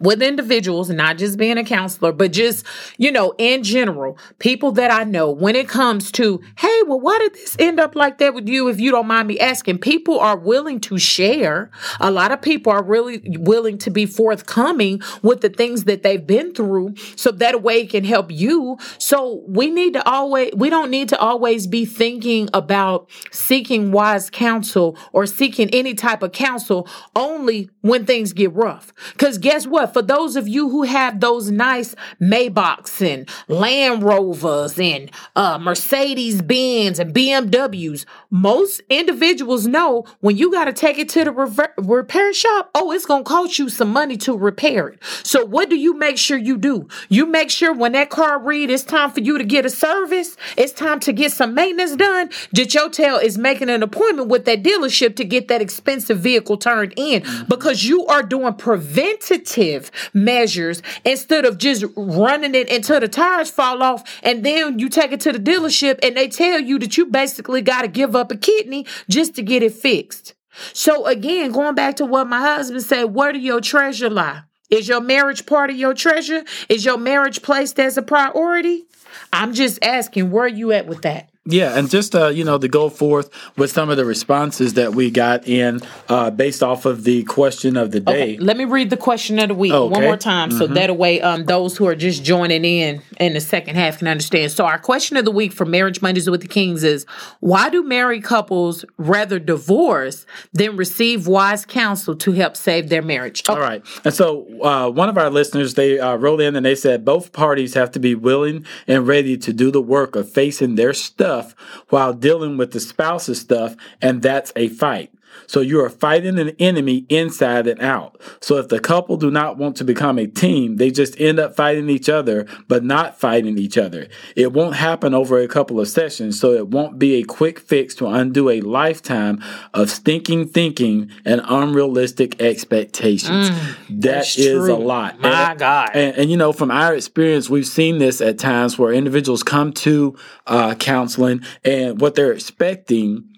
with 0.00 0.22
individuals, 0.22 0.90
not 0.90 1.18
just 1.18 1.38
being 1.38 1.58
a 1.58 1.64
counselor, 1.64 2.12
but 2.12 2.32
just, 2.32 2.64
you 2.96 3.10
know, 3.10 3.34
in 3.38 3.62
general, 3.62 4.18
people 4.38 4.72
that 4.72 4.90
I 4.90 5.04
know 5.04 5.30
when 5.30 5.56
it 5.56 5.68
comes 5.68 6.12
to, 6.12 6.40
hey, 6.56 6.82
well, 6.86 7.00
why 7.00 7.18
did 7.18 7.34
this 7.34 7.56
end 7.58 7.80
up 7.80 7.96
like 7.96 8.18
that 8.18 8.34
with 8.34 8.48
you? 8.48 8.68
If 8.68 8.80
you 8.80 8.90
don't 8.90 9.06
mind 9.06 9.28
me 9.28 9.38
asking, 9.38 9.78
people 9.78 10.18
are 10.20 10.36
willing 10.36 10.80
to 10.82 10.98
share. 10.98 11.70
A 12.00 12.10
lot 12.10 12.32
of 12.32 12.40
people 12.40 12.72
are 12.72 12.82
really 12.82 13.22
willing 13.38 13.78
to 13.78 13.90
be 13.90 14.06
forthcoming 14.06 15.00
with 15.22 15.40
the 15.40 15.48
things 15.48 15.84
that 15.84 16.02
they've 16.02 16.26
been 16.26 16.54
through 16.54 16.94
so 17.16 17.30
that 17.32 17.62
way 17.62 17.82
it 17.82 17.90
can 17.90 18.04
help 18.04 18.30
you. 18.30 18.78
So 18.98 19.42
we 19.46 19.70
need 19.70 19.94
to 19.94 20.08
always, 20.08 20.52
we 20.54 20.70
don't 20.70 20.90
need 20.90 21.08
to 21.10 21.18
always 21.18 21.66
be 21.66 21.84
thinking 21.84 22.48
about 22.54 23.10
seeking 23.30 23.92
wise 23.92 24.30
counsel 24.30 24.96
or 25.12 25.26
seeking 25.26 25.68
any 25.70 25.94
type 25.94 26.22
of 26.22 26.32
counsel 26.32 26.88
only 27.16 27.70
when 27.80 28.06
things 28.06 28.32
get 28.32 28.52
rough. 28.52 28.92
Cause 29.16 29.38
guess 29.38 29.66
what? 29.66 29.87
For 29.88 30.02
those 30.02 30.36
of 30.36 30.46
you 30.48 30.68
who 30.68 30.82
have 30.82 31.20
those 31.20 31.50
nice 31.50 31.94
Maybachs 32.20 33.00
and 33.00 33.28
Land 33.48 34.02
Rovers 34.02 34.78
and 34.78 35.10
uh, 35.36 35.58
Mercedes 35.58 36.42
Benz 36.42 36.98
and 36.98 37.14
BMWs, 37.14 38.04
most 38.30 38.82
individuals 38.90 39.66
know 39.66 40.04
when 40.20 40.36
you 40.36 40.52
got 40.52 40.64
to 40.66 40.72
take 40.72 40.98
it 40.98 41.08
to 41.10 41.24
the 41.24 41.32
rever- 41.32 41.72
repair 41.78 42.34
shop, 42.34 42.70
oh, 42.74 42.92
it's 42.92 43.06
going 43.06 43.24
to 43.24 43.28
cost 43.28 43.58
you 43.58 43.68
some 43.68 43.90
money 43.92 44.16
to 44.18 44.36
repair 44.36 44.88
it. 44.88 44.98
So 45.22 45.44
what 45.44 45.70
do 45.70 45.76
you 45.76 45.96
make 45.96 46.18
sure 46.18 46.36
you 46.36 46.56
do? 46.58 46.88
You 47.08 47.26
make 47.26 47.50
sure 47.50 47.72
when 47.72 47.92
that 47.92 48.10
car 48.10 48.38
read, 48.38 48.70
it's 48.70 48.84
time 48.84 49.10
for 49.10 49.20
you 49.20 49.38
to 49.38 49.44
get 49.44 49.64
a 49.64 49.70
service. 49.70 50.36
It's 50.56 50.72
time 50.72 51.00
to 51.00 51.12
get 51.12 51.32
some 51.32 51.54
maintenance 51.54 51.96
done. 51.96 52.28
Jichotel 52.54 53.22
is 53.22 53.38
making 53.38 53.70
an 53.70 53.82
appointment 53.82 54.28
with 54.28 54.44
that 54.44 54.62
dealership 54.62 55.16
to 55.16 55.24
get 55.24 55.48
that 55.48 55.62
expensive 55.62 56.18
vehicle 56.18 56.58
turned 56.58 56.92
in 56.96 57.22
mm-hmm. 57.22 57.44
because 57.48 57.84
you 57.84 58.06
are 58.06 58.22
doing 58.22 58.52
preventative 58.54 59.90
measures 60.12 60.82
instead 61.04 61.44
of 61.44 61.56
just 61.56 61.84
running 61.96 62.54
it 62.54 62.70
until 62.70 63.00
the 63.00 63.08
tires 63.08 63.50
fall 63.50 63.82
off 63.82 64.20
and 64.22 64.44
then 64.44 64.78
you 64.78 64.88
take 64.88 65.12
it 65.12 65.20
to 65.20 65.32
the 65.32 65.38
dealership 65.38 65.98
and 66.02 66.16
they 66.16 66.28
tell 66.28 66.60
you 66.60 66.78
that 66.78 66.96
you 66.96 67.06
basically 67.06 67.62
got 67.62 67.82
to 67.82 67.88
give 67.88 68.14
up 68.14 68.17
a 68.18 68.36
kidney 68.36 68.86
just 69.08 69.34
to 69.36 69.42
get 69.42 69.62
it 69.62 69.72
fixed. 69.72 70.34
So 70.72 71.06
again, 71.06 71.52
going 71.52 71.74
back 71.74 71.96
to 71.96 72.04
what 72.04 72.26
my 72.26 72.40
husband 72.40 72.82
said, 72.82 73.04
where 73.04 73.32
do 73.32 73.38
your 73.38 73.60
treasure 73.60 74.10
lie? 74.10 74.42
Is 74.70 74.88
your 74.88 75.00
marriage 75.00 75.46
part 75.46 75.70
of 75.70 75.76
your 75.76 75.94
treasure? 75.94 76.44
Is 76.68 76.84
your 76.84 76.98
marriage 76.98 77.42
placed 77.42 77.78
as 77.80 77.96
a 77.96 78.02
priority? 78.02 78.84
I'm 79.32 79.54
just 79.54 79.82
asking, 79.82 80.30
where 80.30 80.44
are 80.44 80.48
you 80.48 80.72
at 80.72 80.86
with 80.86 81.02
that? 81.02 81.30
Yeah, 81.50 81.78
and 81.78 81.88
just 81.88 82.14
uh, 82.14 82.28
you 82.28 82.44
know 82.44 82.58
to 82.58 82.68
go 82.68 82.90
forth 82.90 83.30
with 83.56 83.72
some 83.72 83.88
of 83.88 83.96
the 83.96 84.04
responses 84.04 84.74
that 84.74 84.94
we 84.94 85.10
got 85.10 85.48
in 85.48 85.80
uh, 86.10 86.30
based 86.30 86.62
off 86.62 86.84
of 86.84 87.04
the 87.04 87.22
question 87.24 87.78
of 87.78 87.90
the 87.90 88.00
day. 88.00 88.34
Okay, 88.34 88.38
let 88.38 88.58
me 88.58 88.66
read 88.66 88.90
the 88.90 88.98
question 88.98 89.38
of 89.38 89.48
the 89.48 89.54
week 89.54 89.72
okay. 89.72 89.90
one 89.90 90.02
more 90.02 90.18
time, 90.18 90.50
mm-hmm. 90.50 90.58
so 90.58 90.66
that 90.66 90.94
way 90.98 91.22
um, 91.22 91.46
those 91.46 91.78
who 91.78 91.86
are 91.86 91.94
just 91.94 92.22
joining 92.22 92.66
in 92.66 93.00
in 93.18 93.32
the 93.32 93.40
second 93.40 93.76
half 93.76 93.98
can 93.98 94.08
understand. 94.08 94.52
So 94.52 94.66
our 94.66 94.78
question 94.78 95.16
of 95.16 95.24
the 95.24 95.30
week 95.30 95.54
for 95.54 95.64
Marriage 95.64 96.02
Mondays 96.02 96.28
with 96.28 96.42
the 96.42 96.48
Kings 96.48 96.84
is: 96.84 97.06
Why 97.40 97.70
do 97.70 97.82
married 97.82 98.24
couples 98.24 98.84
rather 98.98 99.38
divorce 99.38 100.26
than 100.52 100.76
receive 100.76 101.26
wise 101.26 101.64
counsel 101.64 102.14
to 102.16 102.32
help 102.32 102.58
save 102.58 102.90
their 102.90 103.00
marriage? 103.02 103.48
Okay. 103.48 103.58
All 103.58 103.66
right, 103.66 103.82
and 104.04 104.12
so 104.12 104.46
uh, 104.62 104.90
one 104.90 105.08
of 105.08 105.16
our 105.16 105.30
listeners 105.30 105.72
they 105.72 105.98
uh, 105.98 106.16
wrote 106.16 106.42
in 106.42 106.56
and 106.56 106.66
they 106.66 106.74
said 106.74 107.06
both 107.06 107.32
parties 107.32 107.72
have 107.72 107.90
to 107.92 107.98
be 107.98 108.14
willing 108.14 108.66
and 108.86 109.06
ready 109.06 109.38
to 109.38 109.54
do 109.54 109.70
the 109.70 109.80
work 109.80 110.14
of 110.14 110.30
facing 110.30 110.74
their 110.74 110.92
stuff 110.92 111.37
stuff 111.38 111.84
while 111.88 112.12
dealing 112.12 112.56
with 112.56 112.72
the 112.72 112.80
spouse's 112.80 113.40
stuff, 113.40 113.76
and 114.00 114.22
that's 114.22 114.52
a 114.56 114.68
fight. 114.68 115.10
So 115.48 115.60
you 115.60 115.82
are 115.82 115.88
fighting 115.88 116.38
an 116.38 116.50
enemy 116.60 117.06
inside 117.08 117.66
and 117.66 117.80
out. 117.80 118.20
So 118.40 118.58
if 118.58 118.68
the 118.68 118.78
couple 118.78 119.16
do 119.16 119.30
not 119.30 119.56
want 119.56 119.76
to 119.78 119.84
become 119.84 120.18
a 120.18 120.26
team, 120.26 120.76
they 120.76 120.90
just 120.90 121.18
end 121.18 121.40
up 121.40 121.56
fighting 121.56 121.88
each 121.88 122.08
other, 122.08 122.46
but 122.68 122.84
not 122.84 123.18
fighting 123.18 123.58
each 123.58 123.78
other. 123.78 124.08
It 124.36 124.52
won't 124.52 124.76
happen 124.76 125.14
over 125.14 125.40
a 125.40 125.48
couple 125.48 125.80
of 125.80 125.88
sessions, 125.88 126.38
so 126.38 126.52
it 126.52 126.68
won't 126.68 126.98
be 126.98 127.14
a 127.16 127.24
quick 127.24 127.58
fix 127.58 127.94
to 127.96 128.06
undo 128.06 128.50
a 128.50 128.60
lifetime 128.60 129.42
of 129.72 129.90
stinking 129.90 130.48
thinking 130.48 131.10
and 131.24 131.40
unrealistic 131.44 132.40
expectations. 132.42 133.48
Mm, 133.48 134.02
that 134.02 134.38
is 134.38 134.46
true. 134.46 134.74
a 134.74 134.76
lot. 134.76 135.18
My 135.18 135.50
and, 135.50 135.58
God. 135.58 135.90
And, 135.94 136.16
and, 136.16 136.30
you 136.30 136.36
know, 136.36 136.52
from 136.52 136.70
our 136.70 136.94
experience, 136.94 137.48
we've 137.48 137.66
seen 137.66 137.96
this 137.98 138.20
at 138.20 138.38
times 138.38 138.78
where 138.78 138.92
individuals 138.92 139.42
come 139.42 139.72
to 139.72 140.14
uh, 140.46 140.74
counseling 140.74 141.42
and 141.64 142.00
what 142.00 142.14
they're 142.14 142.32
expecting 142.32 143.37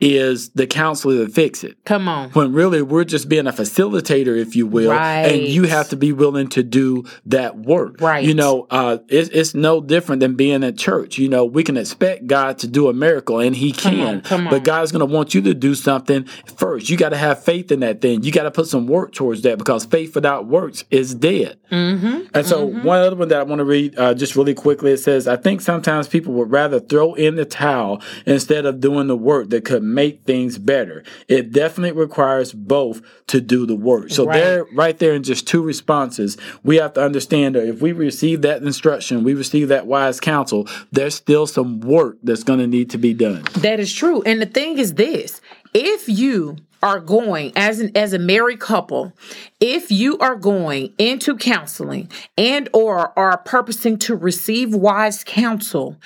is 0.00 0.50
the 0.50 0.66
counselor 0.66 1.26
to 1.26 1.32
fix 1.32 1.64
it. 1.64 1.76
Come 1.84 2.08
on. 2.08 2.30
When 2.30 2.52
really 2.52 2.82
we're 2.82 3.04
just 3.04 3.28
being 3.28 3.46
a 3.46 3.52
facilitator, 3.52 4.36
if 4.38 4.54
you 4.54 4.66
will, 4.66 4.90
right. 4.90 5.26
and 5.26 5.42
you 5.42 5.64
have 5.64 5.88
to 5.88 5.96
be 5.96 6.12
willing 6.12 6.48
to 6.50 6.62
do 6.62 7.04
that 7.26 7.56
work. 7.56 8.00
Right. 8.00 8.24
You 8.24 8.34
know, 8.34 8.66
uh, 8.70 8.98
it's, 9.08 9.28
it's 9.30 9.54
no 9.54 9.80
different 9.80 10.20
than 10.20 10.36
being 10.36 10.62
at 10.62 10.76
church. 10.76 11.18
You 11.18 11.28
know, 11.28 11.44
we 11.44 11.64
can 11.64 11.76
expect 11.76 12.26
God 12.26 12.58
to 12.58 12.68
do 12.68 12.88
a 12.88 12.92
miracle, 12.92 13.40
and 13.40 13.56
He 13.56 13.72
can, 13.72 13.92
come 13.92 14.00
on, 14.00 14.20
come 14.20 14.46
on. 14.46 14.52
but 14.52 14.64
God's 14.64 14.92
going 14.92 15.06
to 15.06 15.12
want 15.12 15.34
you 15.34 15.42
to 15.42 15.54
do 15.54 15.74
something 15.74 16.24
first. 16.56 16.90
You 16.90 16.96
got 16.96 17.10
to 17.10 17.16
have 17.16 17.42
faith 17.42 17.72
in 17.72 17.80
that 17.80 18.00
thing. 18.00 18.22
You 18.22 18.32
got 18.32 18.44
to 18.44 18.50
put 18.50 18.68
some 18.68 18.86
work 18.86 19.12
towards 19.12 19.42
that 19.42 19.58
because 19.58 19.84
faith 19.84 20.14
without 20.14 20.46
works 20.46 20.84
is 20.90 21.14
dead. 21.14 21.58
Mm-hmm. 21.72 22.28
And 22.34 22.46
so, 22.46 22.68
mm-hmm. 22.68 22.84
one 22.84 23.00
other 23.00 23.16
one 23.16 23.28
that 23.28 23.40
I 23.40 23.42
want 23.42 23.58
to 23.58 23.64
read 23.64 23.98
uh, 23.98 24.14
just 24.14 24.36
really 24.36 24.54
quickly 24.54 24.92
it 24.92 24.98
says, 24.98 25.26
I 25.26 25.36
think 25.36 25.60
sometimes 25.60 26.08
people 26.08 26.34
would 26.34 26.50
rather 26.50 26.80
throw 26.80 27.14
in 27.14 27.36
the 27.36 27.44
towel 27.44 28.02
instead 28.26 28.64
of 28.64 28.80
doing 28.80 29.06
the 29.06 29.16
work 29.16 29.50
that 29.50 29.64
could 29.64 29.82
make 29.94 30.24
things 30.24 30.58
better. 30.58 31.04
It 31.28 31.52
definitely 31.52 31.98
requires 32.00 32.52
both 32.52 33.02
to 33.28 33.40
do 33.40 33.66
the 33.66 33.76
work. 33.76 34.10
So 34.10 34.26
right. 34.26 34.38
there, 34.38 34.64
right 34.72 34.98
there 34.98 35.14
in 35.14 35.22
just 35.22 35.46
two 35.46 35.62
responses, 35.62 36.36
we 36.62 36.76
have 36.76 36.94
to 36.94 37.02
understand 37.04 37.54
that 37.54 37.68
if 37.68 37.80
we 37.80 37.92
receive 37.92 38.42
that 38.42 38.62
instruction, 38.62 39.24
we 39.24 39.34
receive 39.34 39.68
that 39.68 39.86
wise 39.86 40.20
counsel, 40.20 40.68
there's 40.92 41.14
still 41.14 41.46
some 41.46 41.80
work 41.80 42.16
that's 42.22 42.44
going 42.44 42.58
to 42.58 42.66
need 42.66 42.90
to 42.90 42.98
be 42.98 43.14
done. 43.14 43.42
That 43.58 43.80
is 43.80 43.92
true. 43.92 44.22
And 44.22 44.40
the 44.40 44.46
thing 44.46 44.78
is 44.78 44.94
this, 44.94 45.40
if 45.74 46.08
you 46.08 46.56
are 46.82 47.00
going 47.00 47.52
as 47.56 47.80
an 47.80 47.90
as 47.96 48.12
a 48.12 48.18
married 48.18 48.60
couple 48.60 49.12
if 49.60 49.90
you 49.90 50.18
are 50.18 50.36
going 50.36 50.92
into 50.98 51.36
counseling 51.36 52.10
and 52.36 52.68
or 52.72 53.18
are 53.18 53.38
purposing 53.38 53.98
to 53.98 54.14
receive 54.14 54.74
wise 54.74 55.24
counsel 55.24 55.96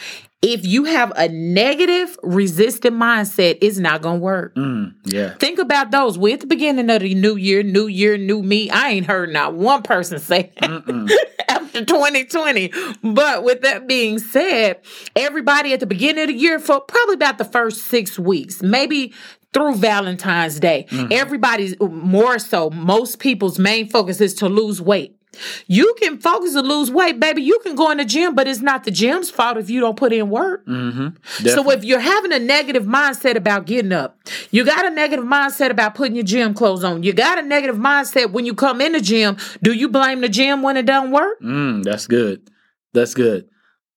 if 0.42 0.66
you 0.66 0.84
have 0.84 1.12
a 1.14 1.28
negative, 1.28 2.18
resistant 2.24 2.96
mindset, 2.96 3.58
it's 3.60 3.78
not 3.78 4.02
gonna 4.02 4.18
work. 4.18 4.56
Mm, 4.56 4.92
yeah. 5.04 5.34
Think 5.34 5.60
about 5.60 5.92
those. 5.92 6.18
We 6.18 6.32
at 6.32 6.40
the 6.40 6.48
beginning 6.48 6.90
of 6.90 7.00
the 7.00 7.14
new 7.14 7.36
year, 7.36 7.62
new 7.62 7.86
year, 7.86 8.18
new 8.18 8.42
me. 8.42 8.68
I 8.68 8.90
ain't 8.90 9.06
heard 9.06 9.32
not 9.32 9.54
one 9.54 9.82
person 9.82 10.18
say 10.18 10.52
after 11.48 11.84
2020. 11.84 12.72
But 13.04 13.44
with 13.44 13.62
that 13.62 13.86
being 13.86 14.18
said, 14.18 14.80
everybody 15.14 15.72
at 15.72 15.80
the 15.80 15.86
beginning 15.86 16.24
of 16.24 16.28
the 16.28 16.34
year 16.34 16.58
for 16.58 16.80
probably 16.80 17.14
about 17.14 17.38
the 17.38 17.44
first 17.44 17.86
six 17.86 18.18
weeks, 18.18 18.62
maybe 18.62 19.14
through 19.52 19.76
Valentine's 19.76 20.58
Day. 20.60 20.86
Mm-hmm. 20.90 21.12
Everybody's 21.12 21.78
more 21.80 22.38
so, 22.38 22.70
most 22.70 23.18
people's 23.18 23.58
main 23.58 23.88
focus 23.88 24.20
is 24.20 24.34
to 24.34 24.48
lose 24.48 24.80
weight. 24.80 25.16
You 25.66 25.94
can 25.98 26.18
focus 26.18 26.54
and 26.54 26.68
lose 26.68 26.90
weight, 26.90 27.18
baby. 27.18 27.42
You 27.42 27.58
can 27.60 27.74
go 27.74 27.90
in 27.90 27.98
the 27.98 28.04
gym, 28.04 28.34
but 28.34 28.46
it's 28.46 28.60
not 28.60 28.84
the 28.84 28.90
gym's 28.90 29.30
fault 29.30 29.56
if 29.56 29.70
you 29.70 29.80
don't 29.80 29.96
put 29.96 30.12
in 30.12 30.28
work. 30.28 30.66
Mm-hmm. 30.66 31.46
So 31.48 31.70
if 31.70 31.84
you're 31.84 32.00
having 32.00 32.32
a 32.32 32.38
negative 32.38 32.84
mindset 32.84 33.36
about 33.36 33.66
getting 33.66 33.92
up, 33.92 34.18
you 34.50 34.64
got 34.64 34.84
a 34.84 34.90
negative 34.90 35.24
mindset 35.24 35.70
about 35.70 35.94
putting 35.94 36.16
your 36.16 36.24
gym 36.24 36.52
clothes 36.52 36.84
on. 36.84 37.02
You 37.02 37.14
got 37.14 37.38
a 37.38 37.42
negative 37.42 37.76
mindset 37.76 38.32
when 38.32 38.44
you 38.44 38.54
come 38.54 38.82
in 38.82 38.92
the 38.92 39.00
gym. 39.00 39.38
Do 39.62 39.72
you 39.72 39.88
blame 39.88 40.20
the 40.20 40.28
gym 40.28 40.62
when 40.62 40.76
it 40.76 40.84
doesn't 40.84 41.12
work? 41.12 41.40
Mm, 41.40 41.82
that's 41.82 42.06
good. 42.06 42.50
That's 42.92 43.14
good. 43.14 43.48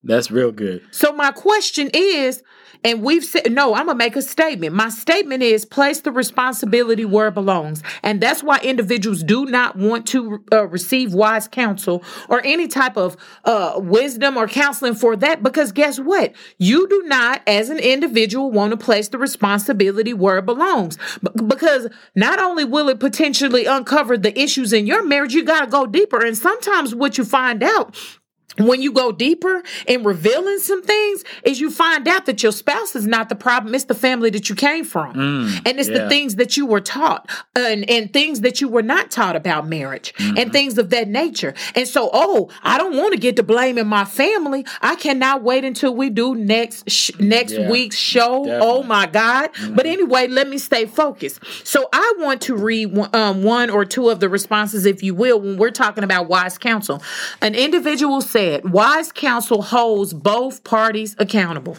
That's 0.02 0.30
real 0.30 0.52
good. 0.52 0.82
So 0.90 1.12
my 1.12 1.32
question 1.32 1.90
is, 1.92 2.42
And 2.84 3.02
we've 3.02 3.24
said, 3.24 3.52
no, 3.52 3.74
I'm 3.74 3.86
going 3.86 3.98
to 3.98 4.04
make 4.04 4.16
a 4.16 4.22
statement. 4.22 4.74
My 4.74 4.88
statement 4.88 5.42
is 5.42 5.64
place 5.64 6.00
the 6.00 6.12
responsibility 6.12 7.04
where 7.04 7.28
it 7.28 7.34
belongs. 7.34 7.82
And 8.02 8.20
that's 8.20 8.42
why 8.42 8.58
individuals 8.62 9.22
do 9.22 9.46
not 9.46 9.76
want 9.76 10.06
to 10.08 10.42
uh, 10.52 10.66
receive 10.66 11.14
wise 11.14 11.48
counsel 11.48 12.02
or 12.28 12.40
any 12.44 12.68
type 12.68 12.96
of 12.96 13.16
uh, 13.44 13.74
wisdom 13.76 14.36
or 14.36 14.48
counseling 14.48 14.94
for 14.94 15.16
that. 15.16 15.42
Because 15.42 15.72
guess 15.72 15.98
what? 15.98 16.34
You 16.58 16.88
do 16.88 17.02
not, 17.06 17.42
as 17.46 17.70
an 17.70 17.78
individual, 17.78 18.50
want 18.50 18.70
to 18.72 18.76
place 18.76 19.08
the 19.08 19.18
responsibility 19.18 20.14
where 20.14 20.38
it 20.38 20.46
belongs. 20.46 20.98
B- 21.22 21.44
because 21.46 21.88
not 22.14 22.38
only 22.38 22.64
will 22.64 22.88
it 22.88 23.00
potentially 23.00 23.66
uncover 23.66 24.16
the 24.16 24.38
issues 24.38 24.72
in 24.72 24.86
your 24.86 25.04
marriage, 25.04 25.34
you 25.34 25.44
got 25.44 25.64
to 25.64 25.66
go 25.70 25.86
deeper. 25.86 26.24
And 26.24 26.36
sometimes 26.36 26.94
what 26.94 27.18
you 27.18 27.24
find 27.24 27.62
out 27.62 27.96
when 28.58 28.80
you 28.80 28.90
go 28.90 29.12
deeper 29.12 29.62
in 29.86 30.02
revealing 30.02 30.58
some 30.60 30.82
things 30.82 31.24
is 31.44 31.60
you 31.60 31.70
find 31.70 32.08
out 32.08 32.24
that 32.24 32.42
your 32.42 32.52
spouse 32.52 32.96
is 32.96 33.06
not 33.06 33.28
the 33.28 33.34
problem 33.34 33.74
it's 33.74 33.84
the 33.84 33.94
family 33.94 34.30
that 34.30 34.48
you 34.48 34.54
came 34.54 34.82
from. 34.84 35.12
Mm, 35.14 35.62
and 35.66 35.78
it's 35.78 35.90
yeah. 35.90 35.98
the 36.04 36.08
things 36.08 36.36
that 36.36 36.56
you 36.56 36.64
were 36.64 36.80
taught 36.80 37.28
and, 37.54 37.88
and 37.90 38.12
things 38.14 38.40
that 38.40 38.60
you 38.62 38.68
were 38.68 38.82
not 38.82 39.10
taught 39.10 39.36
about 39.36 39.66
marriage 39.68 40.14
Mm-hmm. 40.16 40.38
and 40.38 40.52
things 40.52 40.78
of 40.78 40.88
that 40.90 41.08
nature. 41.08 41.52
And 41.74 41.86
so 41.86 42.08
oh 42.12 42.48
i 42.62 42.78
don't 42.78 42.96
want 42.96 43.12
to 43.12 43.18
get 43.18 43.36
to 43.36 43.42
blaming 43.42 43.86
my 43.88 44.04
family. 44.06 44.64
I 44.80 44.94
cannot 44.96 45.42
wait 45.42 45.64
until 45.64 45.94
we 45.94 46.08
do 46.08 46.34
next 46.34 46.90
sh- 46.90 47.10
next 47.18 47.52
Yeah, 47.52 47.70
week's 47.70 47.96
show. 47.96 48.44
Definitely. 48.44 48.66
oh 48.68 48.82
my 48.84 49.06
god. 49.06 49.50
But 49.74 49.84
anyway 49.86 50.28
let 50.28 50.48
me 50.48 50.56
stay 50.58 50.86
focused. 50.86 51.40
So 51.66 51.88
i 51.92 52.14
want 52.18 52.40
to 52.42 52.56
read 52.56 52.86
one- 52.86 53.10
um, 53.14 53.42
one 53.42 53.68
or 53.68 53.84
two 53.84 54.08
of 54.08 54.20
the 54.20 54.28
responses 54.30 54.86
if 54.86 55.02
you 55.02 55.14
will 55.14 55.40
when 55.40 55.56
we're 55.58 55.70
talking 55.70 56.04
about 56.04 56.28
wise 56.28 56.56
counsel. 56.56 57.02
An 57.42 57.54
individual 57.54 58.20
said 58.36 58.70
wise 58.70 59.12
counsel 59.12 59.62
holds 59.62 60.12
both 60.12 60.62
parties 60.62 61.16
accountable 61.18 61.78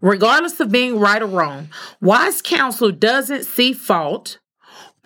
regardless 0.00 0.58
of 0.58 0.72
being 0.72 0.98
right 0.98 1.22
or 1.22 1.26
wrong 1.26 1.68
wise 2.00 2.42
counsel 2.42 2.90
doesn't 2.90 3.44
see 3.44 3.72
fault 3.72 4.40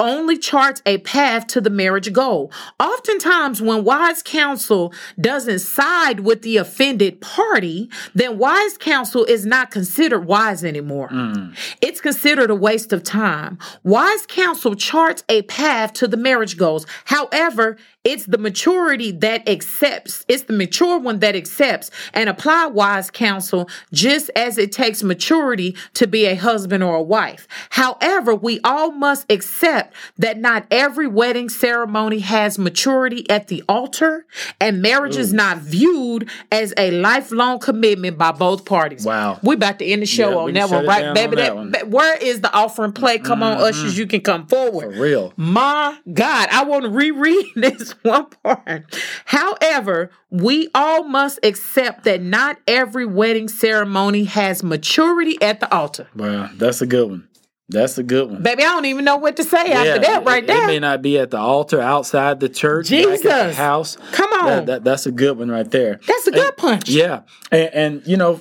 only 0.03 0.37
charts 0.37 0.83
a 0.85 0.99
path 0.99 1.47
to 1.47 1.61
the 1.61 1.70
marriage 1.70 2.12
goal. 2.12 2.53
Oftentimes, 2.80 3.62
when 3.62 3.85
wise 3.85 4.22
counsel 4.22 4.93
doesn't 5.20 5.61
side 5.61 6.20
with 6.20 6.43
the 6.43 6.57
offended 6.57 7.20
party, 7.20 7.89
then 8.14 8.37
wise 8.37 8.76
counsel 8.76 9.24
is 9.24 9.47
not 9.47 9.70
considered 9.70 10.26
wise 10.26 10.64
anymore. 10.64 11.09
Mm. 11.09 11.57
It's 11.80 12.01
considered 12.01 12.51
a 12.51 12.55
waste 12.55 12.93
of 12.93 13.05
time. 13.05 13.59
Wise 13.85 14.26
counsel 14.26 14.74
charts 14.74 15.22
a 15.28 15.43
path 15.43 15.93
to 15.95 16.09
the 16.09 16.16
marriage 16.16 16.57
goals. 16.57 16.85
However, 17.05 17.76
it's 18.05 18.26
the 18.26 18.38
maturity 18.38 19.12
that 19.12 19.48
accepts, 19.48 20.24
it's 20.28 20.42
the 20.44 20.53
mature 20.53 20.98
one 20.98 21.20
that 21.20 21.36
accepts 21.36 21.90
and 22.12 22.28
apply 22.28 22.66
wise 22.66 23.11
counsel 23.11 23.68
just 23.92 24.30
as 24.34 24.59
it 24.59 24.72
takes 24.72 25.03
maturity 25.03 25.76
to 25.94 26.07
be 26.07 26.26
a 26.26 26.34
husband 26.34 26.82
or 26.82 26.96
a 26.96 27.03
wife. 27.03 27.46
However, 27.70 28.34
we 28.34 28.59
all 28.64 28.90
must 28.90 29.30
accept 29.30 29.94
that 30.18 30.38
not 30.38 30.66
every 30.70 31.07
wedding 31.07 31.48
ceremony 31.48 32.18
has 32.20 32.59
maturity 32.59 33.28
at 33.30 33.48
the 33.48 33.62
altar 33.68 34.26
and 34.61 34.82
marriage 34.82 35.16
is 35.16 35.32
not 35.32 35.59
viewed 35.59 36.28
as 36.50 36.74
a 36.76 36.90
lifelong 36.90 37.61
commitment 37.61 38.18
by 38.18 38.32
both 38.32 38.64
parties. 38.64 39.05
Wow. 39.05 39.38
We 39.42 39.55
about 39.55 39.78
to 39.78 39.84
end 39.84 40.03
the 40.03 40.07
show 40.07 40.30
Yeah, 40.30 40.36
on 40.36 40.53
that 40.55 40.70
one, 40.70 40.86
right, 40.86 41.14
baby? 41.14 41.42
on 41.48 41.70
that 41.70 41.80
That- 41.80 41.88
where 41.90 42.16
is 42.16 42.40
the 42.40 42.53
offering 42.53 42.92
plate? 42.92 43.22
Come 43.24 43.42
on, 43.42 43.59
mm-hmm. 43.59 43.64
ushers, 43.64 43.96
you 43.96 44.07
can 44.07 44.22
come 44.22 44.46
forward. 44.46 44.94
For 44.94 45.00
real. 45.00 45.32
My 45.36 45.98
God, 46.12 46.48
I 46.50 46.64
want 46.64 46.84
to 46.84 46.90
reread 46.90 47.46
this 47.57 47.91
one 48.03 48.26
part. 48.43 48.84
However, 49.26 50.11
we 50.30 50.68
all 50.74 51.05
must 51.05 51.38
accept 51.43 52.05
that 52.05 52.22
not 52.22 52.59
every 52.66 53.07
wedding 53.07 53.49
ceremony 53.49 54.24
has 54.24 54.62
maturity 54.62 55.40
at 55.43 55.61
the 55.61 55.72
altar. 55.74 56.09
Wow, 56.14 56.51
that's 56.55 56.80
a 56.82 56.86
good 56.86 57.11
one. 57.11 57.28
That's 57.68 57.97
a 57.97 58.03
good 58.03 58.30
one. 58.30 58.43
Baby, 58.43 58.64
I 58.64 58.68
don't 58.68 58.84
even 58.84 59.05
know 59.05 59.16
what 59.16 59.36
to 59.36 59.45
say 59.45 59.72
after 59.72 60.01
that 60.03 60.24
right 60.26 60.43
it, 60.45 60.47
there. 60.47 60.64
It 60.64 60.66
may 60.66 60.78
not 60.78 61.01
be 61.01 61.18
at 61.18 61.30
the 61.30 61.38
altar 61.38 61.80
outside 61.80 62.38
the 62.40 62.49
church, 62.51 62.93
at 62.93 63.07
the 63.07 63.12
Jesus. 63.16 63.57
house. 63.57 63.97
Come 64.12 64.30
on. 64.32 64.47
That, 64.47 64.66
that- 64.66 64.84
that's 64.84 65.07
a 65.07 65.12
good 65.12 65.38
one 65.38 65.51
right 65.51 65.70
there. 65.70 65.99
That's 66.07 66.26
a 66.26 66.32
good 66.32 66.57
punch. 66.57 66.88
Yeah, 66.90 67.22
and, 67.51 67.70
and 67.74 68.07
you 68.07 68.16
know, 68.16 68.40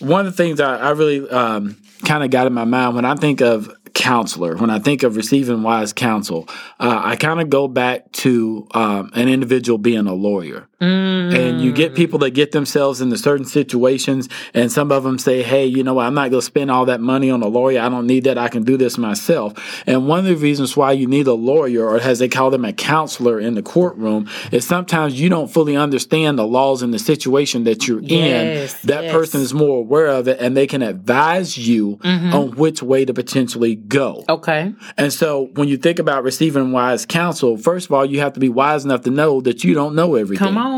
one 0.00 0.26
of 0.26 0.32
the 0.32 0.36
things 0.36 0.58
I, 0.58 0.78
I 0.78 0.90
really 0.90 1.28
um, 1.30 1.76
kind 2.04 2.24
of 2.24 2.30
got 2.30 2.46
in 2.48 2.52
my 2.52 2.64
mind 2.64 2.96
when 2.96 3.04
I 3.04 3.14
think 3.14 3.40
of 3.40 3.72
counselor, 3.94 4.56
when 4.56 4.70
I 4.70 4.78
think 4.78 5.02
of 5.02 5.16
receiving 5.16 5.62
wise 5.62 5.92
counsel, 5.92 6.48
uh, 6.80 7.00
I 7.04 7.16
kind 7.16 7.40
of 7.40 7.50
go 7.50 7.68
back 7.68 8.10
to 8.12 8.66
um, 8.72 9.10
an 9.14 9.28
individual 9.28 9.78
being 9.78 10.06
a 10.06 10.14
lawyer. 10.14 10.68
And 10.82 11.60
you 11.62 11.72
get 11.72 11.94
people 11.94 12.18
that 12.20 12.30
get 12.30 12.52
themselves 12.52 13.00
into 13.00 13.16
certain 13.16 13.46
situations, 13.46 14.28
and 14.54 14.70
some 14.70 14.90
of 14.92 15.04
them 15.04 15.18
say, 15.18 15.42
Hey, 15.42 15.66
you 15.66 15.82
know 15.84 15.94
what? 15.94 16.06
I'm 16.06 16.14
not 16.14 16.30
going 16.30 16.40
to 16.40 16.46
spend 16.46 16.70
all 16.70 16.86
that 16.86 17.00
money 17.00 17.30
on 17.30 17.42
a 17.42 17.46
lawyer. 17.48 17.80
I 17.80 17.88
don't 17.88 18.06
need 18.06 18.24
that. 18.24 18.38
I 18.38 18.48
can 18.48 18.62
do 18.64 18.76
this 18.76 18.98
myself. 18.98 19.82
And 19.86 20.08
one 20.08 20.18
of 20.20 20.24
the 20.26 20.36
reasons 20.36 20.76
why 20.76 20.92
you 20.92 21.06
need 21.06 21.26
a 21.26 21.34
lawyer, 21.34 21.84
or 21.86 21.98
as 22.00 22.18
they 22.18 22.28
call 22.28 22.50
them, 22.50 22.64
a 22.64 22.72
counselor 22.72 23.38
in 23.38 23.54
the 23.54 23.62
courtroom, 23.62 24.28
is 24.50 24.66
sometimes 24.66 25.20
you 25.20 25.28
don't 25.28 25.48
fully 25.48 25.76
understand 25.76 26.38
the 26.38 26.46
laws 26.46 26.82
and 26.82 26.92
the 26.92 26.98
situation 26.98 27.64
that 27.64 27.86
you're 27.86 28.00
Yes, 28.02 28.82
in. 28.82 28.88
That 28.88 29.04
yes. 29.04 29.12
person 29.12 29.40
is 29.40 29.54
more 29.54 29.78
aware 29.78 30.08
of 30.08 30.28
it, 30.28 30.40
and 30.40 30.56
they 30.56 30.66
can 30.66 30.82
advise 30.82 31.56
you 31.58 31.98
Mm-hmm. 32.02 32.32
on 32.34 32.50
which 32.56 32.82
way 32.82 33.04
to 33.04 33.14
potentially 33.14 33.74
go. 33.76 34.24
Okay. 34.28 34.72
And 34.96 35.12
so 35.12 35.50
when 35.54 35.68
you 35.68 35.76
think 35.76 35.98
about 35.98 36.24
receiving 36.24 36.72
wise 36.72 37.06
counsel, 37.06 37.56
first 37.56 37.86
of 37.86 37.92
all, 37.92 38.04
you 38.04 38.20
have 38.20 38.32
to 38.34 38.40
be 38.40 38.48
wise 38.48 38.84
enough 38.84 39.02
to 39.02 39.10
know 39.10 39.40
that 39.42 39.62
you 39.64 39.74
don't 39.74 39.94
know 39.94 40.14
everything. 40.14 40.46
Come 40.46 40.58
on. 40.58 40.71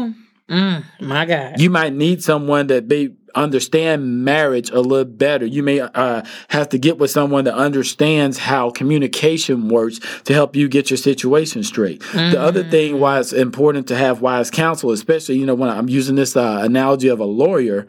Mm, 0.49 0.85
my 1.01 1.25
God. 1.25 1.61
You 1.61 1.71
might 1.71 1.95
need 1.95 2.23
someone 2.23 2.67
that 2.67 2.87
may 2.87 3.11
understand 3.35 4.25
marriage 4.25 4.71
a 4.71 4.81
little 4.81 5.05
better. 5.05 5.45
You 5.47 5.63
may 5.63 5.81
uh, 5.81 6.23
have 6.49 6.69
to 6.69 6.79
get 6.79 6.99
with 6.99 7.11
someone 7.11 7.45
that 7.45 7.55
understands 7.55 8.39
how 8.39 8.71
communication 8.71 9.69
works 9.69 10.01
to 10.25 10.35
help 10.35 10.55
you 10.55 10.69
get 10.69 10.91
your 10.91 10.97
situation 10.97 11.65
straight. 11.65 12.03
The 12.13 12.41
other 12.41 12.63
thing 12.63 13.01
why 13.01 13.21
it's 13.21 13.33
important 13.33 13.89
to 13.89 13.97
have 13.97 14.21
wise 14.21 14.51
counsel, 14.51 14.91
especially, 14.93 15.39
you 15.39 15.47
know, 15.47 15.55
when 15.55 15.71
I'm 15.71 15.89
using 15.89 16.15
this 16.17 16.37
uh, 16.37 16.61
analogy 16.63 17.09
of 17.09 17.21
a 17.21 17.25
lawyer, 17.25 17.87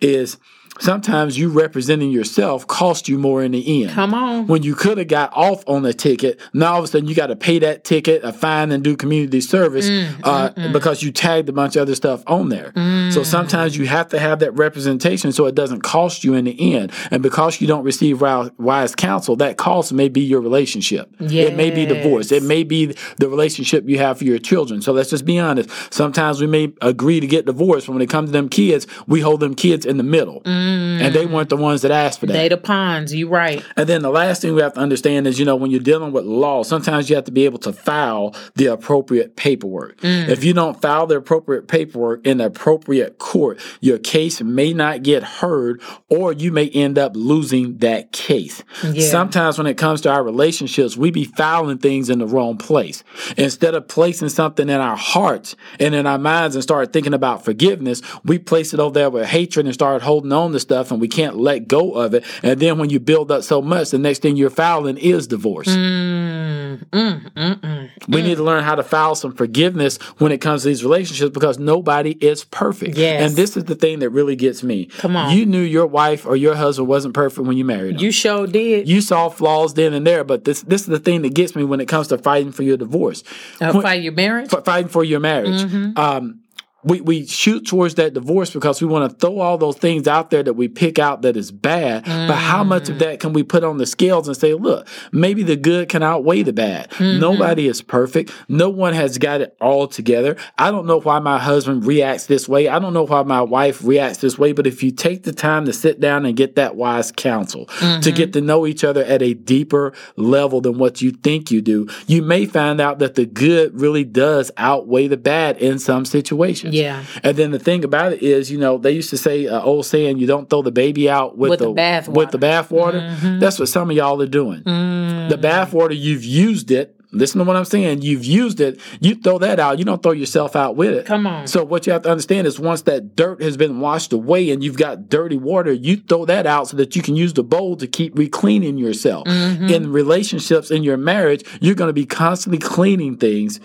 is 0.00 0.38
sometimes 0.80 1.38
you 1.38 1.50
representing 1.50 2.10
yourself 2.10 2.66
cost 2.66 3.08
you 3.08 3.18
more 3.18 3.42
in 3.42 3.52
the 3.52 3.84
end 3.84 3.92
Come 3.92 4.14
on. 4.14 4.46
when 4.46 4.62
you 4.62 4.74
could 4.74 4.98
have 4.98 5.08
got 5.08 5.32
off 5.34 5.64
on 5.66 5.84
a 5.84 5.92
ticket. 5.92 6.40
Now 6.52 6.74
all 6.74 6.78
of 6.78 6.84
a 6.84 6.88
sudden 6.88 7.08
you 7.08 7.14
got 7.14 7.28
to 7.28 7.36
pay 7.36 7.58
that 7.60 7.84
ticket, 7.84 8.24
a 8.24 8.32
fine, 8.32 8.72
and 8.72 8.82
do 8.82 8.96
community 8.96 9.40
service 9.40 9.88
mm, 9.88 10.20
uh, 10.22 10.50
mm, 10.50 10.54
mm. 10.54 10.72
because 10.72 11.02
you 11.02 11.12
tagged 11.12 11.48
a 11.48 11.52
bunch 11.52 11.76
of 11.76 11.82
other 11.82 11.94
stuff 11.94 12.22
on 12.26 12.48
there. 12.48 12.72
So 13.10 13.22
sometimes 13.22 13.76
you 13.76 13.86
have 13.86 14.08
to 14.08 14.18
have 14.18 14.40
that 14.40 14.52
representation 14.52 15.32
so 15.32 15.46
it 15.46 15.54
doesn't 15.54 15.80
cost 15.80 16.24
you 16.24 16.34
in 16.34 16.44
the 16.44 16.74
end. 16.74 16.92
And 17.10 17.22
because 17.22 17.60
you 17.60 17.66
don't 17.66 17.84
receive 17.84 18.20
wise 18.20 18.94
counsel, 18.94 19.36
that 19.36 19.56
cost 19.56 19.92
may 19.92 20.08
be 20.08 20.20
your 20.20 20.40
relationship. 20.40 21.14
It 21.20 21.56
may 21.56 21.70
be 21.70 21.86
divorce. 21.86 22.32
It 22.32 22.42
may 22.42 22.62
be 22.62 22.94
the 23.16 23.28
relationship 23.28 23.88
you 23.88 23.98
have 23.98 24.18
for 24.18 24.24
your 24.24 24.38
children. 24.38 24.82
So 24.82 24.92
let's 24.92 25.10
just 25.10 25.24
be 25.24 25.38
honest. 25.38 25.70
Sometimes 25.92 26.40
we 26.40 26.46
may 26.46 26.72
agree 26.80 27.20
to 27.20 27.26
get 27.26 27.46
divorced, 27.46 27.86
but 27.86 27.94
when 27.94 28.02
it 28.02 28.10
comes 28.10 28.28
to 28.28 28.32
them 28.32 28.48
kids, 28.48 28.86
we 29.06 29.20
hold 29.20 29.40
them 29.40 29.54
kids 29.54 29.86
in 29.86 29.96
the 29.96 30.02
middle. 30.02 30.42
Mm-hmm. 30.68 31.04
And 31.04 31.14
they 31.14 31.26
weren't 31.26 31.48
the 31.48 31.56
ones 31.56 31.82
that 31.82 31.90
asked 31.90 32.20
for 32.20 32.26
that. 32.26 32.32
Data 32.32 32.56
ponds, 32.56 33.14
you 33.14 33.28
right. 33.28 33.64
And 33.76 33.88
then 33.88 34.02
the 34.02 34.10
last 34.10 34.42
thing 34.42 34.54
we 34.54 34.62
have 34.62 34.74
to 34.74 34.80
understand 34.80 35.26
is, 35.26 35.38
you 35.38 35.44
know, 35.44 35.56
when 35.56 35.70
you're 35.70 35.80
dealing 35.80 36.12
with 36.12 36.24
law, 36.24 36.62
sometimes 36.62 37.08
you 37.08 37.16
have 37.16 37.24
to 37.24 37.32
be 37.32 37.44
able 37.44 37.58
to 37.60 37.72
file 37.72 38.34
the 38.54 38.66
appropriate 38.66 39.36
paperwork. 39.36 40.00
Mm. 40.00 40.28
If 40.28 40.44
you 40.44 40.52
don't 40.52 40.80
file 40.80 41.06
the 41.06 41.16
appropriate 41.16 41.68
paperwork 41.68 42.26
in 42.26 42.38
the 42.38 42.46
appropriate 42.46 43.18
court, 43.18 43.60
your 43.80 43.98
case 43.98 44.40
may 44.42 44.72
not 44.72 45.02
get 45.02 45.22
heard 45.22 45.80
or 46.08 46.32
you 46.32 46.52
may 46.52 46.68
end 46.70 46.98
up 46.98 47.12
losing 47.14 47.78
that 47.78 48.12
case. 48.12 48.62
Yeah. 48.84 49.08
Sometimes 49.08 49.58
when 49.58 49.66
it 49.66 49.76
comes 49.78 50.00
to 50.02 50.10
our 50.10 50.22
relationships, 50.22 50.96
we 50.96 51.10
be 51.10 51.24
filing 51.24 51.78
things 51.78 52.10
in 52.10 52.18
the 52.18 52.26
wrong 52.26 52.56
place. 52.56 53.04
Instead 53.36 53.74
of 53.74 53.88
placing 53.88 54.28
something 54.28 54.68
in 54.68 54.80
our 54.80 54.96
hearts 54.96 55.56
and 55.78 55.94
in 55.94 56.06
our 56.06 56.18
minds 56.18 56.54
and 56.54 56.62
start 56.62 56.92
thinking 56.92 57.14
about 57.14 57.44
forgiveness, 57.44 58.02
we 58.24 58.38
place 58.38 58.74
it 58.74 58.80
over 58.80 58.94
there 58.94 59.10
with 59.10 59.26
hatred 59.26 59.66
and 59.66 59.74
start 59.74 60.02
holding 60.02 60.32
on 60.32 60.52
to 60.52 60.57
stuff 60.60 60.90
and 60.90 61.00
we 61.00 61.08
can't 61.08 61.36
let 61.36 61.68
go 61.68 61.92
of 61.92 62.14
it. 62.14 62.24
And 62.42 62.58
then 62.60 62.78
when 62.78 62.90
you 62.90 63.00
build 63.00 63.30
up 63.30 63.42
so 63.42 63.60
much, 63.62 63.90
the 63.90 63.98
next 63.98 64.20
thing 64.22 64.36
you're 64.36 64.50
filing 64.50 64.96
is 64.98 65.26
divorce. 65.26 65.68
Mm, 65.68 66.84
mm, 66.90 67.32
mm, 67.32 67.60
mm. 67.60 67.88
We 68.08 68.22
need 68.22 68.36
to 68.36 68.42
learn 68.42 68.64
how 68.64 68.74
to 68.74 68.82
file 68.82 69.14
some 69.14 69.32
forgiveness 69.34 69.96
when 70.18 70.32
it 70.32 70.38
comes 70.40 70.62
to 70.62 70.68
these 70.68 70.82
relationships 70.82 71.32
because 71.32 71.58
nobody 71.58 72.12
is 72.12 72.44
perfect. 72.44 72.96
Yes. 72.96 73.22
And 73.22 73.36
this 73.36 73.56
is 73.56 73.64
the 73.64 73.74
thing 73.74 73.98
that 74.00 74.10
really 74.10 74.36
gets 74.36 74.62
me. 74.62 74.86
Come 74.86 75.16
on. 75.16 75.36
You 75.36 75.46
knew 75.46 75.60
your 75.60 75.86
wife 75.86 76.26
or 76.26 76.36
your 76.36 76.54
husband 76.54 76.88
wasn't 76.88 77.14
perfect 77.14 77.46
when 77.46 77.56
you 77.56 77.64
married 77.64 77.96
him. 77.96 78.00
You 78.00 78.10
sure 78.12 78.46
did. 78.46 78.88
You 78.88 79.00
saw 79.00 79.28
flaws 79.28 79.74
then 79.74 79.92
and 79.92 80.06
there, 80.06 80.24
but 80.24 80.44
this 80.44 80.62
this 80.62 80.82
is 80.82 80.88
the 80.88 80.98
thing 80.98 81.22
that 81.22 81.34
gets 81.34 81.54
me 81.54 81.64
when 81.64 81.80
it 81.80 81.86
comes 81.86 82.08
to 82.08 82.18
fighting 82.18 82.52
for 82.52 82.62
your 82.62 82.76
divorce, 82.76 83.22
Uh, 83.60 83.72
When- 83.72 83.82
fight 83.82 84.02
your 84.02 84.12
marriage. 84.12 84.52
f- 84.52 84.64
fighting 84.64 84.88
for 84.88 85.04
your 85.04 85.20
marriage. 85.20 85.60
Mm-hmm. 85.62 85.98
Um, 85.98 86.40
we, 86.84 87.00
we 87.00 87.26
shoot 87.26 87.66
towards 87.66 87.96
that 87.96 88.14
divorce 88.14 88.50
because 88.50 88.80
we 88.80 88.86
want 88.86 89.10
to 89.10 89.16
throw 89.16 89.40
all 89.40 89.58
those 89.58 89.76
things 89.76 90.06
out 90.06 90.30
there 90.30 90.44
that 90.44 90.52
we 90.52 90.68
pick 90.68 91.00
out 91.00 91.22
that 91.22 91.36
is 91.36 91.50
bad. 91.50 92.04
But 92.04 92.36
how 92.36 92.62
much 92.62 92.88
of 92.88 92.96
mm. 92.96 92.98
that 93.00 93.20
can 93.20 93.32
we 93.32 93.42
put 93.42 93.64
on 93.64 93.78
the 93.78 93.86
scales 93.86 94.28
and 94.28 94.36
say, 94.36 94.54
look, 94.54 94.86
maybe 95.10 95.42
the 95.42 95.56
good 95.56 95.88
can 95.88 96.04
outweigh 96.04 96.44
the 96.44 96.52
bad? 96.52 96.90
Mm-hmm. 96.90 97.18
Nobody 97.18 97.66
is 97.66 97.82
perfect. 97.82 98.32
No 98.48 98.70
one 98.70 98.94
has 98.94 99.18
got 99.18 99.40
it 99.40 99.56
all 99.60 99.88
together. 99.88 100.36
I 100.56 100.70
don't 100.70 100.86
know 100.86 101.00
why 101.00 101.18
my 101.18 101.40
husband 101.40 101.84
reacts 101.84 102.26
this 102.26 102.48
way. 102.48 102.68
I 102.68 102.78
don't 102.78 102.94
know 102.94 103.06
why 103.06 103.24
my 103.24 103.42
wife 103.42 103.82
reacts 103.82 104.18
this 104.18 104.38
way. 104.38 104.52
But 104.52 104.68
if 104.68 104.82
you 104.84 104.92
take 104.92 105.24
the 105.24 105.32
time 105.32 105.66
to 105.66 105.72
sit 105.72 105.98
down 105.98 106.26
and 106.26 106.36
get 106.36 106.54
that 106.54 106.76
wise 106.76 107.10
counsel, 107.10 107.66
to 107.66 107.72
mm-hmm. 107.72 108.16
get 108.16 108.32
to 108.34 108.40
know 108.40 108.66
each 108.68 108.84
other 108.84 109.02
at 109.02 109.20
a 109.20 109.34
deeper 109.34 109.92
level 110.14 110.60
than 110.60 110.78
what 110.78 111.02
you 111.02 111.10
think 111.10 111.50
you 111.50 111.60
do, 111.60 111.88
you 112.06 112.22
may 112.22 112.46
find 112.46 112.80
out 112.80 113.00
that 113.00 113.16
the 113.16 113.26
good 113.26 113.80
really 113.80 114.04
does 114.04 114.52
outweigh 114.56 115.08
the 115.08 115.16
bad 115.16 115.56
in 115.58 115.80
some 115.80 116.04
situations. 116.04 116.67
Yeah. 116.72 117.04
And 117.22 117.36
then 117.36 117.50
the 117.50 117.58
thing 117.58 117.84
about 117.84 118.12
it 118.12 118.22
is, 118.22 118.50
you 118.50 118.58
know, 118.58 118.78
they 118.78 118.92
used 118.92 119.10
to 119.10 119.18
say, 119.18 119.46
uh, 119.46 119.60
old 119.60 119.86
saying, 119.86 120.18
you 120.18 120.26
don't 120.26 120.48
throw 120.48 120.62
the 120.62 120.72
baby 120.72 121.08
out 121.08 121.36
with, 121.36 121.50
With 121.50 121.58
the 121.60 121.66
the, 121.66 121.74
bath 121.74 122.08
with 122.08 122.30
the 122.30 122.38
bath 122.38 122.70
water. 122.70 123.00
Mm-hmm. 123.00 123.38
That's 123.38 123.58
what 123.58 123.68
some 123.68 123.90
of 123.90 123.96
y'all 123.96 124.20
are 124.20 124.26
doing. 124.26 124.62
Mm. 124.62 125.28
The 125.28 125.38
bath 125.38 125.72
water, 125.72 125.94
you've 125.94 126.24
used 126.24 126.70
it. 126.70 126.94
Listen 127.10 127.38
to 127.38 127.44
what 127.44 127.56
I'm 127.56 127.64
saying. 127.64 128.02
You've 128.02 128.26
used 128.26 128.60
it. 128.60 128.78
You 129.00 129.14
throw 129.14 129.38
that 129.38 129.58
out. 129.58 129.78
You 129.78 129.86
don't 129.86 130.02
throw 130.02 130.12
yourself 130.12 130.54
out 130.54 130.76
with 130.76 130.92
it. 130.92 131.06
Come 131.06 131.26
on. 131.26 131.46
So 131.46 131.64
what 131.64 131.86
you 131.86 131.92
have 131.94 132.02
to 132.02 132.10
understand 132.10 132.46
is 132.46 132.60
once 132.60 132.82
that 132.82 133.16
dirt 133.16 133.40
has 133.40 133.56
been 133.56 133.80
washed 133.80 134.12
away 134.12 134.50
and 134.50 134.62
you've 134.62 134.76
got 134.76 135.08
dirty 135.08 135.38
water, 135.38 135.72
you 135.72 135.96
throw 135.96 136.26
that 136.26 136.46
out 136.46 136.68
so 136.68 136.76
that 136.76 136.96
you 136.96 137.00
can 137.00 137.16
use 137.16 137.32
the 137.32 137.42
bowl 137.42 137.76
to 137.76 137.86
keep 137.86 138.18
re-cleaning 138.18 138.76
yourself. 138.76 139.26
Mm-hmm. 139.26 139.68
In 139.70 139.90
relationships, 139.90 140.70
in 140.70 140.82
your 140.82 140.98
marriage, 140.98 141.44
you're 141.62 141.74
going 141.74 141.88
to 141.88 141.94
be 141.94 142.04
constantly 142.04 142.58
cleaning 142.58 143.16
things 143.16 143.58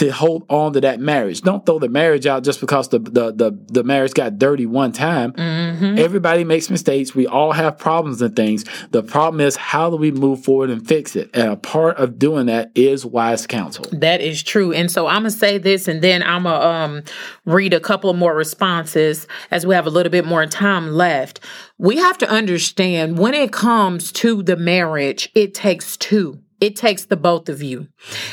to 0.00 0.10
hold 0.10 0.46
on 0.48 0.72
to 0.72 0.80
that 0.80 0.98
marriage. 0.98 1.42
Don't 1.42 1.66
throw 1.66 1.78
the 1.78 1.88
marriage 1.90 2.26
out 2.26 2.42
just 2.42 2.58
because 2.58 2.88
the 2.88 2.98
the 2.98 3.32
the, 3.32 3.58
the 3.66 3.84
marriage 3.84 4.14
got 4.14 4.38
dirty 4.38 4.64
one 4.64 4.92
time. 4.92 5.32
Mm-hmm. 5.32 5.98
Everybody 5.98 6.42
makes 6.42 6.70
mistakes. 6.70 7.14
We 7.14 7.26
all 7.26 7.52
have 7.52 7.76
problems 7.76 8.22
and 8.22 8.34
things. 8.34 8.64
The 8.92 9.02
problem 9.02 9.42
is 9.42 9.56
how 9.56 9.90
do 9.90 9.96
we 9.96 10.10
move 10.10 10.42
forward 10.42 10.70
and 10.70 10.86
fix 10.86 11.16
it? 11.16 11.28
And 11.34 11.50
a 11.50 11.56
part 11.56 11.98
of 11.98 12.18
doing 12.18 12.46
that 12.46 12.72
is 12.74 13.04
wise 13.04 13.46
counsel. 13.46 13.84
That 13.92 14.22
is 14.22 14.42
true. 14.42 14.72
And 14.72 14.90
so 14.90 15.06
I'm 15.06 15.22
going 15.22 15.32
to 15.32 15.38
say 15.38 15.58
this 15.58 15.86
and 15.86 16.00
then 16.00 16.22
I'm 16.22 16.44
going 16.44 16.58
to 16.58 16.66
um, 16.66 17.02
read 17.44 17.74
a 17.74 17.80
couple 17.80 18.08
of 18.08 18.16
more 18.16 18.34
responses 18.34 19.26
as 19.50 19.66
we 19.66 19.74
have 19.74 19.86
a 19.86 19.90
little 19.90 20.10
bit 20.10 20.24
more 20.24 20.46
time 20.46 20.92
left. 20.92 21.40
We 21.76 21.98
have 21.98 22.16
to 22.18 22.30
understand 22.30 23.18
when 23.18 23.34
it 23.34 23.52
comes 23.52 24.12
to 24.12 24.42
the 24.42 24.56
marriage, 24.56 25.28
it 25.34 25.52
takes 25.52 25.98
two. 25.98 26.40
It 26.60 26.76
takes 26.76 27.06
the 27.06 27.16
both 27.16 27.48
of 27.48 27.62
you. 27.62 27.88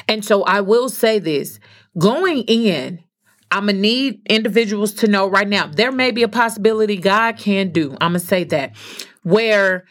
And 0.07 0.23
so 0.23 0.43
I 0.43 0.61
will 0.61 0.89
say 0.89 1.19
this 1.19 1.59
going 1.97 2.43
in, 2.43 3.03
I'm 3.49 3.65
going 3.65 3.75
to 3.75 3.81
need 3.81 4.21
individuals 4.29 4.93
to 4.95 5.07
know 5.07 5.27
right 5.27 5.47
now, 5.47 5.67
there 5.67 5.91
may 5.91 6.11
be 6.11 6.23
a 6.23 6.27
possibility 6.27 6.97
God 6.97 7.37
can 7.37 7.71
do. 7.71 7.95
I'm 8.01 8.11
going 8.11 8.21
to 8.21 8.27
say 8.27 8.43
that 8.45 8.75
where 9.23 9.85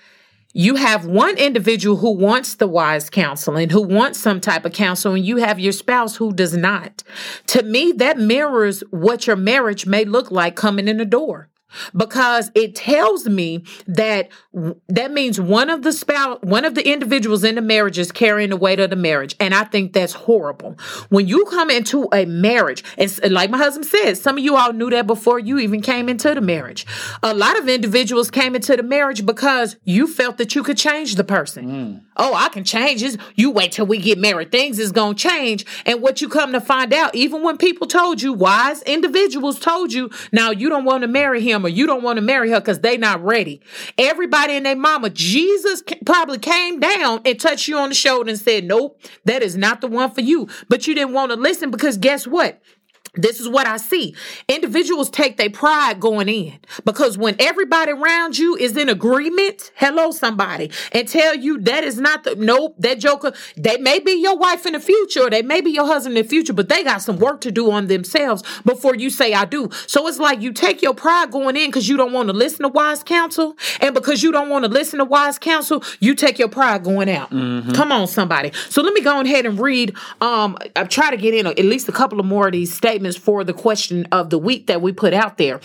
you 0.53 0.77
have 0.77 1.05
one 1.05 1.37
individual 1.37 1.99
who 1.99 2.13
wants 2.13 2.55
the 2.55 2.67
wise 2.67 3.11
counseling, 3.11 3.69
who 3.69 3.83
wants 3.83 4.19
some 4.19 4.41
type 4.41 4.65
of 4.65 4.73
counsel, 4.73 5.13
and 5.13 5.25
you 5.25 5.37
have 5.37 5.61
your 5.61 5.73
spouse 5.73 6.17
who 6.17 6.33
does 6.33 6.57
not. 6.57 7.03
To 7.49 7.63
me, 7.63 7.93
that 7.97 8.19
mirrors 8.19 8.83
what 8.91 9.27
your 9.27 9.37
marriage 9.37 9.85
may 9.85 10.07
look 10.07 10.31
like 10.31 10.57
coming 10.57 10.89
in 10.89 10.97
the 10.97 11.05
door. 11.05 11.51
Because 11.95 12.51
it 12.55 12.75
tells 12.75 13.29
me 13.29 13.65
that 13.87 14.29
that 14.89 15.13
means 15.13 15.41
one 15.41 15.69
of 15.71 15.83
the 15.83 15.93
spouse, 15.93 16.39
one 16.43 16.65
of 16.65 16.75
the 16.75 16.89
individuals 16.89 17.45
in 17.45 17.57
the 17.57 17.61
marriage 17.61 17.99
is 17.99 18.13
carrying 18.13 18.51
the 18.51 18.57
weight 18.57 18.81
of 18.81 18.91
the 18.91 18.97
marriage. 18.97 19.35
And 19.41 19.55
I 19.55 19.65
think 19.65 19.93
that's 19.93 20.13
horrible. 20.13 20.77
When 21.09 21.29
you 21.29 21.45
come 21.47 21.71
into 21.71 22.09
a 22.13 22.25
marriage, 22.25 22.85
and 22.99 23.33
like 23.33 23.51
my 23.51 23.59
husband 23.59 23.87
said, 23.87 24.17
some 24.17 24.39
of 24.39 24.45
you 24.45 24.57
all 24.57 24.73
knew 24.73 24.91
that 24.91 25.07
before 25.07 25.39
you 25.39 25.59
even 25.59 25.81
came 25.83 26.09
into 26.09 26.35
the 26.35 26.41
marriage. 26.41 26.87
A 27.23 27.35
lot 27.35 27.59
of 27.59 27.69
individuals 27.69 28.31
came 28.31 28.55
into 28.55 28.77
the 28.77 28.83
marriage 28.83 29.27
because 29.27 29.77
you 29.85 30.07
felt 30.07 30.39
that 30.39 30.55
you 30.55 30.63
could 30.63 30.79
change 30.79 31.17
the 31.17 31.25
person. 31.25 31.67
Mm. 31.67 32.03
Oh, 32.17 32.35
I 32.35 32.49
can 32.49 32.65
change 32.65 33.03
this. 33.03 33.17
You 33.35 33.51
wait 33.51 33.73
till 33.73 33.87
we 33.87 33.99
get 33.99 34.19
married. 34.19 34.51
Things 34.51 34.79
is 34.79 34.93
going 34.93 35.17
to 35.17 35.29
change. 35.29 35.67
And 35.85 36.01
what 36.01 36.21
you 36.21 36.29
come 36.29 36.53
to 36.53 36.61
find 36.61 36.93
out, 36.93 37.15
even 37.15 37.43
when 37.43 37.59
people 37.59 37.87
told 37.87 38.23
you, 38.23 38.33
wise 38.33 38.83
individuals 38.83 39.59
told 39.59 39.93
you, 39.93 40.11
now 40.33 40.51
you 40.51 40.69
don't 40.69 40.85
want 40.85 41.03
to 41.03 41.09
marry 41.09 41.43
him 41.43 41.56
or 41.65 41.69
you 41.69 41.87
don't 41.87 42.03
want 42.03 42.17
to 42.17 42.23
marry 42.23 42.51
her 42.51 42.61
because 42.61 42.81
they 42.81 42.97
not 42.97 43.23
ready. 43.25 43.61
Everybody 43.97 44.55
and 44.55 44.67
their 44.67 44.77
mama, 44.77 45.11
Jesus 45.11 45.83
probably 46.05 46.39
came 46.39 46.81
down 46.81 47.21
and 47.25 47.39
touched 47.39 47.69
you 47.69 47.79
on 47.79 47.89
the 47.89 47.95
shoulder 47.95 48.31
and 48.31 48.39
said, 48.39 48.65
nope, 48.65 49.01
that 49.25 49.43
is 49.43 49.57
not 49.57 49.81
the 49.81 49.89
one 49.89 50.11
for 50.11 50.21
you. 50.21 50.49
But 50.69 50.87
you 50.87 50.95
didn't 50.95 51.15
want 51.15 51.31
to 51.31 51.37
listen 51.37 51.71
because 51.71 51.97
guess 51.97 52.27
what? 52.27 52.61
This 53.17 53.41
is 53.41 53.49
what 53.49 53.67
I 53.67 53.79
see. 53.79 54.15
Individuals 54.49 55.11
take 55.11 55.37
their 55.37 55.51
pride 55.51 56.01
going 56.01 56.29
in 56.29 56.59
because 56.85 57.17
when 57.17 57.37
everybody 57.39 57.93
around 57.93 58.39
you 58.39 58.57
is 58.57 58.77
in 58.77 58.89
agreement, 58.89 59.71
hello, 59.77 60.11
somebody, 60.11 60.71
and 60.93 61.09
tell 61.09 61.35
you 61.35 61.59
that 61.61 61.85
is 61.85 61.99
not 61.99 62.25
the, 62.25 62.35
nope, 62.37 62.75
that 62.79 62.99
joker, 62.99 63.33
they 63.57 63.79
may 63.79 63.99
be 63.99 64.13
your 64.13 64.37
wife 64.37 64.67
in 64.67 64.73
the 64.75 64.81
future, 64.81 65.23
or 65.23 65.31
they 65.31 65.43
may 65.43 65.61
be 65.61 65.71
your 65.71 65.87
husband 65.87 66.17
in 66.17 66.23
the 66.23 66.29
future, 66.29 66.53
but 66.53 66.69
they 66.69 66.85
got 66.85 67.03
some 67.03 67.19
work 67.19 67.41
to 67.43 67.51
do 67.51 67.71
on 67.71 67.87
themselves 67.87 68.43
before 68.65 68.95
you 68.95 69.11
say, 69.11 69.33
I 69.33 69.45
do. 69.45 69.71
So 69.87 70.07
it's 70.09 70.19
like 70.19 70.41
you 70.41 70.53
take 70.53 70.83
your 70.83 70.95
pride 70.95 71.31
going 71.31 71.57
in 71.57 71.69
because 71.69 71.89
you 71.89 71.97
don't 71.97 72.13
want 72.13 72.29
to 72.29 72.33
listen 72.33 72.63
to 72.63 72.69
wise 72.69 73.03
counsel. 73.03 73.57
And 73.81 73.95
because 73.95 74.23
you 74.23 74.33
don't 74.33 74.49
want 74.49 74.65
to 74.65 74.71
listen 74.71 74.99
to 74.99 75.05
wise 75.05 75.39
counsel, 75.39 75.83
you 76.01 76.15
take 76.15 76.39
your 76.39 76.49
pride 76.49 76.85
going 76.85 77.09
out. 77.11 77.31
Come 77.31 77.93
on, 77.93 78.07
somebody. 78.09 78.53
So 78.69 78.83
let 78.83 78.93
me 78.93 79.01
go 79.01 79.21
ahead 79.21 79.47
and 79.47 79.59
read. 79.59 79.97
Um, 80.21 80.59
I've 80.75 80.89
tried 80.89 81.11
to 81.11 81.17
get 81.17 81.35
in 81.35 81.47
at 81.47 81.59
least 81.59 81.89
a 81.89 81.93
couple 81.93 82.21
of 82.21 82.27
more 82.27 82.47
of 82.47 82.53
these 82.53 82.75
statements 82.75 83.06
for 83.15 83.45
the 83.45 83.53
question 83.53 84.07
of 84.11 84.31
the 84.31 84.39
week 84.39 84.69
that 84.69 84.81
we 84.81 84.93
put 84.93 85.13
out 85.13 85.37
there. 85.37 85.61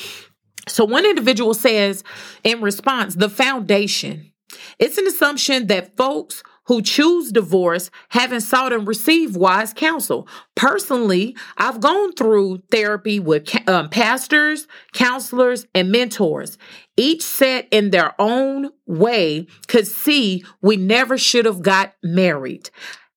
So 0.68 0.84
one 0.84 1.06
individual 1.06 1.54
says 1.54 2.04
in 2.44 2.62
response, 2.62 3.16
the 3.16 3.30
foundation. 3.30 4.32
It's 4.78 4.98
an 4.98 5.08
assumption 5.08 5.68
that 5.68 5.96
folks 5.96 6.44
who 6.66 6.82
choose 6.82 7.32
divorce 7.32 7.90
haven't 8.10 8.42
sought 8.42 8.72
and 8.72 8.88
received 8.88 9.36
wise 9.36 9.74
counsel. 9.74 10.28
Personally, 10.56 11.36
I've 11.58 11.82
gone 11.82 12.14
through 12.14 12.62
therapy 12.70 13.20
with 13.20 13.50
um, 13.68 13.90
pastors, 13.90 14.68
counselors, 14.94 15.66
and 15.74 15.92
mentors. 15.92 16.58
Each 16.96 17.24
set 17.24 17.68
in 17.72 17.90
their 17.90 18.14
own 18.20 18.70
way 18.86 19.48
could 19.68 19.88
see 19.88 20.44
we 20.62 20.78
never 20.78 21.18
should 21.18 21.46
have 21.46 21.62
got 21.62 21.94
married. 22.04 22.70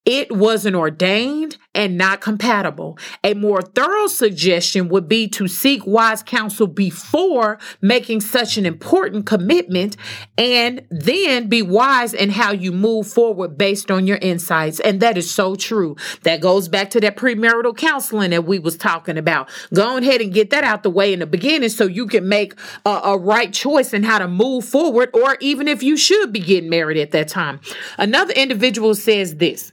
It 0.04 0.30
wasn't 0.30 0.76
ordained 0.76 1.56
and 1.74 1.96
not 1.96 2.20
compatible. 2.20 2.98
A 3.22 3.32
more 3.32 3.62
thorough 3.62 4.06
suggestion 4.06 4.90
would 4.90 5.08
be 5.08 5.28
to 5.28 5.48
seek 5.48 5.86
wise 5.86 6.22
counsel 6.22 6.66
before 6.66 7.58
making 7.80 8.20
such 8.20 8.58
an 8.58 8.66
important 8.66 9.24
commitment 9.24 9.96
and 10.36 10.86
then 10.90 11.48
be 11.48 11.62
wise 11.62 12.12
in 12.12 12.28
how 12.30 12.52
you 12.52 12.70
move 12.70 13.06
forward 13.06 13.56
based 13.56 13.90
on 13.90 14.06
your 14.06 14.18
insights. 14.18 14.78
And 14.80 15.00
that 15.00 15.16
is 15.16 15.30
so 15.30 15.54
true. 15.54 15.96
That 16.22 16.42
goes 16.42 16.68
back 16.68 16.90
to 16.90 17.00
that 17.00 17.16
premarital 17.16 17.74
counseling 17.76 18.30
that 18.30 18.44
we 18.44 18.58
was 18.58 18.76
talking 18.76 19.16
about. 19.16 19.48
Go 19.72 19.96
ahead 19.96 20.20
and 20.20 20.34
get 20.34 20.50
that 20.50 20.64
out 20.64 20.82
the 20.82 20.90
way 20.90 21.14
in 21.14 21.20
the 21.20 21.26
beginning 21.26 21.70
so 21.70 21.86
you 21.86 22.06
can 22.06 22.28
make 22.28 22.54
a, 22.84 22.90
a 22.90 23.18
right 23.18 23.54
choice 23.54 23.94
in 23.94 24.02
how 24.02 24.18
to 24.18 24.28
move 24.28 24.66
forward 24.66 25.08
or 25.14 25.38
even 25.40 25.66
if 25.66 25.82
you 25.82 25.96
should 25.96 26.30
be 26.30 26.40
getting 26.40 26.68
married 26.68 26.98
at 26.98 27.12
that 27.12 27.28
time. 27.28 27.58
Another 27.96 28.34
individual 28.34 28.94
says 28.94 29.36
this. 29.36 29.72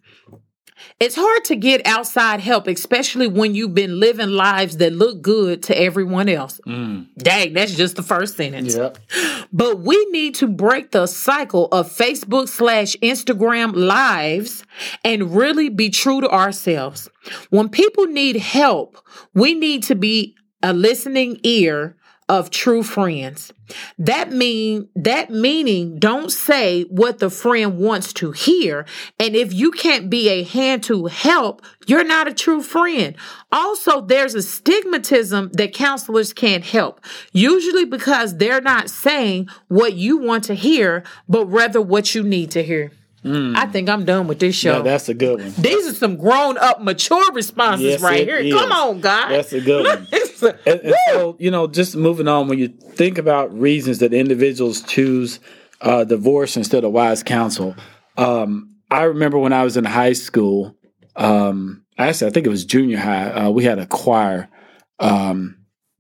It's 1.02 1.16
hard 1.16 1.46
to 1.46 1.56
get 1.56 1.82
outside 1.88 2.42
help, 2.42 2.68
especially 2.68 3.26
when 3.26 3.56
you've 3.56 3.74
been 3.74 4.00
living 4.00 4.30
lives 4.30 4.78
that 4.78 4.94
look 4.94 5.24
good 5.24 5.64
to 5.64 5.76
everyone 5.76 6.30
else. 6.30 6.62
Mm. 6.68 7.08
Dang, 7.18 7.54
that's 7.54 7.74
just 7.74 7.96
the 7.96 8.04
first 8.04 8.38
sentence. 8.38 8.76
Yep. 8.76 9.00
But 9.52 9.80
we 9.80 10.06
need 10.12 10.36
to 10.36 10.48
break 10.48 10.92
the 10.92 11.08
cycle 11.08 11.68
of 11.72 11.92
Facebook 11.92 12.48
slash 12.48 12.96
Instagram 12.98 13.74
lives 13.76 14.64
and 15.04 15.36
really 15.36 15.70
be 15.70 15.90
true 15.90 16.22
to 16.22 16.30
ourselves. 16.30 17.10
When 17.50 17.68
people 17.68 18.06
need 18.06 18.36
help, 18.36 18.98
we 19.34 19.56
need 19.56 19.84
to 19.84 19.96
be 19.96 20.36
a 20.62 20.72
listening 20.72 21.40
ear 21.44 21.98
of 22.32 22.50
true 22.50 22.82
friends. 22.82 23.52
That 24.00 24.32
mean 24.32 24.88
that 24.96 25.30
meaning 25.30 26.00
don't 26.00 26.32
say 26.32 26.84
what 26.84 27.20
the 27.20 27.30
friend 27.30 27.78
wants 27.78 28.14
to 28.14 28.32
hear. 28.32 28.86
And 29.20 29.36
if 29.36 29.54
you 29.54 29.72
can't 29.72 30.10
be 30.10 30.30
a 30.30 30.44
hand 30.44 30.84
to 30.84 31.08
help, 31.08 31.62
you're 31.88 32.06
not 32.06 32.30
a 32.30 32.34
true 32.34 32.64
friend. 32.64 33.18
Also, 33.52 34.00
there's 34.00 34.34
a 34.34 34.38
stigmatism 34.38 35.52
that 35.52 35.74
counselors 35.74 36.32
can't 36.32 36.64
help, 36.64 37.02
usually 37.34 37.84
because 37.84 38.38
they're 38.38 38.62
not 38.62 38.90
saying 38.90 39.50
what 39.68 39.96
you 39.96 40.16
want 40.18 40.46
to 40.46 40.54
hear, 40.54 41.04
but 41.28 41.46
rather 41.48 41.82
what 41.82 42.16
you 42.16 42.24
need 42.24 42.52
to 42.52 42.64
hear. 42.64 42.94
I 43.24 43.68
think 43.68 43.88
I'm 43.90 44.04
done 44.04 44.28
with 44.28 44.40
this 44.40 44.56
show. 44.56 44.78
Yeah, 44.78 44.82
that's 44.84 45.08
a 45.10 45.14
good 45.14 45.40
one. 45.40 45.54
These 45.58 45.88
are 45.88 45.94
some 45.94 46.16
grown 46.18 46.58
up, 46.58 46.82
mature 46.82 47.32
responses 47.34 47.86
Yes, 47.86 48.02
right 48.02 48.26
here. 48.28 48.38
is. 48.38 48.54
Come 48.54 48.72
on, 48.72 49.02
guys. 49.02 49.30
That's 49.30 49.54
a 49.54 49.62
good 49.62 49.86
one. 49.86 50.08
And, 50.66 50.80
and 50.82 50.96
so, 51.10 51.36
you 51.38 51.52
know, 51.52 51.68
just 51.68 51.96
moving 51.96 52.28
on, 52.28 52.48
when 52.48 52.58
you 52.58 52.70
think 52.70 53.20
about 53.20 53.54
reasons 53.56 54.00
that 54.00 54.12
individuals 54.12 54.82
choose 54.82 55.40
uh, 55.82 56.04
divorce 56.04 56.58
instead 56.58 56.84
of 56.84 56.92
wise 56.94 57.22
counsel, 57.22 57.76
um, 58.18 58.76
I 58.90 59.04
remember 59.04 59.38
when 59.38 59.54
I 59.54 59.64
was 59.64 59.78
in 59.78 59.86
high 59.86 60.14
school, 60.14 60.76
um, 61.16 61.84
actually, 61.96 62.32
I 62.32 62.34
think 62.34 62.48
it 62.48 62.50
was 62.50 62.66
junior 62.66 62.98
high, 62.98 63.30
uh, 63.30 63.50
we 63.52 63.64
had 63.64 63.78
a 63.78 63.86
choir. 63.86 64.50
Um, 65.00 65.58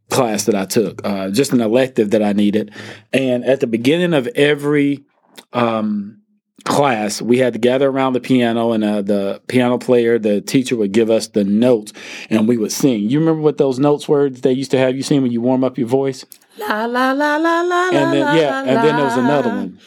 class 0.10 0.44
that 0.46 0.56
I 0.56 0.66
took, 0.66 1.06
uh, 1.06 1.30
just 1.30 1.54
an 1.54 1.62
elective 1.62 2.12
that 2.12 2.22
I 2.22 2.34
needed. 2.34 2.74
And 3.14 3.46
at 3.46 3.62
the 3.62 3.68
beginning 3.68 4.14
of 4.14 4.28
every 4.36 5.06
um, 5.54 6.21
class, 6.64 7.22
we 7.22 7.38
had 7.38 7.53
to 7.53 7.59
gather 7.59 7.89
around 7.89 8.14
the 8.14 8.20
piano, 8.20 8.72
and 8.72 8.84
uh, 8.84 9.01
the 9.01 9.41
piano 9.47 9.78
player, 9.78 10.20
the 10.20 10.41
teacher, 10.41 10.76
would 10.76 10.91
give 10.91 11.09
us 11.09 11.28
the 11.28 11.43
notes, 11.43 11.93
and 12.30 12.47
we 12.47 12.57
would 12.57 12.72
sing. 12.72 13.09
You 13.09 13.20
remember 13.20 13.41
what 13.41 13.57
those 13.57 13.80
notes 13.80 14.07
were 14.07 14.30
that 14.30 14.41
they 14.41 14.51
used 14.51 14.72
to 14.72 14.78
have 14.78 14.95
you 14.95 15.03
sing 15.03 15.22
when 15.22 15.32
you 15.32 15.41
warm 15.41 15.64
up 15.64 15.78
your 15.78 15.88
voice? 15.88 16.26
La 16.57 16.86
la 16.86 17.12
la 17.12 17.38
la 17.38 17.62
la 17.62 17.88
And 17.88 18.14
then 18.14 18.26
la, 18.26 18.34
yeah, 18.34 18.49
la, 18.49 18.59
and 18.59 18.78
then 18.78 18.95
there 18.95 19.05
was 19.05 19.18
another 19.18 19.49
one. 19.49 19.80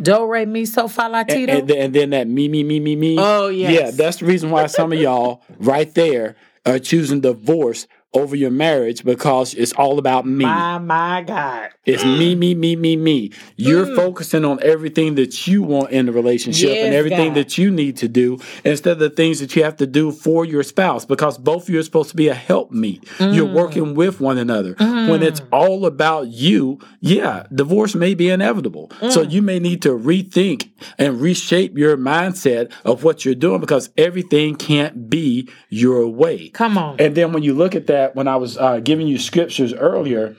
Do 0.00 0.24
re 0.24 0.46
mi 0.46 0.64
so 0.64 0.88
fa 0.88 1.08
la 1.10 1.22
ti 1.24 1.46
do. 1.46 1.52
and, 1.52 1.68
then, 1.68 1.78
and 1.78 1.94
then 1.94 2.10
that 2.10 2.26
me 2.26 2.48
me 2.48 2.64
me 2.64 2.80
me 2.80 2.96
me. 2.96 3.16
Oh, 3.18 3.48
yes. 3.48 3.72
yeah. 3.72 3.90
That's 3.90 4.18
the 4.18 4.26
reason 4.26 4.50
why 4.50 4.66
some 4.66 4.92
of 4.92 4.98
y'all 4.98 5.42
right 5.58 5.92
there 5.94 6.36
are 6.64 6.78
choosing 6.78 7.20
divorce 7.20 7.86
over 8.14 8.36
your 8.36 8.50
marriage 8.50 9.04
because 9.04 9.54
it's 9.54 9.72
all 9.72 9.98
about 9.98 10.26
me. 10.26 10.44
My 10.44 10.78
my 10.78 11.22
God. 11.22 11.70
It's 11.84 12.04
me 12.04 12.34
me 12.34 12.54
me 12.54 12.76
me 12.76 12.94
me. 12.96 13.32
You're 13.56 13.96
focusing 13.96 14.44
on 14.44 14.60
everything 14.62 15.16
that 15.16 15.46
you 15.46 15.62
want 15.62 15.90
in 15.90 16.06
the 16.06 16.12
relationship 16.12 16.76
and 16.78 16.94
everything 16.94 17.30
God. 17.34 17.36
that 17.38 17.58
you 17.58 17.70
need 17.70 17.96
to 17.98 18.08
do 18.08 18.38
instead 18.64 18.92
of 18.92 18.98
the 19.00 19.10
things 19.10 19.40
that 19.40 19.56
you 19.56 19.64
have 19.64 19.76
to 19.78 19.86
do 19.86 20.12
for 20.12 20.44
your 20.44 20.62
spouse 20.62 21.04
because 21.04 21.38
both 21.38 21.64
of 21.64 21.70
you 21.70 21.80
are 21.80 21.82
supposed 21.82 22.10
to 22.10 22.16
be 22.16 22.28
a 22.28 22.34
helpmeet. 22.34 23.02
You're 23.18 23.48
Mm. 23.48 23.52
working 23.54 23.94
with 23.94 24.20
one 24.20 24.38
another. 24.38 24.74
When 24.78 25.22
it's 25.22 25.42
all 25.52 25.84
about 25.86 26.28
you, 26.28 26.78
yeah, 27.00 27.44
divorce 27.52 27.94
may 27.96 28.14
be 28.14 28.28
inevitable. 28.28 28.90
Mm. 29.00 29.10
So 29.10 29.22
you 29.22 29.42
may 29.42 29.58
need 29.58 29.82
to 29.82 29.90
rethink 29.90 30.68
and 30.98 31.20
reshape 31.20 31.76
your 31.76 31.96
mindset 31.96 32.70
of 32.84 33.02
what 33.04 33.24
you're 33.24 33.34
doing 33.34 33.60
because 33.60 33.90
everything 33.96 34.54
can't 34.54 35.10
be 35.10 35.48
your 35.68 36.06
way. 36.06 36.50
Come 36.50 36.78
on. 36.78 36.96
And 37.00 37.14
then 37.16 37.32
when 37.32 37.42
you 37.42 37.54
look 37.54 37.74
at 37.74 37.86
that, 37.88 38.01
when 38.10 38.28
I 38.28 38.36
was 38.36 38.56
uh, 38.58 38.80
giving 38.80 39.06
you 39.06 39.18
scriptures 39.18 39.72
earlier, 39.72 40.36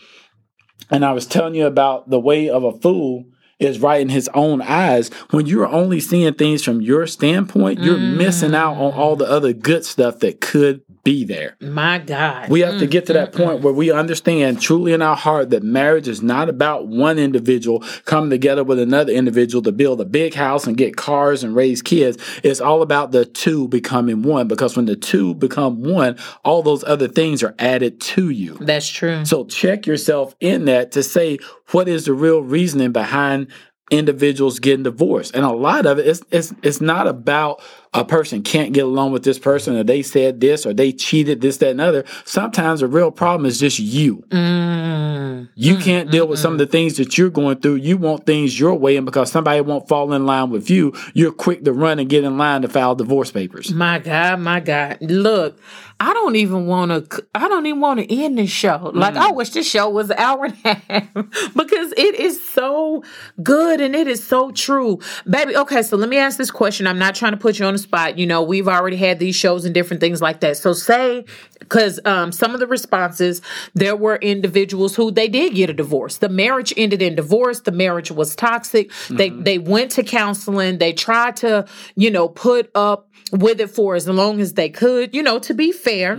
and 0.89 1.03
I 1.05 1.13
was 1.13 1.25
telling 1.25 1.55
you 1.55 1.65
about 1.65 2.09
the 2.09 2.19
way 2.19 2.49
of 2.49 2.63
a 2.63 2.73
fool 2.79 3.25
is 3.63 3.79
right 3.79 4.01
in 4.01 4.09
his 4.09 4.29
own 4.33 4.61
eyes, 4.61 5.09
when 5.31 5.45
you're 5.45 5.67
only 5.67 5.99
seeing 5.99 6.33
things 6.33 6.63
from 6.63 6.81
your 6.81 7.07
standpoint, 7.07 7.81
you're 7.81 7.97
missing 7.97 8.55
out 8.55 8.73
on 8.73 8.93
all 8.93 9.15
the 9.15 9.29
other 9.29 9.53
good 9.53 9.85
stuff 9.85 10.19
that 10.19 10.41
could 10.41 10.81
be 11.03 11.25
there. 11.25 11.57
My 11.59 11.99
God. 11.99 12.49
We 12.49 12.61
have 12.61 12.79
to 12.79 12.87
mm, 12.87 12.91
get 12.91 13.07
to 13.07 13.13
mm, 13.13 13.15
that 13.15 13.33
mm. 13.33 13.37
point 13.37 13.61
where 13.61 13.73
we 13.73 13.91
understand 13.91 14.61
truly 14.61 14.93
in 14.93 15.01
our 15.01 15.17
heart 15.17 15.49
that 15.49 15.61
marriage 15.61 16.07
is 16.07 16.21
not 16.21 16.47
about 16.47 16.87
one 16.87 17.19
individual 17.19 17.83
coming 18.05 18.29
together 18.29 18.63
with 18.63 18.79
another 18.79 19.11
individual 19.11 19.61
to 19.63 19.71
build 19.71 19.99
a 19.99 20.05
big 20.05 20.33
house 20.33 20.65
and 20.65 20.77
get 20.77 20.95
cars 20.95 21.43
and 21.43 21.55
raise 21.55 21.81
kids. 21.81 22.17
It's 22.41 22.61
all 22.61 22.81
about 22.81 23.11
the 23.11 23.25
two 23.25 23.67
becoming 23.67 24.21
one 24.23 24.47
because 24.47 24.77
when 24.77 24.85
the 24.85 24.95
two 24.95 25.35
become 25.35 25.83
one, 25.83 26.17
all 26.45 26.63
those 26.63 26.83
other 26.85 27.09
things 27.09 27.43
are 27.43 27.55
added 27.59 27.99
to 27.99 28.29
you. 28.29 28.57
That's 28.61 28.87
true. 28.87 29.25
So 29.25 29.45
check 29.45 29.85
yourself 29.85 30.35
in 30.39 30.65
that 30.65 30.93
to 30.93 31.03
say 31.03 31.37
what 31.73 31.87
is 31.87 32.05
the 32.05 32.13
real 32.13 32.41
reasoning 32.41 32.91
behind 32.91 33.47
individuals 33.91 34.59
getting 34.59 34.83
divorced. 34.83 35.35
And 35.35 35.45
a 35.45 35.51
lot 35.51 35.85
of 35.85 35.99
it 35.99 36.07
is 36.07 36.23
it's, 36.31 36.53
it's 36.63 36.81
not 36.81 37.07
about 37.07 37.61
a 37.93 38.03
person 38.03 38.41
can't 38.41 38.73
get 38.73 38.85
along 38.85 39.11
with 39.11 39.23
this 39.23 39.37
person 39.37 39.75
or 39.75 39.83
they 39.83 40.01
said 40.01 40.39
this 40.39 40.65
or 40.65 40.73
they 40.73 40.91
cheated 40.91 41.41
this, 41.41 41.57
that, 41.57 41.71
and 41.71 41.81
other. 41.81 42.03
Sometimes 42.25 42.79
the 42.79 42.87
real 42.87 43.11
problem 43.11 43.45
is 43.45 43.59
just 43.59 43.79
you. 43.79 44.23
Mm. 44.29 45.49
You 45.55 45.77
can't 45.77 46.09
deal 46.09 46.27
with 46.27 46.39
some 46.39 46.53
of 46.53 46.59
the 46.59 46.65
things 46.65 46.97
that 46.97 47.17
you're 47.17 47.29
going 47.29 47.59
through. 47.59 47.75
You 47.75 47.97
want 47.97 48.25
things 48.25 48.59
your 48.59 48.75
way, 48.75 48.97
and 48.97 49.05
because 49.05 49.31
somebody 49.31 49.61
won't 49.61 49.87
fall 49.87 50.13
in 50.13 50.25
line 50.25 50.49
with 50.49 50.69
you, 50.69 50.93
you're 51.13 51.31
quick 51.31 51.63
to 51.65 51.73
run 51.73 51.99
and 51.99 52.09
get 52.09 52.23
in 52.23 52.37
line 52.37 52.61
to 52.61 52.69
file 52.69 52.95
divorce 52.95 53.31
papers. 53.31 53.71
My 53.71 53.99
God, 53.99 54.39
my 54.39 54.59
God. 54.59 54.97
Look, 55.01 55.59
I 55.99 56.13
don't 56.13 56.35
even 56.35 56.65
want 56.65 57.09
to, 57.09 57.25
I 57.33 57.47
don't 57.47 57.65
even 57.65 57.79
want 57.79 57.99
to 57.99 58.13
end 58.13 58.37
this 58.37 58.49
show. 58.49 58.91
Like, 58.93 59.15
I 59.15 59.31
mm. 59.31 59.35
wish 59.35 59.51
this 59.51 59.69
show 59.69 59.89
was 59.89 60.09
an 60.09 60.17
hour 60.17 60.45
and 60.45 60.57
a 60.65 60.73
half 60.89 61.13
because 61.55 61.93
it 61.97 62.15
is 62.15 62.43
so 62.49 63.03
good 63.41 63.79
and 63.79 63.95
it 63.95 64.07
is 64.07 64.25
so 64.25 64.51
true. 64.51 64.99
Baby, 65.29 65.55
okay, 65.55 65.81
so 65.81 65.95
let 65.97 66.09
me 66.09 66.17
ask 66.17 66.37
this 66.37 66.51
question. 66.51 66.87
I'm 66.87 66.99
not 66.99 67.15
trying 67.15 67.31
to 67.31 67.37
put 67.37 67.59
you 67.59 67.65
on 67.65 67.73
the 67.73 67.79
spot. 67.79 68.17
You 68.17 68.25
know, 68.25 68.41
we've 68.41 68.67
already 68.67 68.97
had 68.97 69.19
these 69.19 69.35
shows 69.35 69.65
and 69.65 69.73
different 69.73 70.01
things 70.01 70.21
like 70.21 70.41
that. 70.41 70.57
So 70.57 70.73
say, 70.73 71.25
because 71.63 71.99
um, 72.05 72.31
some 72.31 72.53
of 72.53 72.59
the 72.59 72.67
responses, 72.67 73.41
there 73.73 73.95
were 73.95 74.17
individuals 74.17 74.95
who 74.95 75.11
they 75.11 75.27
did 75.27 75.55
get 75.55 75.69
a 75.69 75.73
divorce. 75.73 76.17
The 76.17 76.29
marriage 76.29 76.73
ended 76.77 77.01
in 77.01 77.15
divorce. 77.15 77.61
The 77.61 77.71
marriage 77.71 78.11
was 78.11 78.35
toxic. 78.35 78.91
They 79.09 79.29
they 79.29 79.57
went 79.57 79.91
to 79.91 80.03
counseling. 80.03 80.77
They 80.77 80.93
tried 80.93 81.37
to, 81.37 81.65
you 81.95 82.11
know, 82.11 82.27
put 82.27 82.69
up 82.75 83.09
with 83.31 83.59
it 83.59 83.69
for 83.69 83.95
as 83.95 84.07
long 84.07 84.39
as 84.39 84.53
they 84.53 84.69
could, 84.69 85.13
you 85.15 85.23
know, 85.23 85.39
to 85.39 85.53
be 85.53 85.71
fair. 85.71 86.13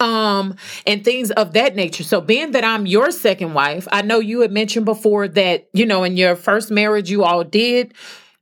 Um, 0.00 0.56
and 0.84 1.04
things 1.04 1.30
of 1.30 1.52
that 1.52 1.76
nature. 1.76 2.02
So, 2.02 2.20
being 2.20 2.50
that 2.50 2.64
I'm 2.64 2.86
your 2.86 3.12
second 3.12 3.54
wife, 3.54 3.86
I 3.92 4.02
know 4.02 4.18
you 4.18 4.40
had 4.40 4.50
mentioned 4.50 4.84
before 4.84 5.28
that, 5.28 5.68
you 5.72 5.86
know, 5.86 6.02
in 6.02 6.16
your 6.16 6.34
first 6.34 6.72
marriage, 6.72 7.08
you 7.08 7.22
all 7.22 7.44
did, 7.44 7.94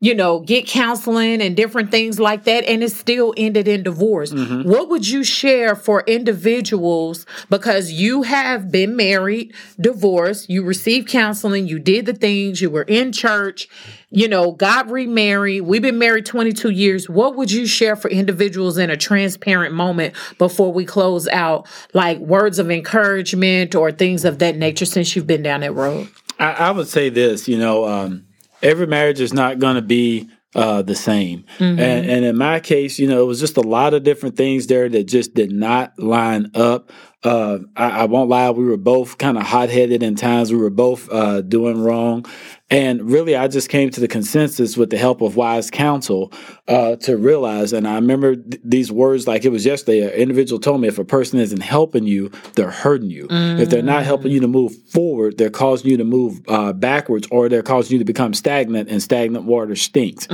you 0.04 0.14
know, 0.14 0.40
get 0.40 0.66
counseling 0.66 1.40
and 1.40 1.56
different 1.56 1.90
things 1.90 2.20
like 2.20 2.44
that, 2.44 2.62
and 2.64 2.82
it 2.82 2.92
still 2.92 3.32
ended 3.38 3.66
in 3.66 3.82
divorce. 3.82 4.34
What 4.34 4.90
would 4.90 5.08
you 5.08 5.24
share 5.24 5.74
for 5.74 6.02
individuals 6.02 7.24
because 7.48 7.90
you 7.90 8.20
have 8.20 8.70
been 8.70 8.96
married, 8.96 9.54
divorced, 9.80 10.50
you 10.50 10.62
received 10.62 11.08
counseling, 11.08 11.66
you 11.66 11.78
did 11.78 12.04
the 12.04 12.12
things, 12.12 12.60
you 12.60 12.68
were 12.68 12.82
in 12.82 13.12
church, 13.12 13.66
you 14.10 14.28
know, 14.28 14.52
got 14.52 14.90
remarried. 14.90 15.62
We've 15.62 15.80
been 15.80 15.98
married 15.98 16.26
22 16.26 16.68
years. 16.68 17.08
What 17.08 17.34
would 17.36 17.50
you 17.50 17.66
share 17.66 17.96
for 17.96 18.10
individuals 18.10 18.76
in 18.76 18.90
a 18.90 18.98
transparent 18.98 19.74
moment 19.74 20.14
before 20.36 20.70
we 20.70 20.84
close 20.84 21.26
out, 21.28 21.66
like 21.94 22.18
words 22.18 22.58
of 22.58 22.70
encouragement 22.70 23.74
or 23.74 23.90
things 23.90 24.26
of 24.26 24.38
that 24.40 24.56
nature 24.58 24.84
since 24.84 25.16
you've 25.16 25.26
been 25.26 25.42
down 25.42 25.62
that 25.62 25.72
road? 25.72 26.10
I, 26.38 26.52
I 26.52 26.70
would 26.72 26.88
say 26.88 27.08
this, 27.08 27.48
you 27.48 27.56
know, 27.56 27.86
um, 27.86 28.26
every 28.64 28.86
marriage 28.86 29.20
is 29.20 29.32
not 29.32 29.58
going 29.58 29.76
to 29.76 29.82
be 29.82 30.28
uh, 30.54 30.82
the 30.82 30.94
same. 30.94 31.44
And, 31.78 32.10
and 32.10 32.24
in 32.24 32.36
my 32.36 32.60
case, 32.60 32.98
you 32.98 33.08
know, 33.08 33.20
it 33.22 33.26
was 33.26 33.40
just 33.40 33.56
a 33.56 33.60
lot 33.60 33.92
of 33.92 34.04
different 34.04 34.36
things 34.36 34.66
there 34.66 34.88
that 34.88 35.04
just 35.04 35.34
did 35.34 35.50
not 35.50 35.98
line 35.98 36.50
up. 36.54 36.92
Uh, 37.24 37.58
I, 37.74 38.02
I 38.02 38.04
won't 38.04 38.28
lie, 38.28 38.50
we 38.50 38.64
were 38.64 38.76
both 38.76 39.18
kind 39.18 39.38
of 39.38 39.44
hot 39.44 39.70
headed 39.70 40.02
in 40.02 40.14
times. 40.14 40.52
We 40.52 40.58
were 40.58 40.70
both 40.70 41.10
uh, 41.10 41.40
doing 41.40 41.82
wrong. 41.82 42.26
And 42.70 43.10
really, 43.10 43.36
I 43.36 43.46
just 43.46 43.68
came 43.68 43.90
to 43.90 44.00
the 44.00 44.08
consensus 44.08 44.76
with 44.76 44.90
the 44.90 44.96
help 44.96 45.20
of 45.20 45.36
wise 45.36 45.70
counsel 45.70 46.32
uh, 46.66 46.96
to 46.96 47.16
realize. 47.16 47.72
And 47.74 47.86
I 47.86 47.94
remember 47.96 48.36
th- 48.36 48.60
these 48.64 48.90
words 48.90 49.26
like 49.26 49.44
it 49.44 49.50
was 49.50 49.66
yesterday. 49.66 50.00
An 50.00 50.10
individual 50.10 50.58
told 50.58 50.80
me 50.80 50.88
if 50.88 50.98
a 50.98 51.04
person 51.04 51.38
isn't 51.38 51.60
helping 51.62 52.04
you, 52.04 52.30
they're 52.54 52.70
hurting 52.70 53.10
you. 53.10 53.28
If 53.60 53.68
they're 53.70 53.82
not 53.82 54.04
helping 54.04 54.32
you 54.32 54.40
to 54.40 54.48
move 54.48 54.74
forward, 54.88 55.36
they're 55.36 55.50
causing 55.50 55.90
you 55.90 55.98
to 55.98 56.04
move 56.04 56.40
uh, 56.48 56.72
backwards 56.72 57.28
or 57.30 57.48
they're 57.50 57.62
causing 57.62 57.92
you 57.92 57.98
to 57.98 58.04
become 58.04 58.32
stagnant, 58.32 58.88
and 58.88 59.02
stagnant 59.02 59.44
water 59.44 59.76
stinks. 59.76 60.26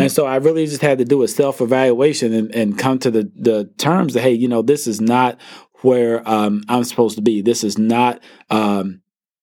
And 0.00 0.10
so 0.10 0.26
I 0.26 0.36
really 0.36 0.66
just 0.66 0.82
had 0.82 0.98
to 0.98 1.04
do 1.04 1.22
a 1.22 1.28
self 1.28 1.60
evaluation 1.60 2.32
and, 2.32 2.54
and 2.54 2.78
come 2.78 2.98
to 3.00 3.10
the, 3.10 3.30
the 3.36 3.66
terms 3.76 4.14
that, 4.14 4.22
hey, 4.22 4.32
you 4.32 4.48
know, 4.48 4.62
this 4.62 4.86
is 4.86 5.00
not 5.00 5.38
where 5.86 6.28
um, 6.28 6.62
I'm 6.68 6.84
supposed 6.84 7.16
to 7.16 7.22
be. 7.22 7.42
This 7.42 7.64
is 7.64 7.78
not. 7.78 8.20
Um, 8.50 9.00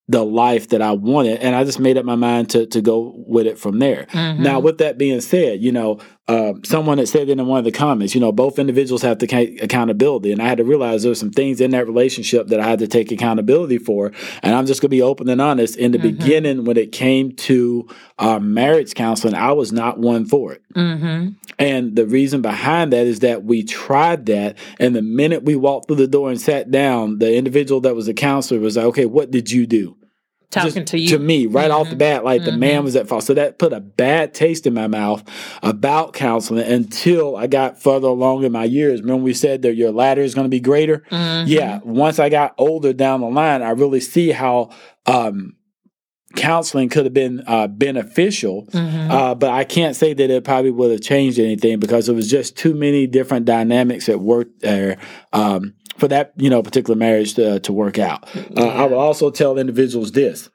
the 0.10 0.24
life 0.24 0.68
that 0.70 0.82
I 0.82 0.92
wanted, 0.92 1.40
and 1.40 1.56
I 1.56 1.64
just 1.64 1.80
made 1.80 1.98
up 1.98 2.04
my 2.04 2.16
mind 2.16 2.50
to 2.50 2.66
to 2.68 2.82
go 2.82 3.14
with 3.26 3.48
it 3.48 3.58
from 3.58 3.80
there. 3.80 4.06
Now, 4.44 4.60
with 4.60 4.80
that 4.80 4.98
being 4.98 5.22
said, 5.22 5.64
you 5.64 5.72
know, 5.72 6.00
uh, 6.28 6.54
someone 6.64 6.98
had 6.98 7.10
said 7.10 7.28
it 7.28 7.38
in 7.38 7.46
one 7.48 7.60
of 7.60 7.66
the 7.66 7.72
comments, 7.72 8.16
you 8.16 8.22
know, 8.22 8.32
both 8.32 8.58
individuals 8.58 9.02
have 9.02 9.18
to 9.18 9.28
take 9.28 9.62
accountability, 9.62 10.32
and 10.32 10.42
I 10.42 10.48
had 10.48 10.58
to 10.58 10.64
realize 10.64 11.04
there's 11.04 11.20
some 11.20 11.32
things 11.32 11.60
in 11.60 11.72
that 11.72 11.86
relationship 11.86 12.48
that 12.48 12.60
I 12.60 12.68
had 12.68 12.80
to 12.80 12.88
take 12.88 13.12
accountability 13.12 13.78
for, 13.78 14.12
and 14.42 14.56
I'm 14.56 14.66
just 14.66 14.82
gonna 14.82 14.90
be 14.90 15.02
open 15.02 15.28
and 15.28 15.42
honest. 15.42 15.76
In 15.76 15.92
the 15.92 16.00
beginning, 16.00 16.64
when 16.66 16.78
it 16.78 16.92
came 16.92 17.36
to 17.36 17.90
uh, 18.20 18.40
marriage 18.40 18.94
counseling, 18.94 19.36
I 19.36 19.52
was 19.52 19.72
not 19.72 20.00
one 20.00 20.26
for 20.26 20.54
it. 20.54 20.62
Mm-hmm. 20.74 21.30
And 21.60 21.96
the 21.96 22.06
reason 22.06 22.42
behind 22.42 22.94
that 22.94 23.06
is 23.06 23.20
that 23.20 23.44
we 23.44 23.64
tried 23.64 24.26
that. 24.28 24.58
And 24.80 24.96
the 24.96 25.02
minute 25.02 25.44
we 25.44 25.56
walked 25.56 25.88
through 25.88 25.98
the 25.98 26.08
door 26.08 26.30
and 26.30 26.40
sat 26.40 26.72
down, 26.72 27.20
the 27.20 27.36
individual 27.36 27.82
that 27.82 27.96
was 27.96 28.08
a 28.08 28.14
counselor 28.14 28.60
was 28.60 28.78
like, 28.78 28.86
okay, 28.88 29.06
what 29.06 29.32
did 29.32 29.52
you 29.52 29.68
do? 29.68 29.96
Talking 30.54 30.86
to 30.86 31.00
you. 31.00 31.10
To 31.10 31.20
me, 31.20 31.48
right 31.48 31.72
off 31.72 31.90
the 31.90 31.96
bat, 31.96 32.24
like 32.24 32.44
the 32.44 32.52
man 32.52 32.84
was 32.84 32.96
at 32.96 33.08
fault. 33.08 33.24
So 33.24 33.34
that 33.34 33.60
put 33.60 33.74
a 33.74 33.80
bad 33.80 34.34
taste 34.34 34.68
in 34.68 34.74
my 34.74 34.88
mouth 34.88 35.24
about 35.64 36.14
counseling 36.14 36.66
until 36.66 37.36
I 37.36 37.48
got 37.48 37.82
further 37.82 38.08
along 38.08 38.44
in 38.44 38.52
my 38.52 38.66
years. 38.66 39.02
Remember, 39.02 39.24
we 39.24 39.34
said 39.34 39.64
that 39.64 39.76
your 39.76 39.92
ladder 39.92 40.22
is 40.22 40.36
going 40.36 40.46
to 40.46 40.50
be 40.50 40.60
greater? 40.60 41.04
Yeah. 41.12 41.80
Once 41.84 42.20
I 42.20 42.30
got 42.30 42.54
older 42.58 42.94
down 42.94 43.22
the 43.22 43.30
line, 43.30 43.62
I 43.62 43.72
really 43.72 44.00
see 44.00 44.32
how. 44.32 44.70
Um, 45.06 45.56
counseling 46.36 46.90
could 46.90 47.06
have 47.06 47.14
been 47.14 47.44
uh, 47.46 47.68
beneficial, 47.68 48.68
uh, 48.74 49.36
but 49.36 49.52
I 49.52 49.64
can't 49.66 49.96
say 49.96 50.14
that 50.14 50.30
it 50.32 50.44
probably 50.44 50.72
would 50.72 50.90
have 50.90 51.02
changed 51.02 51.38
anything 51.38 51.80
because 51.80 52.10
it 52.10 52.16
was 52.16 52.28
just 52.28 52.58
too 52.58 52.74
many 52.74 53.06
different 53.06 53.46
dynamics 53.46 54.10
at 54.10 54.20
work 54.20 54.48
there 54.60 54.98
um, 55.32 55.76
for 55.98 56.08
that 56.08 56.34
you 56.38 56.50
know 56.50 56.62
particular 56.64 56.96
marriage 56.98 57.36
to, 57.36 57.60
to 57.62 57.74
work 57.74 58.00
out. 58.00 58.28
Uh, 58.58 58.68
I 58.68 58.86
will 58.86 59.00
also 59.00 59.30
tell 59.30 59.58
individuals 59.58 60.12
this: 60.12 60.50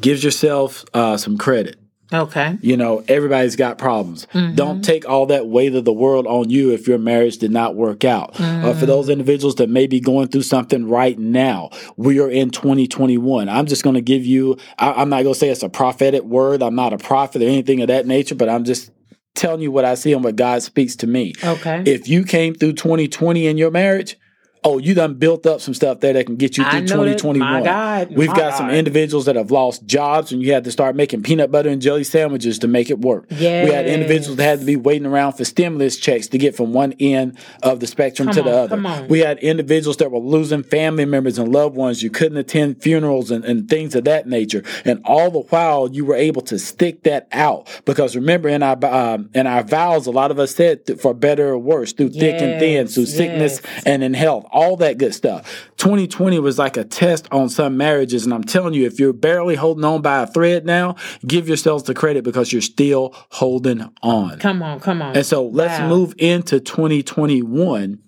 gives 0.00 0.22
yourself 0.24 0.84
uh, 0.94 1.16
some 1.16 1.38
credit. 1.38 1.76
Okay. 2.12 2.56
You 2.60 2.76
know, 2.76 3.04
everybody's 3.08 3.56
got 3.56 3.78
problems. 3.78 4.28
Don't 4.54 4.82
take 4.82 5.08
all 5.08 5.26
that 5.26 5.48
weight 5.48 5.74
of 5.74 5.84
the 5.84 5.92
world 5.92 6.26
on 6.26 6.50
you 6.50 6.70
if 6.70 6.86
your 6.86 6.98
marriage 6.98 7.38
did 7.38 7.50
not 7.50 7.74
work 7.74 8.04
out. 8.04 8.38
Or 8.40 8.74
for 8.74 8.86
those 8.86 9.08
individuals 9.08 9.56
that 9.56 9.68
may 9.68 9.86
be 9.88 9.98
going 9.98 10.28
through 10.28 10.42
something 10.42 10.88
right 10.88 11.18
now, 11.18 11.70
we 11.96 12.20
are 12.20 12.30
in 12.30 12.50
2021. 12.50 13.48
I'm 13.48 13.66
just 13.66 13.82
going 13.82 13.94
to 13.94 14.00
give 14.00 14.24
you, 14.24 14.56
I, 14.78 14.92
I'm 14.92 15.08
not 15.08 15.24
going 15.24 15.34
to 15.34 15.38
say 15.38 15.48
it's 15.48 15.64
a 15.64 15.68
prophetic 15.68 16.22
word. 16.22 16.62
I'm 16.62 16.76
not 16.76 16.92
a 16.92 16.98
prophet 16.98 17.42
or 17.42 17.46
anything 17.46 17.80
of 17.80 17.88
that 17.88 18.06
nature, 18.06 18.36
but 18.36 18.48
I'm 18.48 18.62
just 18.64 18.92
telling 19.36 19.60
you 19.60 19.70
what 19.70 19.84
I 19.84 19.94
see 19.94 20.12
and 20.12 20.24
what 20.24 20.36
God 20.36 20.62
speaks 20.62 20.96
to 20.96 21.06
me. 21.06 21.34
Okay. 21.44 21.82
If 21.86 22.08
you 22.08 22.24
came 22.24 22.54
through 22.54 22.74
2020 22.74 23.46
in 23.46 23.58
your 23.58 23.70
marriage, 23.70 24.16
oh, 24.64 24.78
you 24.78 24.94
done 24.94 25.14
built 25.14 25.46
up 25.46 25.60
some 25.60 25.74
stuff 25.74 26.00
there 26.00 26.12
that 26.12 26.26
can 26.26 26.36
get 26.36 26.56
you 26.58 26.64
through 26.64 26.80
2021. 26.80 27.62
God. 27.62 28.14
We've 28.16 28.28
got 28.34 28.54
some 28.56 28.70
individuals 28.70 29.26
that 29.26 29.36
have 29.36 29.50
lost 29.50 29.86
jobs 29.86 30.32
and 30.32 30.42
you 30.42 30.52
had 30.52 30.64
to 30.64 30.72
start 30.72 30.96
making 30.96 31.22
peanut 31.22 31.50
butter 31.52 31.68
and 31.68 31.80
jelly 31.80 32.04
sandwiches 32.04 32.58
to 32.60 32.68
make 32.68 32.90
it 32.90 33.00
work. 33.00 33.26
We 33.30 33.36
had 33.44 33.86
individuals 33.86 34.36
that 34.38 34.44
had 34.44 34.60
to 34.60 34.64
be 34.66 34.76
waiting 34.76 35.06
around 35.06 35.34
for 35.34 35.44
stimulus 35.44 35.96
checks 35.96 36.26
to 36.28 36.38
get 36.38 36.56
from 36.56 36.72
one 36.72 36.94
end 36.98 37.38
of 37.62 37.80
the 37.80 37.86
spectrum 37.86 38.28
Come 38.28 38.34
to 38.36 38.42
the 38.42 38.50
other. 38.50 38.68
come 38.76 38.86
on. 38.86 39.08
We 39.08 39.20
had 39.20 39.38
individuals 39.38 39.98
that 39.98 40.10
were 40.10 40.18
losing 40.18 40.62
family 40.62 41.04
members 41.04 41.38
and 41.38 41.52
loved 41.52 41.76
ones. 41.76 42.02
You 42.02 42.10
couldn't 42.10 42.38
attend 42.38 42.82
funerals 42.82 43.30
and, 43.30 43.44
and 43.44 43.68
things 43.68 43.94
of 43.94 44.04
that 44.04 44.26
nature. 44.26 44.62
And 44.84 45.00
all 45.04 45.30
the 45.30 45.40
while 45.40 45.88
you 45.90 46.04
were 46.04 46.14
able 46.16 46.42
to 46.42 46.58
stick 46.58 47.02
that 47.04 47.28
out. 47.32 47.68
Because 47.84 48.16
remember 48.16 48.48
in 48.48 48.62
our 48.62 48.76
um, 48.84 49.30
in 49.34 49.46
our 49.46 49.62
vows, 49.62 50.06
a 50.06 50.10
lot 50.10 50.30
of 50.30 50.38
us 50.38 50.54
said 50.54 51.00
for 51.00 51.14
better 51.14 51.50
or 51.50 51.58
worse, 51.58 51.92
through 51.92 52.10
thick 52.10 52.40
and 52.40 52.58
thin, 52.60 52.86
Yes, 52.86 52.94
through 52.94 53.06
sickness 53.06 53.60
yes. 53.62 53.82
and 53.86 54.02
in 54.02 54.14
health, 54.14 54.45
all 54.52 54.76
that 54.78 54.98
good 54.98 55.14
stuff. 55.14 55.68
2020 55.76 56.38
was 56.38 56.58
like 56.58 56.76
a 56.76 56.84
test 56.84 57.26
on 57.32 57.48
some 57.48 57.76
marriages. 57.76 58.24
And 58.24 58.32
I'm 58.34 58.44
telling 58.44 58.74
you, 58.74 58.86
if 58.86 58.98
you're 58.98 59.12
barely 59.12 59.54
holding 59.54 59.84
on 59.84 60.02
by 60.02 60.22
a 60.22 60.26
thread 60.26 60.64
now, 60.66 60.96
give 61.26 61.48
yourselves 61.48 61.84
the 61.84 61.94
credit 61.94 62.24
because 62.24 62.52
you're 62.52 62.62
still 62.62 63.14
holding 63.30 63.88
on. 64.02 64.38
Come 64.38 64.62
on, 64.62 64.80
come 64.80 65.02
on. 65.02 65.16
And 65.16 65.24
so 65.26 65.46
let's 65.46 65.78
Wow. 65.78 65.88
move 65.88 66.14
into 66.18 66.60
2021 66.60 67.98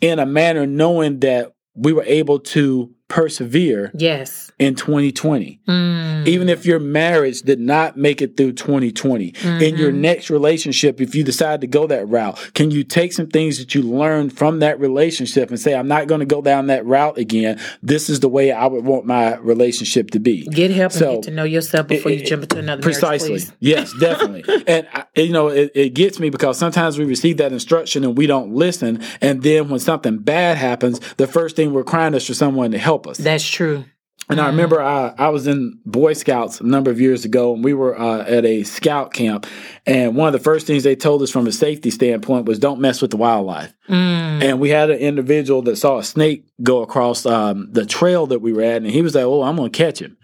in 0.00 0.18
a 0.18 0.26
manner 0.26 0.66
knowing 0.66 1.20
that 1.20 1.52
we 1.74 1.92
were 1.92 2.04
able 2.04 2.38
to 2.40 2.90
persevere 3.08 3.90
Yes. 3.94 4.50
in 4.58 4.74
2020. 4.74 5.60
Mm. 5.68 6.26
Even 6.26 6.48
if 6.48 6.66
your 6.66 6.80
marriage 6.80 7.42
did 7.42 7.60
not 7.60 7.96
make 7.96 8.20
it 8.20 8.36
through 8.36 8.52
2020, 8.52 9.26
in 9.26 9.32
Mm-hmm. 9.32 9.76
your 9.80 9.92
next 9.92 10.28
relationship, 10.28 11.00
if 11.00 11.14
you 11.14 11.22
decide 11.22 11.60
to 11.60 11.66
go 11.66 11.86
that 11.86 12.08
route, 12.08 12.36
can 12.54 12.70
you 12.70 12.82
take 12.82 13.12
some 13.12 13.28
things 13.28 13.58
that 13.58 13.74
you 13.74 13.82
learned 13.82 14.36
from 14.36 14.58
that 14.58 14.80
relationship 14.80 15.50
and 15.50 15.60
say, 15.60 15.74
I'm 15.74 15.86
not 15.88 16.08
going 16.08 16.18
to 16.20 16.26
go 16.26 16.42
down 16.42 16.66
that 16.66 16.84
route 16.84 17.16
again? 17.18 17.60
This 17.82 18.10
is 18.10 18.20
the 18.20 18.28
way 18.28 18.50
I 18.50 18.66
would 18.66 18.84
want 18.84 19.06
my 19.06 19.36
relationship 19.36 20.10
to 20.10 20.18
be. 20.18 20.44
Get 20.46 20.70
help 20.72 20.92
and 20.92 21.00
get 21.00 21.22
to 21.24 21.30
know 21.30 21.44
yourself 21.44 21.86
before 21.86 22.10
you 22.10 22.18
it- 22.20 22.26
jump 22.26 22.42
into 22.42 22.58
another 22.58 22.82
Precisely. 22.82 23.30
marriage. 23.30 23.46
Yes, 23.60 23.92
definitely. 24.00 24.64
and 24.66 24.88
I, 24.92 25.04
you 25.14 25.32
know, 25.32 25.48
it, 25.48 25.70
it 25.74 25.90
gets 25.94 26.18
me 26.18 26.30
because 26.30 26.58
sometimes 26.58 26.98
we 26.98 27.04
receive 27.04 27.36
that 27.36 27.52
instruction 27.52 28.02
and 28.04 28.16
we 28.18 28.26
don't 28.26 28.52
listen. 28.52 29.00
And 29.20 29.42
then 29.42 29.68
when 29.68 29.78
something 29.80 30.18
bad 30.18 30.56
happens, 30.58 30.98
the 31.18 31.26
first 31.26 31.54
thing 31.56 31.72
we're 31.72 31.84
crying 31.84 32.14
is 32.14 32.26
for 32.26 32.34
someone 32.34 32.72
to 32.72 32.78
help 32.78 32.95
us. 33.04 33.18
That's 33.18 33.48
true. 33.48 33.84
And 34.28 34.40
I 34.40 34.48
remember 34.48 34.82
I, 34.82 35.14
I 35.16 35.28
was 35.28 35.46
in 35.46 35.78
Boy 35.86 36.12
Scouts 36.12 36.60
a 36.60 36.64
number 36.64 36.90
of 36.90 37.00
years 37.00 37.24
ago, 37.24 37.54
and 37.54 37.62
we 37.62 37.74
were 37.74 37.96
uh, 37.98 38.22
at 38.22 38.44
a 38.44 38.64
scout 38.64 39.12
camp. 39.12 39.46
And 39.84 40.16
one 40.16 40.26
of 40.26 40.32
the 40.32 40.40
first 40.40 40.66
things 40.66 40.82
they 40.82 40.96
told 40.96 41.22
us 41.22 41.30
from 41.30 41.46
a 41.46 41.52
safety 41.52 41.90
standpoint 41.90 42.46
was 42.46 42.58
don't 42.58 42.80
mess 42.80 43.00
with 43.00 43.12
the 43.12 43.16
wildlife. 43.16 43.72
Mm. 43.88 44.42
And 44.42 44.60
we 44.60 44.70
had 44.70 44.90
an 44.90 44.98
individual 44.98 45.62
that 45.62 45.76
saw 45.76 45.98
a 45.98 46.04
snake 46.04 46.44
go 46.60 46.82
across 46.82 47.24
um, 47.24 47.68
the 47.70 47.86
trail 47.86 48.26
that 48.26 48.40
we 48.40 48.52
were 48.52 48.62
at, 48.62 48.82
and 48.82 48.90
he 48.90 49.00
was 49.00 49.14
like, 49.14 49.24
"Oh, 49.24 49.42
I'm 49.42 49.56
going 49.56 49.70
to 49.70 49.78
catch 49.78 50.00
him." 50.00 50.16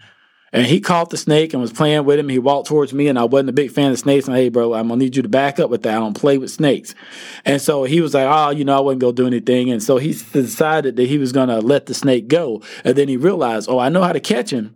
And 0.53 0.67
he 0.67 0.79
caught 0.79 1.09
the 1.09 1.17
snake 1.17 1.51
and 1.53 1.61
was 1.61 1.73
playing 1.73 2.05
with 2.05 2.19
him. 2.19 2.29
He 2.29 2.37
walked 2.37 2.67
towards 2.67 2.93
me, 2.93 3.07
and 3.07 3.17
I 3.17 3.23
wasn't 3.23 3.49
a 3.49 3.53
big 3.53 3.71
fan 3.71 3.91
of 3.91 3.97
snakes. 3.97 4.27
And 4.27 4.37
hey, 4.37 4.49
bro, 4.49 4.75
I'm 4.75 4.87
gonna 4.87 4.99
need 4.99 5.15
you 5.15 5.23
to 5.23 5.29
back 5.29 5.59
up 5.59 5.71
with 5.71 5.81
that. 5.81 5.95
I 5.97 5.99
don't 5.99 6.13
play 6.13 6.37
with 6.37 6.51
snakes. 6.51 6.93
And 7.43 7.59
so 7.59 7.83
he 7.85 7.99
was 8.01 8.13
like, 8.13 8.27
"Oh, 8.29 8.51
you 8.51 8.63
know, 8.63 8.77
I 8.77 8.79
wouldn't 8.79 9.01
gonna 9.01 9.13
do 9.13 9.27
anything." 9.27 9.71
And 9.71 9.81
so 9.81 9.97
he 9.97 10.13
decided 10.31 10.95
that 10.95 11.07
he 11.07 11.17
was 11.17 11.31
gonna 11.31 11.59
let 11.59 11.87
the 11.87 11.95
snake 11.95 12.27
go. 12.27 12.61
And 12.85 12.95
then 12.95 13.07
he 13.07 13.17
realized, 13.17 13.67
"Oh, 13.67 13.79
I 13.79 13.89
know 13.89 14.03
how 14.03 14.13
to 14.13 14.19
catch 14.19 14.51
him. 14.53 14.75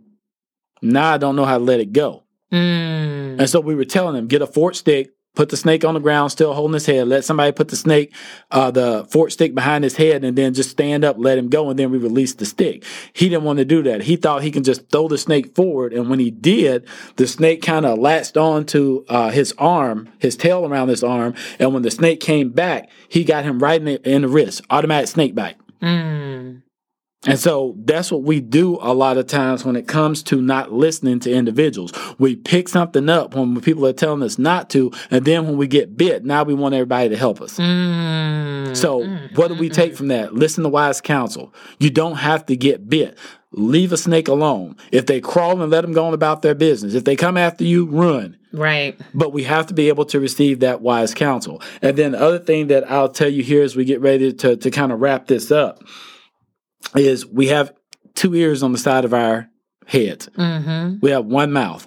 Now 0.82 1.14
I 1.14 1.16
don't 1.16 1.36
know 1.36 1.44
how 1.44 1.58
to 1.58 1.64
let 1.64 1.80
it 1.80 1.92
go." 1.92 2.24
Mm. 2.52 3.38
And 3.38 3.48
so 3.48 3.60
we 3.60 3.74
were 3.74 3.84
telling 3.84 4.16
him, 4.16 4.26
get 4.26 4.42
a 4.42 4.46
fork 4.46 4.74
stick, 4.74 5.10
put 5.38 5.50
the 5.50 5.56
snake 5.56 5.84
on 5.84 5.94
the 5.94 6.00
ground, 6.00 6.32
still 6.32 6.52
holding 6.52 6.74
his 6.74 6.84
head, 6.84 7.06
let 7.06 7.24
somebody 7.24 7.52
put 7.52 7.68
the 7.68 7.76
snake, 7.76 8.12
uh, 8.50 8.72
the 8.72 9.06
fork 9.08 9.30
stick 9.30 9.54
behind 9.54 9.84
his 9.84 9.94
head, 9.94 10.24
and 10.24 10.36
then 10.36 10.52
just 10.52 10.68
stand 10.68 11.04
up, 11.04 11.14
let 11.16 11.38
him 11.38 11.48
go, 11.48 11.70
and 11.70 11.78
then 11.78 11.92
we 11.92 11.98
release 11.98 12.34
the 12.34 12.44
stick. 12.44 12.84
He 13.12 13.28
didn't 13.28 13.44
want 13.44 13.60
to 13.60 13.64
do 13.64 13.80
that. 13.84 14.02
He 14.02 14.16
thought 14.16 14.42
he 14.42 14.50
can 14.50 14.64
just 14.64 14.90
throw 14.90 15.06
the 15.06 15.16
snake 15.16 15.54
forward, 15.54 15.92
and 15.92 16.10
when 16.10 16.18
he 16.18 16.32
did, 16.32 16.88
the 17.14 17.28
snake 17.28 17.62
kind 17.62 17.86
of 17.86 18.00
latched 18.00 18.36
onto 18.36 19.04
uh, 19.08 19.30
his 19.30 19.54
arm, 19.58 20.08
his 20.18 20.34
tail 20.34 20.66
around 20.66 20.88
his 20.88 21.04
arm, 21.04 21.36
and 21.60 21.72
when 21.72 21.84
the 21.84 21.92
snake 21.92 22.18
came 22.18 22.50
back, 22.50 22.90
he 23.08 23.22
got 23.22 23.44
him 23.44 23.60
right 23.60 23.80
in 23.80 23.84
the, 23.84 24.10
in 24.10 24.22
the 24.22 24.28
wrist, 24.28 24.62
automatic 24.70 25.06
snake 25.06 25.36
bite. 25.36 25.54
Mm. 25.80 26.62
And 27.26 27.38
so 27.38 27.74
that's 27.84 28.12
what 28.12 28.22
we 28.22 28.40
do 28.40 28.78
a 28.80 28.94
lot 28.94 29.18
of 29.18 29.26
times 29.26 29.64
when 29.64 29.74
it 29.74 29.88
comes 29.88 30.22
to 30.24 30.40
not 30.40 30.72
listening 30.72 31.18
to 31.20 31.32
individuals. 31.32 31.92
We 32.18 32.36
pick 32.36 32.68
something 32.68 33.08
up 33.08 33.34
when 33.34 33.60
people 33.60 33.84
are 33.86 33.92
telling 33.92 34.22
us 34.22 34.38
not 34.38 34.70
to, 34.70 34.92
and 35.10 35.24
then 35.24 35.44
when 35.46 35.56
we 35.56 35.66
get 35.66 35.96
bit, 35.96 36.24
now 36.24 36.44
we 36.44 36.54
want 36.54 36.74
everybody 36.76 37.08
to 37.08 37.16
help 37.16 37.40
us. 37.40 37.58
Mm. 37.58 38.76
So 38.76 39.04
what 39.34 39.48
do 39.48 39.54
we 39.54 39.68
take 39.68 39.96
from 39.96 40.08
that? 40.08 40.32
Listen 40.32 40.62
to 40.62 40.68
wise 40.68 41.00
counsel. 41.00 41.52
You 41.80 41.90
don't 41.90 42.16
have 42.16 42.46
to 42.46 42.56
get 42.56 42.88
bit. 42.88 43.18
Leave 43.50 43.92
a 43.92 43.96
snake 43.96 44.28
alone. 44.28 44.76
If 44.92 45.06
they 45.06 45.20
crawl 45.20 45.60
and 45.60 45.72
let 45.72 45.80
them 45.80 45.92
go 45.92 46.06
on 46.06 46.14
about 46.14 46.42
their 46.42 46.54
business. 46.54 46.94
If 46.94 47.04
they 47.04 47.16
come 47.16 47.36
after 47.36 47.64
you, 47.64 47.86
run. 47.86 48.38
Right. 48.52 48.98
But 49.12 49.32
we 49.32 49.42
have 49.42 49.66
to 49.66 49.74
be 49.74 49.88
able 49.88 50.04
to 50.06 50.20
receive 50.20 50.60
that 50.60 50.82
wise 50.82 51.14
counsel. 51.14 51.62
And 51.82 51.96
then 51.96 52.12
the 52.12 52.20
other 52.20 52.38
thing 52.38 52.68
that 52.68 52.88
I'll 52.88 53.08
tell 53.08 53.28
you 53.28 53.42
here 53.42 53.64
as 53.64 53.74
we 53.74 53.84
get 53.84 54.00
ready 54.00 54.32
to, 54.34 54.56
to 54.56 54.70
kind 54.70 54.92
of 54.92 55.00
wrap 55.00 55.26
this 55.26 55.50
up 55.50 55.82
is 56.94 57.26
we 57.26 57.48
have 57.48 57.72
two 58.14 58.34
ears 58.34 58.62
on 58.62 58.72
the 58.72 58.78
side 58.78 59.04
of 59.04 59.14
our 59.14 59.48
heads. 59.86 60.28
Mm-hmm. 60.36 60.98
We 61.00 61.10
have 61.10 61.24
one 61.24 61.52
mouth. 61.52 61.86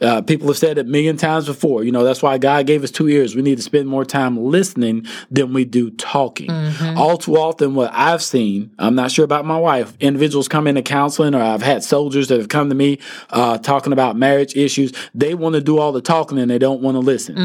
Uh, 0.00 0.22
people 0.22 0.46
have 0.46 0.56
said 0.56 0.78
it 0.78 0.86
a 0.86 0.88
million 0.88 1.16
times 1.16 1.46
before. 1.46 1.82
You 1.82 1.90
know, 1.90 2.04
that's 2.04 2.22
why 2.22 2.38
God 2.38 2.66
gave 2.66 2.84
us 2.84 2.90
two 2.90 3.08
ears. 3.08 3.34
We 3.34 3.42
need 3.42 3.56
to 3.56 3.62
spend 3.62 3.88
more 3.88 4.04
time 4.04 4.36
listening 4.36 5.06
than 5.30 5.52
we 5.52 5.64
do 5.64 5.90
talking. 5.90 6.50
All 6.96 7.16
too 7.16 7.36
often, 7.36 7.74
what 7.74 7.90
I've 7.92 8.22
seen, 8.22 8.70
I'm 8.78 8.94
not 8.94 9.10
sure 9.10 9.24
about 9.24 9.44
my 9.44 9.58
wife, 9.58 9.94
individuals 9.98 10.46
come 10.46 10.66
into 10.68 10.82
counseling, 10.82 11.34
or 11.34 11.42
I've 11.42 11.62
had 11.62 11.82
soldiers 11.82 12.28
that 12.28 12.38
have 12.38 12.48
come 12.48 12.68
to 12.68 12.74
me 12.74 13.00
uh, 13.30 13.58
talking 13.58 13.92
about 13.92 14.16
marriage 14.16 14.56
issues. 14.56 14.92
They 15.14 15.34
want 15.34 15.54
to 15.54 15.60
do 15.60 15.78
all 15.78 15.90
the 15.90 16.00
talking 16.00 16.38
and 16.38 16.50
they 16.50 16.58
don't 16.58 16.80
want 16.80 16.94
to 16.94 17.00
listen. 17.00 17.36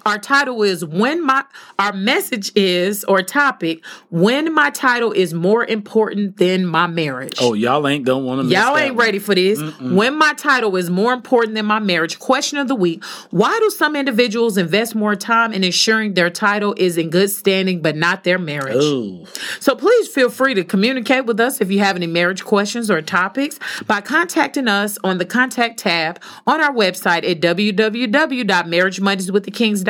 our 0.07 0.19
title 0.19 0.63
is 0.63 0.85
when 0.85 1.25
my 1.25 1.45
our 1.79 1.93
message 1.93 2.53
is 2.55 3.05
or 3.05 3.23
topic 3.23 3.85
when 4.11 4.53
my 4.55 4.71
title 4.71 5.13
is 5.13 5.35
more 5.35 5.65
important 5.65 6.39
than 6.39 6.67
my 6.67 6.87
marriage. 6.87 7.35
Oh, 7.41 7.55
y'all 7.55 7.87
ain't 7.87 8.05
gonna 8.05 8.25
want 8.25 8.49
to. 8.49 8.55
Y'all 8.55 8.77
ain't 8.77 8.95
one. 8.95 9.05
ready 9.05 9.19
for 9.19 9.35
this. 9.35 9.61
Mm-mm. 9.61 9.95
When 9.95 10.17
my 10.17 10.33
title 10.35 10.77
is 10.77 10.91
more 10.91 11.13
important 11.13 11.55
than 11.55 11.67
my 11.67 11.79
marriage. 11.79 12.19
Question 12.19 12.59
of 12.59 12.69
the 12.69 12.75
week: 12.75 13.05
Why 13.31 13.59
do 13.61 13.71
some 13.71 13.97
individuals 13.97 14.57
invest 14.57 14.95
more 14.95 15.17
time 15.17 15.53
in 15.53 15.65
ensuring 15.65 16.15
their 16.15 16.31
title 16.31 16.75
is 16.77 16.97
in 16.97 17.11
good 17.11 17.31
standing, 17.31 17.83
but 17.83 17.97
not 17.97 18.25
their 18.25 18.39
marriage? 18.39 18.83
Ooh. 18.83 19.27
So 19.61 19.75
please 19.75 20.09
feel 20.09 20.31
free 20.31 20.55
to 20.55 20.65
communicate 20.65 21.27
with 21.27 21.39
us 21.41 21.61
if 21.61 21.71
you 21.71 21.81
have 21.81 21.97
any 21.97 22.07
marriage 22.07 22.45
questions 22.45 22.91
or 22.91 23.03
topics 23.03 23.59
by 23.87 24.01
contacting 24.01 24.69
us 24.69 24.97
on 25.05 25.19
the 25.19 25.27
contact 25.27 25.79
tab 25.79 26.21
on 26.47 26.61
our 26.61 26.73
website 26.73 27.29
at 27.29 27.41
www.marriagemondayswiththekings.com 27.41 29.89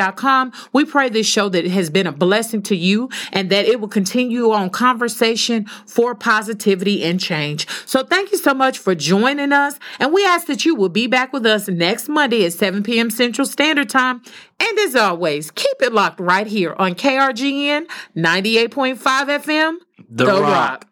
we 0.73 0.85
pray 0.85 1.09
this 1.09 1.27
show 1.27 1.49
that 1.49 1.65
it 1.65 1.71
has 1.71 1.89
been 1.89 2.07
a 2.07 2.11
blessing 2.11 2.61
to 2.63 2.75
you 2.75 3.09
and 3.31 3.49
that 3.49 3.65
it 3.65 3.79
will 3.79 3.87
continue 3.87 4.51
on 4.51 4.69
conversation 4.69 5.65
for 5.85 6.15
positivity 6.15 7.03
and 7.03 7.19
change. 7.19 7.67
So 7.85 8.03
thank 8.03 8.31
you 8.31 8.37
so 8.37 8.53
much 8.53 8.77
for 8.77 8.95
joining 8.95 9.51
us. 9.51 9.79
And 9.99 10.13
we 10.13 10.25
ask 10.25 10.47
that 10.47 10.65
you 10.65 10.75
will 10.75 10.89
be 10.89 11.07
back 11.07 11.33
with 11.33 11.45
us 11.45 11.67
next 11.67 12.09
Monday 12.09 12.45
at 12.45 12.53
7 12.53 12.83
p.m. 12.83 13.09
Central 13.09 13.45
Standard 13.45 13.89
Time. 13.89 14.21
And 14.59 14.79
as 14.79 14.95
always, 14.95 15.51
keep 15.51 15.81
it 15.81 15.93
locked 15.93 16.19
right 16.19 16.47
here 16.47 16.75
on 16.77 16.95
KRGN 16.95 17.87
98.5 18.15 18.97
FM. 18.97 19.77
The, 20.09 20.25
the 20.25 20.31
Rock. 20.33 20.41
Rock. 20.41 20.90